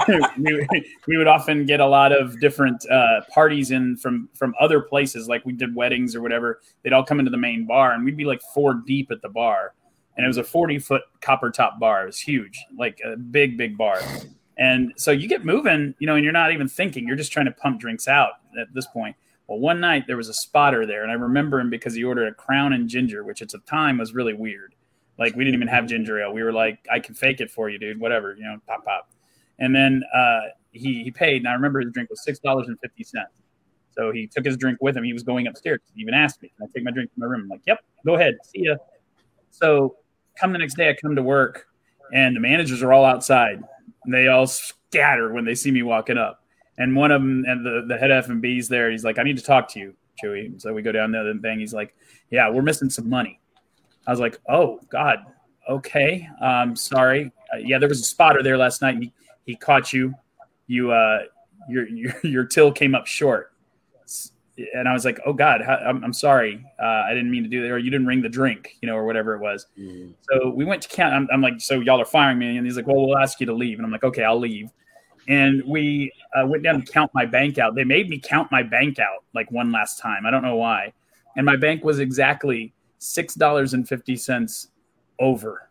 we, 0.37 0.67
we 1.07 1.17
would 1.17 1.27
often 1.27 1.65
get 1.65 1.79
a 1.79 1.85
lot 1.85 2.11
of 2.11 2.39
different 2.39 2.89
uh, 2.89 3.21
parties 3.33 3.71
in 3.71 3.97
from 3.97 4.29
from 4.33 4.55
other 4.59 4.81
places. 4.81 5.27
Like 5.27 5.45
we 5.45 5.53
did 5.53 5.75
weddings 5.75 6.15
or 6.15 6.21
whatever. 6.21 6.59
They'd 6.83 6.93
all 6.93 7.05
come 7.05 7.19
into 7.19 7.31
the 7.31 7.37
main 7.37 7.65
bar, 7.67 7.93
and 7.93 8.03
we'd 8.03 8.17
be 8.17 8.25
like 8.25 8.41
four 8.53 8.81
deep 8.85 9.11
at 9.11 9.21
the 9.21 9.29
bar. 9.29 9.73
And 10.17 10.25
it 10.25 10.27
was 10.27 10.37
a 10.37 10.43
forty 10.43 10.79
foot 10.79 11.03
copper 11.21 11.51
top 11.51 11.79
bar. 11.79 12.03
It 12.03 12.07
was 12.07 12.19
huge, 12.19 12.59
like 12.77 12.99
a 13.05 13.15
big 13.15 13.57
big 13.57 13.77
bar. 13.77 14.01
And 14.57 14.93
so 14.97 15.11
you 15.11 15.27
get 15.27 15.45
moving, 15.45 15.95
you 15.99 16.07
know, 16.07 16.15
and 16.15 16.23
you're 16.23 16.33
not 16.33 16.51
even 16.51 16.67
thinking. 16.67 17.07
You're 17.07 17.15
just 17.15 17.31
trying 17.31 17.47
to 17.47 17.51
pump 17.51 17.79
drinks 17.79 18.07
out 18.07 18.33
at 18.59 18.73
this 18.73 18.87
point. 18.87 19.15
Well, 19.47 19.59
one 19.59 19.79
night 19.79 20.05
there 20.07 20.17
was 20.17 20.29
a 20.29 20.33
spotter 20.33 20.85
there, 20.85 21.03
and 21.03 21.11
I 21.11 21.15
remember 21.15 21.59
him 21.59 21.69
because 21.69 21.93
he 21.93 22.03
ordered 22.03 22.27
a 22.27 22.33
crown 22.33 22.73
and 22.73 22.87
ginger, 22.87 23.23
which 23.23 23.41
at 23.41 23.49
the 23.49 23.59
time 23.59 23.97
was 23.97 24.13
really 24.13 24.33
weird. 24.33 24.75
Like 25.17 25.35
we 25.35 25.43
didn't 25.43 25.55
even 25.55 25.67
have 25.67 25.87
ginger 25.87 26.21
ale. 26.21 26.33
We 26.33 26.43
were 26.43 26.53
like, 26.53 26.79
I 26.91 26.99
can 26.99 27.15
fake 27.15 27.41
it 27.41 27.51
for 27.51 27.69
you, 27.69 27.77
dude. 27.77 27.99
Whatever, 27.99 28.35
you 28.35 28.43
know, 28.43 28.57
pop 28.67 28.85
pop. 28.85 29.11
And 29.59 29.75
then 29.75 30.03
uh, 30.15 30.41
he 30.71 31.03
he 31.03 31.11
paid, 31.11 31.37
and 31.37 31.47
I 31.47 31.53
remember 31.53 31.81
his 31.81 31.91
drink 31.91 32.09
was 32.09 32.23
six 32.23 32.39
dollars 32.39 32.67
and 32.67 32.79
fifty 32.79 33.03
cents. 33.03 33.29
So 33.91 34.11
he 34.11 34.25
took 34.25 34.45
his 34.45 34.57
drink 34.57 34.79
with 34.81 34.95
him. 34.95 35.03
He 35.03 35.13
was 35.13 35.23
going 35.23 35.47
upstairs. 35.47 35.79
He 35.93 36.01
even 36.01 36.13
asked 36.13 36.41
me, 36.41 36.51
"Can 36.57 36.67
I 36.67 36.71
take 36.73 36.83
my 36.83 36.91
drink 36.91 37.13
to 37.13 37.19
my 37.19 37.25
room?" 37.25 37.41
I'm 37.43 37.49
like, 37.49 37.61
"Yep, 37.67 37.79
go 38.05 38.15
ahead. 38.15 38.37
See 38.43 38.63
ya." 38.63 38.75
So 39.51 39.97
come 40.35 40.53
the 40.53 40.57
next 40.57 40.75
day, 40.75 40.89
I 40.89 40.93
come 40.93 41.15
to 41.15 41.21
work, 41.23 41.67
and 42.13 42.35
the 42.35 42.39
managers 42.39 42.81
are 42.81 42.93
all 42.93 43.05
outside. 43.05 43.61
And 44.03 44.13
they 44.13 44.27
all 44.27 44.47
scatter 44.47 45.31
when 45.31 45.45
they 45.45 45.55
see 45.55 45.71
me 45.71 45.83
walking 45.83 46.17
up. 46.17 46.43
And 46.77 46.95
one 46.95 47.11
of 47.11 47.21
them, 47.21 47.43
and 47.45 47.65
the, 47.65 47.85
the 47.87 47.97
head 47.97 48.11
F 48.11 48.29
and 48.29 48.41
B's 48.41 48.67
there, 48.67 48.89
he's 48.89 49.03
like, 49.03 49.19
I 49.19 49.23
need 49.23 49.37
to 49.37 49.43
talk 49.43 49.67
to 49.73 49.79
you, 49.79 49.93
Chuy. 50.23 50.59
So 50.59 50.73
we 50.73 50.81
go 50.81 50.91
down 50.91 51.11
there 51.11 51.27
and 51.27 51.41
thing. 51.41 51.59
He's 51.59 51.73
like, 51.73 51.93
Yeah, 52.31 52.49
we're 52.49 52.63
missing 52.63 52.89
some 52.89 53.09
money. 53.09 53.40
I 54.07 54.11
was 54.11 54.19
like, 54.19 54.39
Oh, 54.49 54.79
God. 54.89 55.19
Okay. 55.69 56.27
Um, 56.41 56.75
sorry. 56.75 57.31
Uh, 57.53 57.57
yeah, 57.57 57.77
there 57.77 57.89
was 57.89 58.01
a 58.01 58.05
spotter 58.05 58.41
there 58.43 58.57
last 58.57 58.81
night. 58.81 58.97
He, 58.99 59.13
he 59.45 59.55
caught 59.55 59.93
you. 59.93 60.13
You, 60.67 60.91
uh, 60.91 61.19
your, 61.69 61.87
your, 61.87 62.13
your 62.23 62.45
till 62.45 62.71
came 62.71 62.95
up 62.95 63.07
short. 63.07 63.49
And 64.75 64.87
I 64.87 64.93
was 64.93 65.05
like, 65.05 65.19
Oh, 65.25 65.33
God, 65.33 65.61
how, 65.61 65.75
I'm, 65.75 66.03
I'm 66.03 66.13
sorry. 66.13 66.63
Uh, 66.79 66.85
I 66.85 67.13
didn't 67.13 67.31
mean 67.31 67.43
to 67.43 67.49
do 67.49 67.61
that. 67.61 67.71
Or 67.71 67.77
you 67.77 67.89
didn't 67.89 68.07
ring 68.07 68.21
the 68.21 68.29
drink, 68.29 68.77
you 68.81 68.87
know, 68.87 68.95
or 68.95 69.05
whatever 69.05 69.33
it 69.33 69.39
was. 69.39 69.65
So 70.29 70.49
we 70.49 70.65
went 70.65 70.81
to 70.83 70.89
count. 70.89 71.13
I'm, 71.13 71.27
I'm 71.31 71.41
like, 71.41 71.61
so 71.61 71.79
y'all 71.79 72.01
are 72.01 72.05
firing 72.05 72.37
me, 72.37 72.57
and 72.57 72.65
he's 72.65 72.75
like, 72.75 72.87
well, 72.87 73.07
we'll 73.07 73.17
ask 73.17 73.39
you 73.39 73.45
to 73.47 73.53
leave, 73.53 73.79
and 73.79 73.85
I'm 73.85 73.91
like, 73.91 74.03
okay, 74.03 74.23
I'll 74.23 74.39
leave. 74.39 74.69
And 75.27 75.63
we 75.65 76.11
uh, 76.35 76.45
went 76.47 76.63
down 76.63 76.81
to 76.81 76.91
count 76.91 77.11
my 77.13 77.25
bank 77.25 77.59
out. 77.59 77.75
They 77.75 77.83
made 77.83 78.09
me 78.09 78.19
count 78.19 78.51
my 78.51 78.63
bank 78.63 78.99
out 78.99 79.23
like 79.33 79.51
one 79.51 79.71
last 79.71 79.99
time. 79.99 80.25
I 80.25 80.31
don't 80.31 80.41
know 80.41 80.55
why, 80.55 80.93
and 81.37 81.45
my 81.45 81.55
bank 81.55 81.83
was 81.83 81.99
exactly 81.99 82.73
six 83.01 83.33
dollars 83.33 83.73
and 83.73 83.87
fifty 83.87 84.15
cents 84.15 84.67
over. 85.19 85.69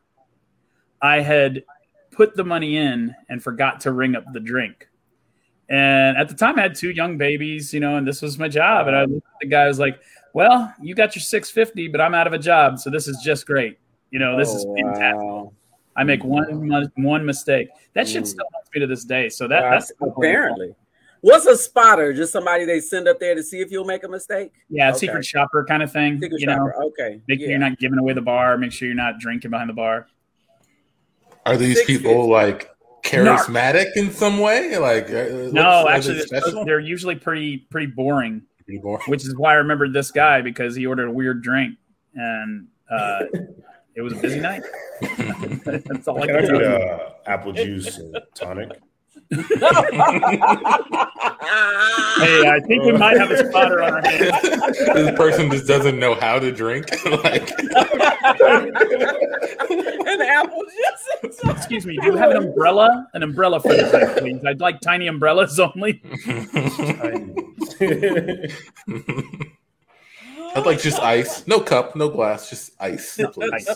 I 1.01 1.21
had 1.21 1.63
put 2.11 2.37
the 2.37 2.45
money 2.45 2.77
in 2.77 3.15
and 3.29 3.43
forgot 3.43 3.81
to 3.81 3.93
ring 3.93 4.17
up 4.17 4.25
the 4.33 4.41
drink. 4.41 4.89
And 5.69 6.19
at 6.19 6.29
the 6.29 6.35
time, 6.35 6.59
I 6.59 6.63
had 6.63 6.75
two 6.75 6.91
young 6.91 7.17
babies, 7.17 7.73
you 7.73 7.79
know, 7.79 7.97
and 7.97 8.07
this 8.07 8.21
was 8.21 8.39
my 8.39 8.49
job. 8.49 8.89
And 8.89 8.97
I 8.97 9.05
looked 9.05 9.27
at 9.27 9.41
the 9.41 9.47
guy, 9.47 9.63
I 9.63 9.69
was 9.69 9.79
like, 9.79 10.01
"Well, 10.35 10.75
you 10.83 10.97
got 10.97 11.15
your 11.15 11.23
six 11.23 11.49
fifty, 11.51 11.87
but 11.87 12.01
I'm 12.01 12.15
out 12.15 12.27
of 12.27 12.33
a 12.33 12.39
job, 12.39 12.81
so 12.81 12.91
this 12.91 13.07
is 13.07 13.19
just 13.23 13.47
great. 13.47 13.79
You 14.11 14.19
know, 14.19 14.37
this 14.37 14.51
oh, 14.51 14.57
is 14.57 14.67
fantastic." 14.77 15.23
Wow. 15.23 15.53
I 15.97 16.05
make 16.05 16.25
one 16.25 16.91
one 16.97 17.25
mistake. 17.25 17.69
That 17.95 18.09
shit 18.09 18.25
mm. 18.25 18.27
still 18.27 18.47
haunts 18.53 18.71
me 18.75 18.81
to 18.81 18.87
this 18.87 19.05
day. 19.05 19.29
So 19.29 19.47
that, 19.47 19.61
that's 19.61 19.93
apparently. 20.01 20.75
What's 21.23 21.47
a 21.47 21.57
spotter? 21.57 22.13
Just 22.13 22.33
somebody 22.33 22.65
they 22.65 22.81
send 22.81 23.07
up 23.07 23.21
there 23.21 23.35
to 23.35 23.43
see 23.43 23.61
if 23.61 23.71
you'll 23.71 23.85
make 23.85 24.05
a 24.05 24.09
mistake? 24.09 24.53
Yeah, 24.69 24.91
okay. 24.91 24.99
secret 24.99 25.25
shopper 25.25 25.65
kind 25.65 25.83
of 25.83 25.93
thing. 25.93 26.21
Secret 26.21 26.41
you 26.41 26.47
shopper. 26.47 26.75
Know? 26.79 26.89
Okay. 26.89 27.21
Make 27.29 27.41
yeah. 27.41 27.45
sure 27.45 27.51
you're 27.51 27.59
not 27.59 27.79
giving 27.79 27.99
away 27.99 28.15
the 28.15 28.23
bar. 28.23 28.57
Make 28.57 28.73
sure 28.73 28.89
you're 28.89 28.97
not 28.97 29.19
drinking 29.19 29.51
behind 29.51 29.69
the 29.69 29.75
bar. 29.75 30.07
Are 31.47 31.57
these 31.57 31.77
Six 31.77 31.87
people 31.87 32.29
like 32.29 32.71
charismatic 33.03 33.87
Narc. 33.87 33.97
in 33.97 34.11
some 34.11 34.39
way? 34.39 34.79
Like 34.79 35.11
uh, 35.11 35.51
no, 35.53 35.89
actually, 35.89 36.23
they're, 36.31 36.65
they're 36.65 36.81
usually 36.81 37.17
pretty 37.17 37.59
pretty 37.71 37.87
boring. 37.87 38.43
Pretty 38.65 38.81
boring. 38.81 39.05
Which 39.07 39.25
is 39.25 39.37
why 39.37 39.53
I 39.53 39.57
remembered 39.57 39.93
this 39.93 40.11
guy 40.11 40.41
because 40.41 40.75
he 40.75 40.87
ordered 40.87 41.09
a 41.09 41.13
weird 41.13 41.43
drink 41.43 41.77
and 42.15 42.69
uh, 42.91 43.25
it 43.95 44.03
was 44.03 44.13
a 44.13 44.17
busy 44.17 44.41
night. 44.41 44.63
That's 45.01 46.09
all 46.09 46.21
can 46.21 46.37
I, 46.37 46.41
can 46.41 46.57
I 46.57 46.59
get. 46.59 46.83
Uh, 46.83 47.11
apple 47.27 47.53
juice 47.53 47.99
and 47.99 48.17
tonic. 48.35 48.81
hey, 49.31 49.41
I 52.49 52.61
think 52.67 52.85
we 52.85 52.93
might 52.93 53.17
have 53.17 53.31
a 53.31 53.49
spotter 53.49 53.83
on 53.83 53.95
our 53.95 54.03
hands. 54.03 54.43
this 54.95 55.17
person 55.17 55.51
just 55.51 55.67
doesn't 55.67 55.99
know 55.99 56.15
how 56.15 56.39
to 56.39 56.51
drink. 56.51 56.87
like 57.25 57.51
an 60.11 60.21
apple 60.21 60.65
juice. 60.65 61.39
Excuse 61.45 61.87
me. 61.87 61.97
Do 61.99 62.07
you 62.07 62.17
have 62.17 62.31
an 62.31 62.39
umbrella? 62.39 63.09
An 63.15 63.23
umbrella 63.23 63.61
for 63.61 63.69
the 63.69 63.89
drink, 63.91 64.19
please. 64.19 64.45
I'd 64.45 64.61
like 64.61 64.81
tiny 64.81 65.07
umbrellas 65.07 65.61
only. 65.61 66.03
I'd 70.57 70.67
like 70.67 70.81
just 70.81 70.99
ice. 71.01 71.47
No 71.47 71.61
cup, 71.61 71.95
no 71.95 72.09
glass, 72.09 72.51
just 72.51 72.73
ice. 72.81 73.19
Ice. 73.19 73.69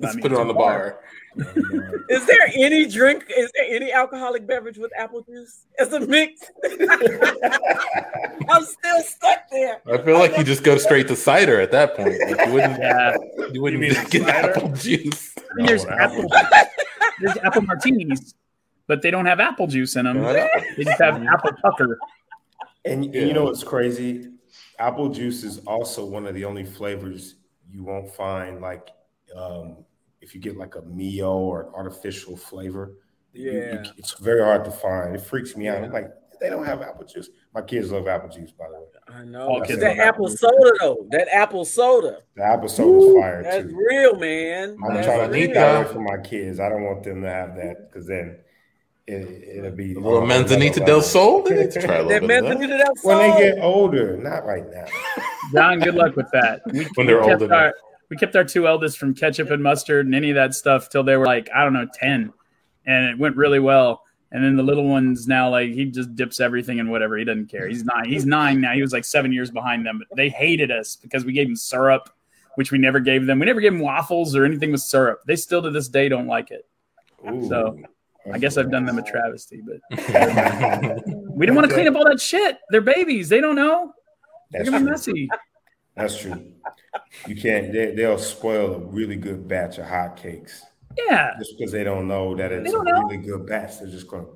Let's 0.00 0.16
put 0.16 0.32
it 0.32 0.38
on 0.38 0.48
the 0.48 0.54
bar. 0.54 0.98
Is 2.08 2.26
there 2.26 2.50
any 2.54 2.86
drink? 2.86 3.24
Is 3.36 3.50
there 3.54 3.66
any 3.68 3.92
alcoholic 3.92 4.46
beverage 4.46 4.78
with 4.78 4.90
apple 4.98 5.22
juice 5.22 5.66
as 5.78 5.92
a 5.92 6.00
mix? 6.00 6.40
I'm 8.48 8.64
still 8.64 9.00
stuck 9.02 9.50
there. 9.50 9.80
I 9.92 9.98
feel 9.98 10.18
like 10.18 10.36
you 10.38 10.44
just 10.44 10.62
go 10.62 10.78
straight 10.78 11.08
to 11.08 11.16
cider 11.16 11.60
at 11.60 11.70
that 11.72 11.96
point. 11.96 12.18
Like 12.26 12.46
you 12.46 12.52
wouldn't, 12.52 12.78
yeah. 12.80 13.16
you 13.52 13.62
wouldn't 13.62 13.82
you 13.82 13.94
get 14.10 14.26
cider? 14.26 14.50
apple 14.50 14.68
juice. 14.72 15.34
I 15.38 15.42
mean, 15.56 15.66
there's 15.66 15.84
apple. 15.84 16.28
there's 17.20 17.36
apple 17.38 17.62
martinis, 17.62 18.34
but 18.86 19.02
they 19.02 19.10
don't 19.10 19.26
have 19.26 19.40
apple 19.40 19.66
juice 19.66 19.96
in 19.96 20.04
them. 20.04 20.22
They 20.22 20.84
just 20.84 21.00
have 21.00 21.22
apple 21.22 21.52
pucker. 21.62 21.98
And, 22.84 23.04
and 23.04 23.14
you 23.14 23.32
know 23.32 23.44
what's 23.44 23.64
crazy? 23.64 24.28
apple 24.78 25.08
juice 25.08 25.42
is 25.42 25.58
also 25.66 26.04
one 26.04 26.26
of 26.26 26.34
the 26.34 26.44
only 26.44 26.64
flavors 26.64 27.36
you 27.70 27.82
won't 27.82 28.14
find 28.14 28.60
like 28.60 28.90
um, 29.34 29.76
if 30.26 30.34
you 30.34 30.40
get 30.40 30.56
like 30.56 30.74
a 30.74 30.82
Mio 30.82 31.32
or 31.32 31.62
an 31.62 31.68
artificial 31.74 32.36
flavor. 32.36 32.94
Yeah, 33.32 33.52
you, 33.52 33.60
you, 33.84 33.90
it's 33.96 34.14
very 34.14 34.42
hard 34.42 34.64
to 34.64 34.70
find. 34.70 35.14
It 35.14 35.20
freaks 35.20 35.56
me 35.56 35.68
out. 35.68 35.84
I'm 35.84 35.92
like, 35.92 36.10
they 36.40 36.50
don't 36.50 36.64
have 36.64 36.82
apple 36.82 37.04
juice. 37.04 37.28
My 37.54 37.62
kids 37.62 37.92
love 37.92 38.08
apple 38.08 38.28
juice, 38.28 38.50
by 38.50 38.66
the 38.68 38.74
way. 38.74 38.86
I 39.08 39.24
know. 39.24 39.62
Oh, 39.62 39.76
that 39.76 39.98
apple 39.98 40.28
soda 40.28 40.72
though. 40.80 41.06
That 41.10 41.28
apple 41.32 41.64
soda. 41.64 42.18
The 42.34 42.44
apple 42.44 42.68
soda 42.68 43.06
is 43.06 43.14
fire 43.14 43.42
that's 43.42 43.68
too. 43.68 43.76
real, 43.76 44.16
man. 44.16 44.76
I'm 44.84 44.94
that's 44.94 45.06
trying 45.06 45.30
to 45.30 45.38
keep 45.38 45.54
that 45.54 45.84
away 45.84 45.92
from 45.92 46.04
my 46.04 46.18
kids. 46.18 46.58
I 46.58 46.68
don't 46.68 46.82
want 46.82 47.04
them 47.04 47.22
to 47.22 47.28
have 47.28 47.54
that 47.56 47.88
because 47.88 48.06
then 48.06 48.38
it, 49.06 49.62
will 49.62 49.70
be 49.70 49.94
well, 49.96 50.26
Manzanita 50.26 50.80
del 50.80 51.02
Sol. 51.02 51.42
They 51.48 51.56
need 51.56 51.70
to 51.70 51.80
try 51.80 51.96
a 51.96 52.02
little 52.02 52.26
bit 52.26 52.42
Manzanita 52.42 52.78
del 52.78 52.96
Sol. 52.96 53.18
When 53.18 53.30
they 53.30 53.38
get 53.38 53.62
older, 53.62 54.16
not 54.16 54.44
right 54.44 54.64
now. 54.68 54.86
John, 55.52 55.78
good 55.78 55.94
luck 55.94 56.16
with 56.16 56.30
that. 56.32 56.62
We, 56.72 56.84
when 56.96 57.06
they're 57.06 57.22
older. 57.22 57.52
Our, 57.52 57.74
we 58.08 58.16
kept 58.16 58.36
our 58.36 58.44
two 58.44 58.66
eldest 58.66 58.98
from 58.98 59.14
ketchup 59.14 59.50
and 59.50 59.62
mustard 59.62 60.06
and 60.06 60.14
any 60.14 60.30
of 60.30 60.36
that 60.36 60.54
stuff 60.54 60.88
till 60.88 61.02
they 61.02 61.16
were 61.16 61.26
like 61.26 61.48
I 61.54 61.64
don't 61.64 61.72
know 61.72 61.86
ten, 61.92 62.32
and 62.86 63.10
it 63.10 63.18
went 63.18 63.36
really 63.36 63.60
well. 63.60 64.02
And 64.32 64.44
then 64.44 64.56
the 64.56 64.62
little 64.62 64.84
one's 64.86 65.28
now 65.28 65.50
like 65.50 65.70
he 65.70 65.84
just 65.86 66.14
dips 66.16 66.40
everything 66.40 66.78
in 66.78 66.90
whatever. 66.90 67.16
He 67.16 67.24
doesn't 67.24 67.46
care. 67.46 67.68
He's 67.68 67.84
nine. 67.84 68.06
He's 68.06 68.26
nine 68.26 68.60
now. 68.60 68.72
He 68.72 68.82
was 68.82 68.92
like 68.92 69.04
seven 69.04 69.32
years 69.32 69.50
behind 69.50 69.86
them, 69.86 69.98
but 69.98 70.16
they 70.16 70.28
hated 70.28 70.70
us 70.70 70.96
because 70.96 71.24
we 71.24 71.32
gave 71.32 71.48
him 71.48 71.56
syrup, 71.56 72.10
which 72.56 72.72
we 72.72 72.78
never 72.78 72.98
gave 72.98 73.26
them. 73.26 73.38
We 73.38 73.46
never 73.46 73.60
gave 73.60 73.72
them 73.72 73.80
waffles 73.80 74.34
or 74.34 74.44
anything 74.44 74.72
with 74.72 74.80
syrup. 74.80 75.22
They 75.26 75.36
still 75.36 75.62
to 75.62 75.70
this 75.70 75.88
day 75.88 76.08
don't 76.08 76.26
like 76.26 76.50
it. 76.50 76.66
Ooh. 77.30 77.48
So 77.48 77.78
I 78.32 78.38
guess 78.38 78.56
I've 78.56 78.70
done 78.70 78.84
them 78.84 78.98
a 78.98 79.02
travesty, 79.02 79.62
but 79.64 79.80
we 81.28 81.46
didn't 81.46 81.54
want 81.54 81.68
to 81.68 81.74
clean 81.74 81.86
up 81.86 81.94
all 81.94 82.04
that 82.04 82.20
shit. 82.20 82.58
They're 82.70 82.80
babies. 82.80 83.28
They 83.28 83.40
don't 83.40 83.56
know. 83.56 83.92
They're 84.50 84.64
gonna 84.64 84.80
be 84.80 84.84
messy. 84.84 85.28
That's 85.96 86.18
true. 86.18 86.52
You 87.26 87.36
can't. 87.36 87.72
They, 87.72 87.94
they'll 87.94 88.18
spoil 88.18 88.74
a 88.74 88.78
really 88.78 89.16
good 89.16 89.48
batch 89.48 89.78
of 89.78 89.86
hot 89.86 90.16
cakes. 90.16 90.64
Yeah. 90.96 91.34
Just 91.38 91.58
because 91.58 91.72
they 91.72 91.84
don't 91.84 92.08
know 92.08 92.34
that 92.36 92.52
it's 92.52 92.72
a 92.72 92.82
know. 92.82 93.02
really 93.02 93.18
good 93.18 93.46
batch, 93.46 93.78
they're 93.78 93.88
just 93.88 94.08
gonna 94.08 94.26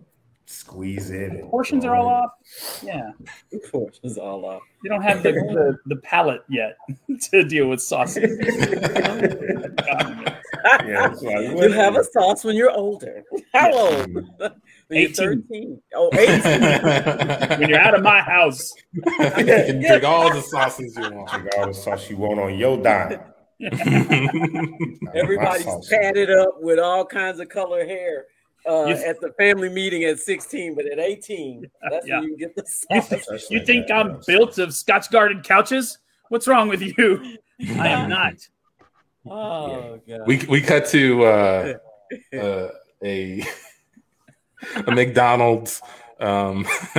squeeze 0.47 1.11
it. 1.11 1.33
And 1.33 1.51
Portions 1.51 1.85
are 1.85 1.95
all 1.95 2.09
in. 2.09 2.15
off. 2.15 2.83
Yeah. 2.83 3.13
Portions 3.71 4.19
all 4.19 4.45
off. 4.47 4.63
You 4.83 4.91
don't 4.91 5.03
have 5.03 5.23
the 5.23 5.33
the, 5.33 5.79
the 5.87 5.97
palate 5.97 6.43
yet 6.49 6.77
to 7.31 7.45
deal 7.45 7.69
with 7.69 7.81
sauces. 7.83 8.25
yeah, 10.85 11.15
you 11.21 11.73
have 11.73 11.97
a 11.97 12.05
sauce 12.05 12.45
when 12.45 12.57
you're 12.57 12.71
older. 12.71 13.23
How 13.53 13.73
old? 13.73 14.09
When 14.91 14.99
18. 14.99 15.15
13. 15.15 15.83
Oh, 15.95 16.11
18. 16.13 16.41
when 17.61 17.69
you're 17.69 17.79
out 17.79 17.95
of 17.95 18.03
my 18.03 18.21
house. 18.21 18.73
you 18.93 19.03
can 19.03 19.81
drink 19.87 20.03
all 20.03 20.35
the 20.35 20.41
sauces 20.41 20.97
you 20.97 21.11
want. 21.15 21.31
Drink 21.31 21.49
all 21.57 21.69
the 21.69 21.75
sauce 21.75 22.11
you 22.11 22.17
want 22.17 22.41
on 22.41 22.59
your 22.59 22.77
dime. 22.77 23.21
Everybody's 25.15 25.89
padded 25.89 26.33
up 26.33 26.57
with 26.61 26.81
all 26.81 27.07
kinds 27.07 27.39
of 27.39 27.49
color 27.49 27.87
hair. 27.87 28.27
Uh, 28.67 28.89
at 28.89 29.19
the 29.21 29.33
family 29.39 29.71
meeting 29.71 30.05
at 30.05 30.19
16, 30.19 30.75
but 30.75 30.85
at 30.85 30.99
18, 30.99 31.71
that's 31.89 32.07
yeah. 32.07 32.19
when 32.21 32.29
you 32.29 32.37
get 32.37 32.55
the 32.57 32.65
sauce. 32.67 33.49
You, 33.49 33.59
you 33.61 33.65
think 33.65 33.91
I'm 33.91 34.21
built 34.27 34.59
of 34.59 34.75
Scotch-guarded 34.75 35.45
couches? 35.45 35.99
What's 36.31 36.47
wrong 36.49 36.69
with 36.69 36.83
you? 36.83 37.39
I 37.79 37.89
am 37.89 38.11
not. 38.11 38.35
Oh 39.27 40.01
god. 40.07 40.21
We 40.27 40.45
we 40.49 40.61
cut 40.61 40.87
to 40.89 41.25
uh, 41.25 41.75
uh, 42.35 42.69
a 43.05 43.45
a 44.87 44.91
McDonald's. 44.91 45.83
Um, 46.19 46.67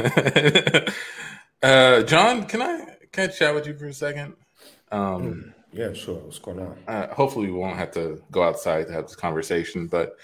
uh, 1.63 2.03
John, 2.03 2.45
can 2.45 2.61
I 2.61 2.85
can 3.11 3.29
I 3.29 3.31
chat 3.31 3.53
with 3.53 3.67
you 3.67 3.75
for 3.75 3.87
a 3.87 3.93
second? 3.93 4.33
Um, 4.91 5.21
hmm. 5.21 5.49
yeah, 5.71 5.93
sure. 5.93 6.15
What's 6.15 6.39
going 6.39 6.59
on? 6.59 6.77
Uh, 6.87 7.13
hopefully, 7.13 7.47
we 7.47 7.53
won't 7.53 7.77
have 7.77 7.91
to 7.91 8.21
go 8.31 8.43
outside 8.43 8.87
to 8.87 8.93
have 8.93 9.03
this 9.03 9.15
conversation, 9.15 9.87
but 9.87 10.17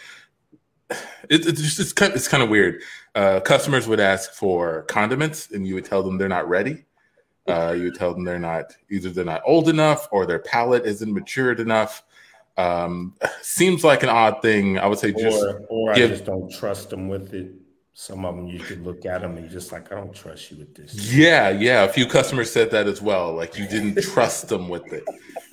it, 0.90 1.46
it's 1.46 1.62
just 1.62 1.80
it's 1.80 1.94
kind, 1.94 2.14
it's 2.14 2.28
kind 2.28 2.44
of 2.44 2.50
weird. 2.50 2.82
Uh, 3.16 3.40
customers 3.40 3.88
would 3.88 4.00
ask 4.00 4.32
for 4.34 4.84
condiments, 4.84 5.52
and 5.52 5.68
you 5.68 5.76
would 5.76 5.86
tell 5.86 6.04
them 6.04 6.18
they're 6.18 6.28
not 6.28 6.48
ready. 6.48 6.86
Uh, 7.48 7.74
you 7.78 7.86
would 7.86 7.96
tell 7.96 8.14
them 8.14 8.26
they're 8.26 8.40
not 8.40 8.76
either 8.90 9.10
they're 9.10 9.24
not 9.24 9.42
old 9.46 9.70
enough 9.70 10.08
or 10.12 10.26
their 10.26 10.40
palate 10.40 10.86
isn't 10.86 11.14
matured 11.14 11.60
enough. 11.60 12.04
Um, 12.58 13.14
seems 13.41 13.84
like 13.84 14.03
an 14.03 14.10
odd 14.10 14.41
thing. 14.41 14.80
I 14.80 14.88
would 14.88 14.99
say 14.99 15.12
just 15.12 15.43
or, 15.43 15.62
or 15.70 15.93
give, 15.93 16.12
I 16.12 16.14
just 16.14 16.26
don't 16.26 16.51
trust 16.51 16.89
them 16.89 17.08
with 17.08 17.34
it. 17.34 17.53
Some 17.93 18.26
of 18.26 18.36
them 18.36 18.47
you 18.47 18.60
could 18.60 18.84
look 18.84 19.05
at 19.05 19.22
them 19.22 19.38
and 19.38 19.49
just 19.49 19.72
like, 19.72 19.91
I 19.91 19.95
don't 19.95 20.14
trust 20.14 20.51
you 20.51 20.58
with 20.58 20.76
this. 20.76 21.12
Yeah, 21.12 21.49
yeah. 21.49 21.84
A 21.84 21.89
few 21.89 22.05
customers 22.05 22.51
said 22.51 22.72
that 22.72 22.88
as 22.88 23.01
well. 23.01 23.34
Like 23.34 23.58
you 23.58 23.68
didn't 23.68 24.01
trust 24.14 24.49
them 24.49 24.70
with 24.70 24.91
it. 24.93 25.03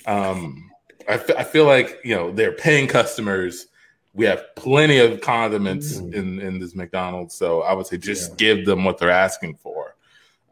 Um, 0.07 0.71
I, 1.09 1.15
f- 1.15 1.37
I 1.37 1.45
feel 1.45 1.65
like 1.67 2.01
you 2.05 2.15
know 2.15 2.33
they're 2.33 2.53
paying 2.53 2.87
customers. 2.87 3.67
We 4.15 4.27
have 4.27 4.55
plenty 4.55 4.99
of 4.99 5.21
condiments 5.21 5.97
mm-hmm. 5.97 6.15
in 6.15 6.41
in 6.41 6.59
this 6.59 6.75
McDonald's, 6.75 7.35
so 7.35 7.63
I 7.63 7.73
would 7.73 7.87
say 7.87 7.99
just 7.99 8.31
yeah. 8.31 8.37
give 8.37 8.67
them 8.67 8.85
what 8.85 8.99
they're 8.99 9.11
asking 9.11 9.57
for. 9.57 9.97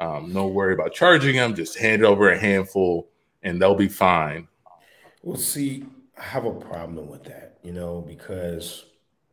Um, 0.00 0.32
no 0.32 0.48
worry 0.48 0.74
about 0.74 0.92
charging 0.92 1.36
them. 1.36 1.54
Just 1.54 1.78
hand 1.78 2.04
over 2.04 2.30
a 2.30 2.38
handful, 2.38 3.08
and 3.42 3.60
they'll 3.60 3.74
be 3.74 3.88
fine. 3.88 4.48
Well, 5.22 5.36
see, 5.36 5.84
have 6.16 6.44
a 6.44 6.52
problem 6.52 7.08
with 7.08 7.24
that, 7.24 7.58
you 7.62 7.72
know, 7.72 8.04
because 8.06 8.84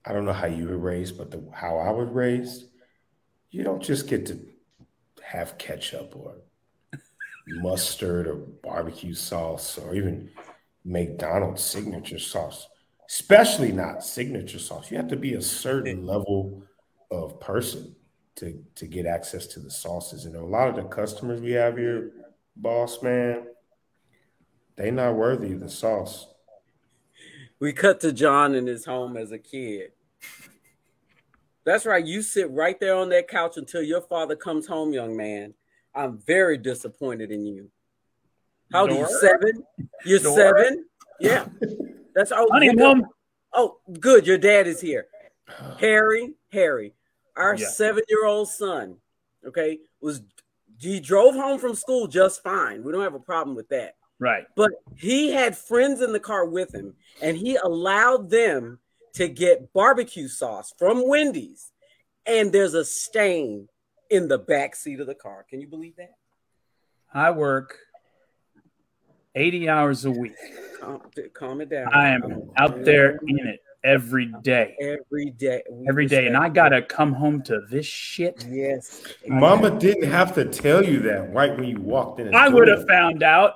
I 0.05 0.13
don't 0.13 0.25
know 0.25 0.33
how 0.33 0.47
you 0.47 0.67
were 0.67 0.77
raised, 0.77 1.17
but 1.17 1.31
the, 1.31 1.43
how 1.53 1.77
I 1.77 1.91
was 1.91 2.09
raised, 2.09 2.65
you 3.51 3.63
don't 3.63 3.83
just 3.83 4.07
get 4.07 4.25
to 4.27 4.39
have 5.23 5.57
ketchup 5.57 6.15
or 6.15 6.35
mustard 7.47 8.27
or 8.27 8.35
barbecue 8.35 9.13
sauce 9.13 9.77
or 9.77 9.93
even 9.95 10.29
McDonald's 10.85 11.63
signature 11.63 12.19
sauce, 12.19 12.67
especially 13.09 13.71
not 13.71 14.03
signature 14.03 14.59
sauce. 14.59 14.89
You 14.89 14.97
have 14.97 15.09
to 15.09 15.17
be 15.17 15.33
a 15.33 15.41
certain 15.41 16.05
level 16.05 16.63
of 17.11 17.39
person 17.39 17.95
to 18.35 18.63
to 18.75 18.87
get 18.87 19.05
access 19.05 19.47
to 19.47 19.59
the 19.59 19.71
sauces. 19.71 20.25
And 20.25 20.35
a 20.35 20.43
lot 20.43 20.69
of 20.69 20.75
the 20.75 20.83
customers 20.83 21.41
we 21.41 21.51
have 21.51 21.77
here, 21.77 22.11
boss 22.55 23.01
man, 23.01 23.47
they 24.75 24.91
not 24.91 25.15
worthy 25.15 25.51
of 25.51 25.59
the 25.59 25.69
sauce. 25.69 26.27
We 27.59 27.73
cut 27.73 27.99
to 28.01 28.13
John 28.13 28.55
in 28.55 28.67
his 28.67 28.85
home 28.85 29.17
as 29.17 29.31
a 29.31 29.37
kid. 29.37 29.91
That's 31.65 31.85
right. 31.85 32.05
You 32.05 32.21
sit 32.21 32.49
right 32.51 32.79
there 32.79 32.95
on 32.95 33.09
that 33.09 33.27
couch 33.27 33.57
until 33.57 33.83
your 33.83 34.01
father 34.01 34.35
comes 34.35 34.65
home, 34.65 34.93
young 34.93 35.15
man. 35.15 35.53
I'm 35.93 36.17
very 36.19 36.57
disappointed 36.57 37.31
in 37.31 37.45
you. 37.45 37.69
How 38.71 38.81
old 38.81 38.91
are 38.91 38.93
you? 38.95 39.19
Seven? 39.19 39.63
You're 40.05 40.19
Door? 40.19 40.35
seven? 40.35 40.85
Yeah. 41.19 41.47
That's 42.15 42.31
all. 42.31 42.47
Honey, 42.51 42.73
mom. 42.73 43.05
Oh, 43.53 43.77
good. 43.99 44.25
Your 44.25 44.37
dad 44.37 44.67
is 44.67 44.79
here. 44.79 45.07
Harry, 45.79 46.33
Harry, 46.51 46.93
our 47.35 47.55
yeah. 47.55 47.67
seven-year-old 47.67 48.49
son, 48.49 48.97
okay, 49.45 49.79
was 50.01 50.21
he 50.79 50.99
drove 50.99 51.35
home 51.35 51.59
from 51.59 51.75
school 51.75 52.07
just 52.07 52.41
fine. 52.41 52.83
We 52.83 52.91
don't 52.91 53.03
have 53.03 53.15
a 53.15 53.19
problem 53.19 53.55
with 53.55 53.69
that. 53.69 53.95
Right. 54.19 54.45
But 54.55 54.71
he 54.95 55.31
had 55.31 55.57
friends 55.57 56.01
in 56.01 56.11
the 56.11 56.19
car 56.19 56.45
with 56.45 56.73
him, 56.73 56.95
and 57.21 57.37
he 57.37 57.55
allowed 57.55 58.29
them 58.29 58.79
to 59.13 59.27
get 59.27 59.73
barbecue 59.73 60.27
sauce 60.27 60.73
from 60.77 61.07
Wendy's, 61.07 61.71
and 62.25 62.51
there's 62.51 62.73
a 62.73 62.85
stain 62.85 63.69
in 64.09 64.27
the 64.27 64.37
back 64.37 64.75
seat 64.75 64.99
of 64.99 65.07
the 65.07 65.15
car. 65.15 65.45
Can 65.49 65.61
you 65.61 65.67
believe 65.67 65.95
that? 65.97 66.11
I 67.13 67.31
work 67.31 67.77
80 69.35 69.69
hours 69.69 70.05
a 70.05 70.11
week. 70.11 70.35
Calm, 70.79 71.01
calm 71.33 71.61
it 71.61 71.69
down. 71.69 71.93
I 71.93 72.09
am 72.09 72.51
out 72.57 72.83
there 72.83 73.19
in 73.25 73.47
it 73.47 73.61
every 73.83 74.31
day. 74.43 74.75
Every 74.81 75.31
day. 75.31 75.63
We 75.71 75.87
every 75.87 76.05
day. 76.07 76.27
And 76.27 76.35
I 76.35 76.49
got 76.49 76.69
to 76.69 76.81
come 76.81 77.13
home 77.13 77.41
to 77.43 77.61
this 77.69 77.85
shit. 77.85 78.45
Yes. 78.49 79.01
Mama 79.27 79.71
didn't 79.79 80.09
have 80.09 80.35
to 80.35 80.45
tell 80.45 80.83
you 80.83 80.99
that 80.99 81.33
right 81.33 81.55
when 81.55 81.63
you 81.63 81.79
walked 81.79 82.19
in. 82.19 82.35
I 82.35 82.49
would 82.49 82.67
have 82.67 82.85
found 82.87 83.23
out. 83.23 83.53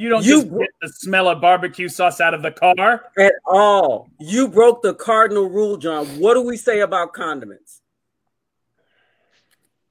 You 0.00 0.08
don't 0.08 0.24
you 0.24 0.44
just 0.44 0.48
get 0.48 0.70
the 0.80 0.88
smell 0.88 1.28
of 1.28 1.42
barbecue 1.42 1.86
sauce 1.86 2.22
out 2.22 2.32
of 2.32 2.40
the 2.40 2.50
car 2.50 3.04
at 3.18 3.34
all. 3.44 4.08
You 4.18 4.48
broke 4.48 4.80
the 4.80 4.94
cardinal 4.94 5.46
rule, 5.50 5.76
John. 5.76 6.06
What 6.18 6.32
do 6.32 6.40
we 6.40 6.56
say 6.56 6.80
about 6.80 7.12
condiments? 7.12 7.82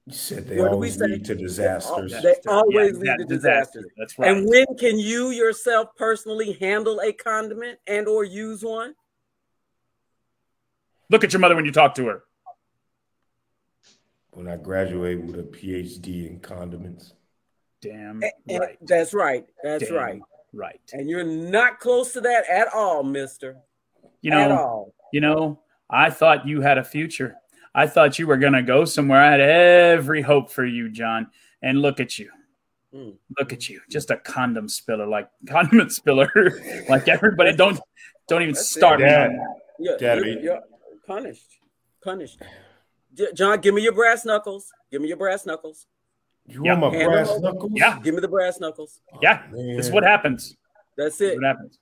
You 0.07 0.13
said 0.13 0.47
they 0.47 0.57
what 0.57 0.71
always 0.71 0.99
lead 0.99 1.25
to 1.25 1.35
disasters. 1.35 2.11
They 2.23 2.33
always 2.47 2.97
yeah, 2.97 3.17
lead 3.17 3.17
to 3.19 3.25
disasters. 3.25 3.83
Disaster. 3.83 3.93
That's 3.97 4.17
right. 4.17 4.31
And 4.31 4.49
when 4.49 4.65
can 4.79 4.97
you 4.97 5.29
yourself 5.29 5.89
personally 5.95 6.53
handle 6.53 6.99
a 7.01 7.13
condiment 7.13 7.77
and 7.85 8.07
or 8.07 8.23
use 8.23 8.63
one? 8.63 8.95
Look 11.11 11.23
at 11.23 11.33
your 11.33 11.39
mother 11.39 11.55
when 11.55 11.65
you 11.65 11.71
talk 11.71 11.93
to 11.95 12.07
her. 12.07 12.23
When 14.31 14.47
I 14.47 14.57
graduate 14.57 15.21
with 15.21 15.39
a 15.39 15.43
PhD 15.43 16.27
in 16.27 16.39
condiments. 16.39 17.13
Damn 17.81 18.21
and, 18.47 18.59
right. 18.59 18.77
That's 18.81 19.13
right. 19.13 19.45
That's 19.63 19.85
Damn 19.85 19.95
right. 19.95 20.21
Right. 20.53 20.81
And 20.93 21.09
you're 21.09 21.23
not 21.23 21.79
close 21.79 22.13
to 22.13 22.21
that 22.21 22.49
at 22.49 22.67
all, 22.73 23.03
mister. 23.03 23.57
You 24.21 24.31
know, 24.31 24.93
you 25.13 25.21
know, 25.21 25.59
I 25.89 26.09
thought 26.09 26.47
you 26.47 26.61
had 26.61 26.77
a 26.77 26.83
future. 26.83 27.35
I 27.73 27.87
thought 27.87 28.19
you 28.19 28.27
were 28.27 28.37
going 28.37 28.53
to 28.53 28.63
go 28.63 28.83
somewhere. 28.83 29.21
I 29.21 29.31
had 29.31 29.39
every 29.39 30.21
hope 30.21 30.51
for 30.51 30.65
you, 30.65 30.89
John. 30.89 31.27
And 31.61 31.81
look 31.81 31.99
at 31.99 32.19
you. 32.19 32.29
Mm. 32.93 33.15
Look 33.37 33.53
at 33.53 33.69
you. 33.69 33.81
Just 33.89 34.09
a 34.11 34.17
condom 34.17 34.67
spiller, 34.67 35.05
like 35.05 35.29
condiment 35.47 35.91
spiller. 35.91 36.31
like 36.89 37.07
everybody 37.07 37.55
don't 37.55 37.79
don't 38.27 38.41
even 38.41 38.55
That's 38.55 38.67
start. 38.67 38.99
Dad, 38.99 39.37
yeah, 39.79 39.95
you're, 39.99 40.27
you're 40.39 40.61
punished. 41.05 41.59
Punished. 42.03 42.41
John, 43.33 43.59
give 43.59 43.73
me 43.73 43.81
your 43.81 43.93
brass 43.93 44.25
knuckles. 44.25 44.71
Give 44.91 45.01
me 45.01 45.07
your 45.07 45.17
brass 45.17 45.45
knuckles. 45.45 45.87
You 46.49 46.65
yeah. 46.65 46.79
want 46.79 46.93
my 46.93 46.99
Hand 46.99 47.11
brass 47.11 47.39
knuckles? 47.39 47.71
Yeah. 47.75 47.99
Give 48.03 48.15
me 48.15 48.21
the 48.21 48.27
brass 48.27 48.59
knuckles. 48.59 49.01
Yeah. 49.21 49.43
Oh, 49.53 49.75
this 49.75 49.87
is 49.87 49.91
what 49.91 50.03
happens. 50.03 50.57
That's 50.97 51.21
it. 51.21 51.35
what 51.35 51.45
happens. 51.45 51.79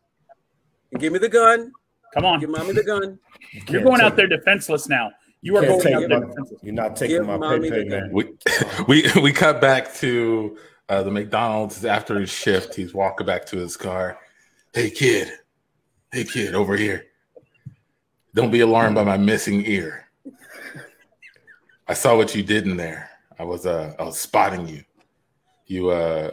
And 0.92 1.02
give 1.02 1.14
me 1.14 1.20
the 1.20 1.30
gun. 1.30 1.72
Come 2.14 2.26
on. 2.26 2.40
Give 2.40 2.50
mommy 2.50 2.74
the 2.74 2.84
gun. 2.84 3.18
You're 3.70 3.84
going 3.84 4.02
out 4.02 4.16
there 4.16 4.28
defenseless 4.28 4.90
now. 4.90 5.12
You 5.42 5.56
are 5.58 5.62
going 5.62 5.94
out 5.94 6.10
there. 6.10 6.20
Defenseless. 6.20 6.60
You're 6.62 6.74
not 6.74 6.96
taking 6.96 7.18
Give 7.18 7.40
my 7.40 7.60
pay, 7.60 7.70
pay 7.70 7.84
man. 7.86 8.12
We, 8.12 8.34
we 8.88 9.10
we 9.22 9.32
cut 9.32 9.62
back 9.62 9.94
to 9.96 10.58
uh, 10.90 11.04
the 11.04 11.12
McDonald's 11.12 11.86
after 11.86 12.20
his 12.20 12.30
shift. 12.30 12.76
He's 12.76 12.94
walking 12.94 13.26
back 13.26 13.46
to 13.48 13.58
his 13.58 13.78
car. 13.78 14.20
Hey 14.74 14.90
kid, 14.90 15.32
hey 16.12 16.24
kid, 16.24 16.56
over 16.56 16.76
here. 16.76 17.06
Don't 18.34 18.52
be 18.52 18.60
alarmed 18.60 18.96
by 18.96 19.04
my 19.04 19.18
missing 19.18 19.66
ear. 19.66 20.10
I 21.88 21.94
saw 21.94 22.18
what 22.18 22.36
you 22.36 22.44
did 22.44 22.68
in 22.68 22.78
there. 22.78 23.10
I 23.40 23.44
was 23.44 23.66
uh 23.66 23.94
I 24.00 24.04
was 24.04 24.20
spotting 24.20 24.68
you. 24.68 24.84
You 25.66 25.90
uh 25.90 26.32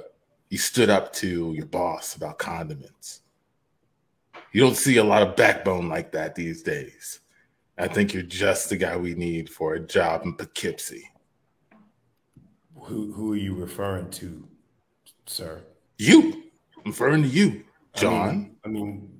you 0.49 0.59
stood 0.59 0.91
up 0.91 1.13
to 1.15 1.53
your 1.53 1.67
boss 1.67 2.17
about 2.17 2.39
condiments. 2.39 3.23
You 4.53 4.61
don't 4.61 4.77
see 4.77 4.99
a 4.99 5.05
lot 5.05 5.23
of 5.23 5.37
backbone 5.37 5.89
like 5.89 6.13
that 6.13 6.35
these 6.35 6.63
days. 6.63 7.21
I 7.77 7.89
think 7.89 8.15
you're 8.15 8.23
just 8.23 8.69
the 8.69 8.77
guy 8.77 8.97
we 8.97 9.15
need 9.15 9.51
for 9.51 9.75
a 9.75 9.81
job 9.81 10.23
in 10.25 10.35
Poughkeepsie. 10.35 11.11
Who 12.83 13.13
who 13.13 13.33
are 13.33 13.37
you 13.37 13.55
referring 13.55 14.11
to, 14.11 14.47
sir? 15.27 15.63
You. 15.99 16.43
I'm 16.85 16.91
referring 16.93 17.23
to 17.23 17.29
you, 17.29 17.65
John. 17.95 18.29
I 18.29 18.33
mean, 18.33 18.57
I 18.65 18.69
mean 18.69 19.11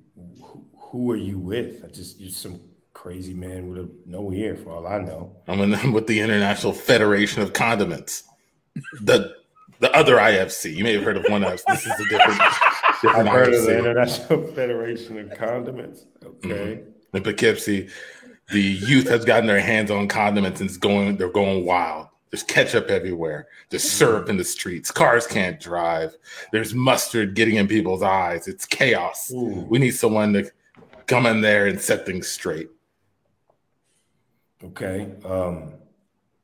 who, 0.41 0.65
who 0.77 1.11
are 1.11 1.17
you 1.17 1.39
with? 1.39 1.83
I 1.83 1.87
just 1.87 2.19
you're 2.19 2.29
some 2.29 2.61
crazy 3.05 3.35
man 3.35 3.69
with 3.69 3.77
a 3.77 3.89
no 4.07 4.33
ear 4.33 4.55
for 4.55 4.71
all 4.71 4.87
I 4.87 4.97
know. 4.97 5.31
I'm, 5.47 5.61
in, 5.61 5.75
I'm 5.75 5.93
with 5.97 6.07
the 6.07 6.19
International 6.21 6.73
Federation 6.73 7.43
of 7.43 7.53
Condiments. 7.53 8.23
The 8.99 9.35
the 9.79 9.95
other 9.95 10.15
IFC. 10.15 10.75
You 10.75 10.83
may 10.83 10.93
have 10.93 11.03
heard 11.03 11.17
of 11.17 11.25
one 11.29 11.43
of 11.43 11.51
us. 11.51 11.63
This 11.67 11.85
is 11.85 11.91
a 11.91 12.09
different. 12.09 12.41
different 13.03 13.15
I've 13.27 13.27
heard 13.27 13.49
IFC. 13.49 13.59
of 13.59 13.65
the 13.65 13.77
International 13.77 14.47
Federation 14.53 15.19
of 15.19 15.37
Condiments. 15.37 16.05
Okay. 16.25 16.49
Mm-hmm. 16.49 17.17
In 17.17 17.23
Poughkeepsie, 17.23 17.89
the 18.51 18.61
youth 18.61 19.07
has 19.07 19.23
gotten 19.23 19.45
their 19.45 19.59
hands 19.59 19.91
on 19.91 20.07
condiments 20.07 20.59
and 20.59 20.67
it's 20.67 20.77
going 20.77 21.17
they're 21.17 21.29
going 21.29 21.65
wild 21.65 22.07
there's 22.29 22.43
ketchup 22.43 22.89
everywhere 22.89 23.47
there's 23.71 23.83
syrup 23.83 24.29
in 24.29 24.37
the 24.37 24.43
streets 24.43 24.91
cars 24.91 25.25
can't 25.25 25.59
drive 25.59 26.15
there's 26.51 26.75
mustard 26.75 27.33
getting 27.33 27.55
in 27.55 27.67
people's 27.67 28.03
eyes 28.03 28.47
it's 28.47 28.63
chaos 28.67 29.31
Ooh. 29.31 29.65
we 29.67 29.79
need 29.79 29.95
someone 29.95 30.31
to 30.31 30.47
come 31.07 31.25
in 31.25 31.41
there 31.41 31.65
and 31.65 31.81
set 31.81 32.05
things 32.05 32.27
straight 32.27 32.69
okay 34.65 35.11
um 35.25 35.73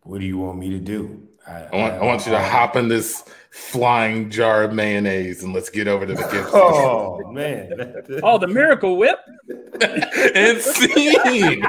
what 0.03 0.19
do 0.19 0.25
you 0.25 0.37
want 0.37 0.57
me 0.57 0.69
to 0.69 0.79
do 0.79 1.27
I, 1.47 1.51
I, 1.51 1.75
want, 1.75 1.93
I, 1.93 1.97
I 1.97 2.03
want 2.05 2.25
you 2.25 2.31
to 2.31 2.39
hop 2.39 2.75
in 2.75 2.87
this 2.87 3.23
flying 3.51 4.29
jar 4.29 4.63
of 4.63 4.73
mayonnaise 4.73 5.43
and 5.43 5.53
let's 5.53 5.69
get 5.69 5.87
over 5.87 6.05
to 6.05 6.13
the 6.13 6.21
gift. 6.23 6.49
Oh 6.53 7.31
man! 7.31 8.03
oh, 8.23 8.37
the 8.37 8.47
Miracle 8.47 8.97
Whip 8.97 9.19
and 9.81 10.61
scene. 10.61 11.63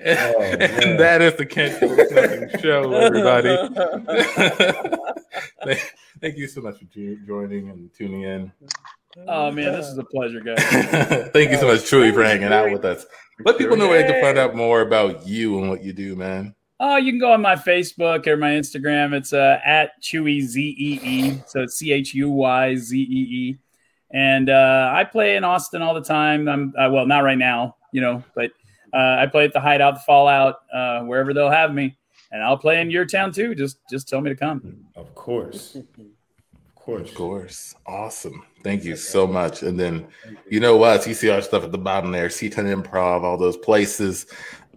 and, 0.00 0.18
oh, 0.18 0.42
and 0.42 0.98
that 0.98 1.20
is 1.20 1.34
the 1.34 1.46
Kent 1.46 2.60
show, 2.60 2.92
everybody. 2.94 3.56
Thank 6.20 6.36
you 6.36 6.46
so 6.46 6.60
much 6.60 6.78
for 6.78 6.84
joining 7.26 7.70
and 7.70 7.92
tuning 7.94 8.22
in. 8.22 8.52
Oh 9.28 9.50
man, 9.50 9.72
this 9.72 9.86
is 9.86 9.98
a 9.98 10.04
pleasure, 10.04 10.40
guys. 10.44 10.62
Thank 11.32 11.50
you 11.50 11.58
so 11.58 11.66
much, 11.66 11.80
Chuy, 11.80 12.12
for 12.14 12.24
hanging 12.24 12.52
out 12.52 12.70
with 12.70 12.84
us. 12.84 13.04
Let 13.44 13.58
people 13.58 13.76
know 13.76 13.88
where 13.88 14.02
they 14.02 14.10
can 14.10 14.22
find 14.22 14.38
out 14.38 14.54
more 14.54 14.80
about 14.80 15.26
you 15.26 15.58
and 15.58 15.68
what 15.68 15.82
you 15.82 15.92
do, 15.92 16.16
man. 16.16 16.54
Oh, 16.80 16.96
you 16.96 17.12
can 17.12 17.20
go 17.20 17.32
on 17.32 17.40
my 17.40 17.54
Facebook 17.54 18.26
or 18.26 18.36
my 18.36 18.50
Instagram. 18.50 19.12
It's 19.12 19.32
uh, 19.32 19.60
at 19.64 19.90
Chuy 20.02 20.40
Z 20.40 20.60
E 20.78 21.00
E. 21.02 21.42
So 21.46 21.62
it's 21.62 21.76
C 21.76 21.92
H 21.92 22.14
U 22.14 22.30
Y 22.30 22.76
Z 22.76 22.98
E 22.98 23.02
E. 23.04 23.58
And 24.10 24.50
uh, 24.50 24.90
I 24.94 25.04
play 25.04 25.36
in 25.36 25.44
Austin 25.44 25.80
all 25.80 25.94
the 25.94 26.02
time. 26.02 26.48
I'm 26.48 26.74
uh, 26.78 26.90
well, 26.90 27.06
not 27.06 27.20
right 27.20 27.38
now, 27.38 27.76
you 27.92 28.00
know, 28.00 28.22
but 28.34 28.50
uh, 28.92 29.16
I 29.20 29.26
play 29.26 29.44
at 29.44 29.52
the 29.52 29.60
Hideout, 29.60 29.94
the 29.94 30.00
Fallout, 30.00 30.56
uh, 30.72 31.02
wherever 31.02 31.32
they'll 31.32 31.50
have 31.50 31.72
me, 31.72 31.96
and 32.30 32.42
I'll 32.42 32.58
play 32.58 32.80
in 32.80 32.90
your 32.90 33.06
town 33.06 33.32
too. 33.32 33.54
Just 33.54 33.78
just 33.88 34.08
tell 34.08 34.20
me 34.20 34.30
to 34.30 34.36
come. 34.36 34.84
Of 34.96 35.14
course, 35.14 35.76
of 35.76 35.86
course, 36.84 37.08
of 37.08 37.14
course. 37.14 37.74
Awesome. 37.86 38.44
Thank 38.62 38.84
you 38.84 38.96
so 38.96 39.26
much. 39.26 39.62
And 39.62 39.78
then 39.78 40.06
you 40.48 40.60
know 40.60 40.76
what? 40.76 41.06
You 41.06 41.14
see 41.14 41.30
our 41.30 41.42
stuff 41.42 41.64
at 41.64 41.72
the 41.72 41.78
bottom 41.78 42.12
there. 42.12 42.28
C10 42.28 42.82
Improv, 42.82 43.22
all 43.22 43.36
those 43.36 43.56
places. 43.56 44.26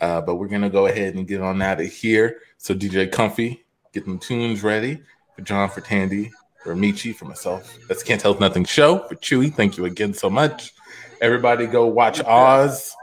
Uh, 0.01 0.21
but 0.21 0.35
we're 0.35 0.47
gonna 0.47 0.69
go 0.69 0.87
ahead 0.87 1.15
and 1.15 1.27
get 1.27 1.41
on 1.41 1.61
out 1.61 1.81
of 1.81 1.91
here. 1.91 2.41
So 2.57 2.73
DJ 2.73 3.11
Comfy, 3.11 3.65
get 3.93 4.05
them 4.05 4.19
tunes 4.19 4.63
ready 4.63 5.01
for 5.35 5.41
John, 5.41 5.69
for 5.69 5.81
Tandy, 5.81 6.31
for 6.63 6.75
Michi, 6.75 7.15
for 7.15 7.25
myself. 7.25 7.77
That's 7.87 8.03
Can't 8.03 8.19
Tell 8.19 8.37
Nothing 8.39 8.65
show 8.65 8.99
for 9.07 9.15
Chuy. 9.15 9.53
Thank 9.53 9.77
you 9.77 9.85
again 9.85 10.13
so 10.13 10.29
much. 10.29 10.73
Everybody, 11.21 11.65
go 11.65 11.87
watch 11.87 12.21
Oz. 12.21 12.95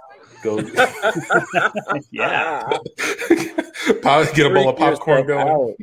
Go, 0.42 0.58
yeah. 2.10 2.68
get 2.98 4.46
a 4.46 4.50
bowl 4.52 4.68
of 4.70 4.76
popcorn 4.76 5.26
going. 5.26 5.76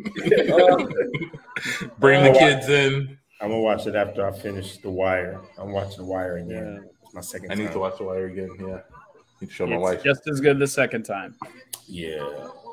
Bring 2.00 2.24
the 2.24 2.38
kids 2.38 2.68
in. 2.70 3.18
I'm 3.42 3.50
gonna 3.50 3.62
watch 3.62 3.88
it 3.88 3.96
after 3.96 4.26
I 4.28 4.32
finish 4.38 4.78
The 4.78 4.90
Wire. 4.90 5.40
I'm 5.58 5.72
watching 5.72 5.98
The 5.98 6.06
Wire 6.06 6.38
again. 6.38 6.82
Yeah. 6.84 6.90
It's 7.06 7.14
my 7.14 7.22
second. 7.22 7.52
I 7.52 7.56
need 7.56 7.72
to 7.72 7.80
watch 7.80 7.98
The 7.98 8.04
Wire 8.04 8.26
again. 8.28 8.50
Yeah. 8.60 8.80
need 9.42 9.48
to 9.48 9.54
Show 9.54 9.66
my 9.68 9.78
wife. 9.78 10.04
just 10.04 10.28
as 10.28 10.42
good 10.42 10.60
the 10.60 10.68
second 10.68 11.04
time. 11.04 11.36
Yeah, 11.88 12.18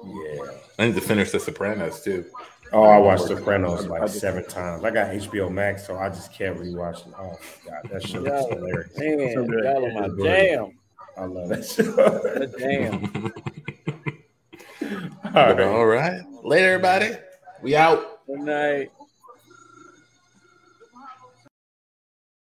yeah. 0.05 0.51
I 0.79 0.87
need 0.87 0.95
to 0.97 1.01
finish 1.01 1.31
The 1.31 1.39
Sopranos 1.41 2.03
too. 2.03 2.25
Oh, 2.73 2.83
I 2.83 2.99
watched 2.99 3.29
Sopranos 3.29 3.87
like 3.87 4.09
seven 4.09 4.45
times. 4.49 4.83
I 4.85 4.91
got 4.91 5.13
HBO 5.13 5.49
Max, 5.51 5.87
so 5.87 5.97
I 5.97 6.09
just 6.09 6.33
can't 6.35 6.59
rewatch 6.59 7.07
it. 7.07 7.15
Oh 7.17 7.39
my 7.65 7.71
god, 7.71 7.91
that 7.93 8.03
shit 8.03 8.23
Yo, 8.23 8.35
is 8.37 8.47
hilarious. 8.49 8.99
Man, 8.99 9.33
So 9.35 9.45
good. 9.45 9.65
y'all 9.65 9.87
are 9.87 10.09
my 10.09 10.25
jam. 10.25 10.79
I 11.17 11.25
love 11.27 11.49
that 11.49 11.65
show. 11.65 12.59
Damn. 12.59 13.33
All 15.35 15.55
right. 15.55 15.61
All 15.61 15.87
right. 15.87 16.23
Later, 16.43 16.73
everybody. 16.75 17.13
We 17.63 17.77
out. 17.77 18.16
Good 18.27 18.41
night. 18.41 18.93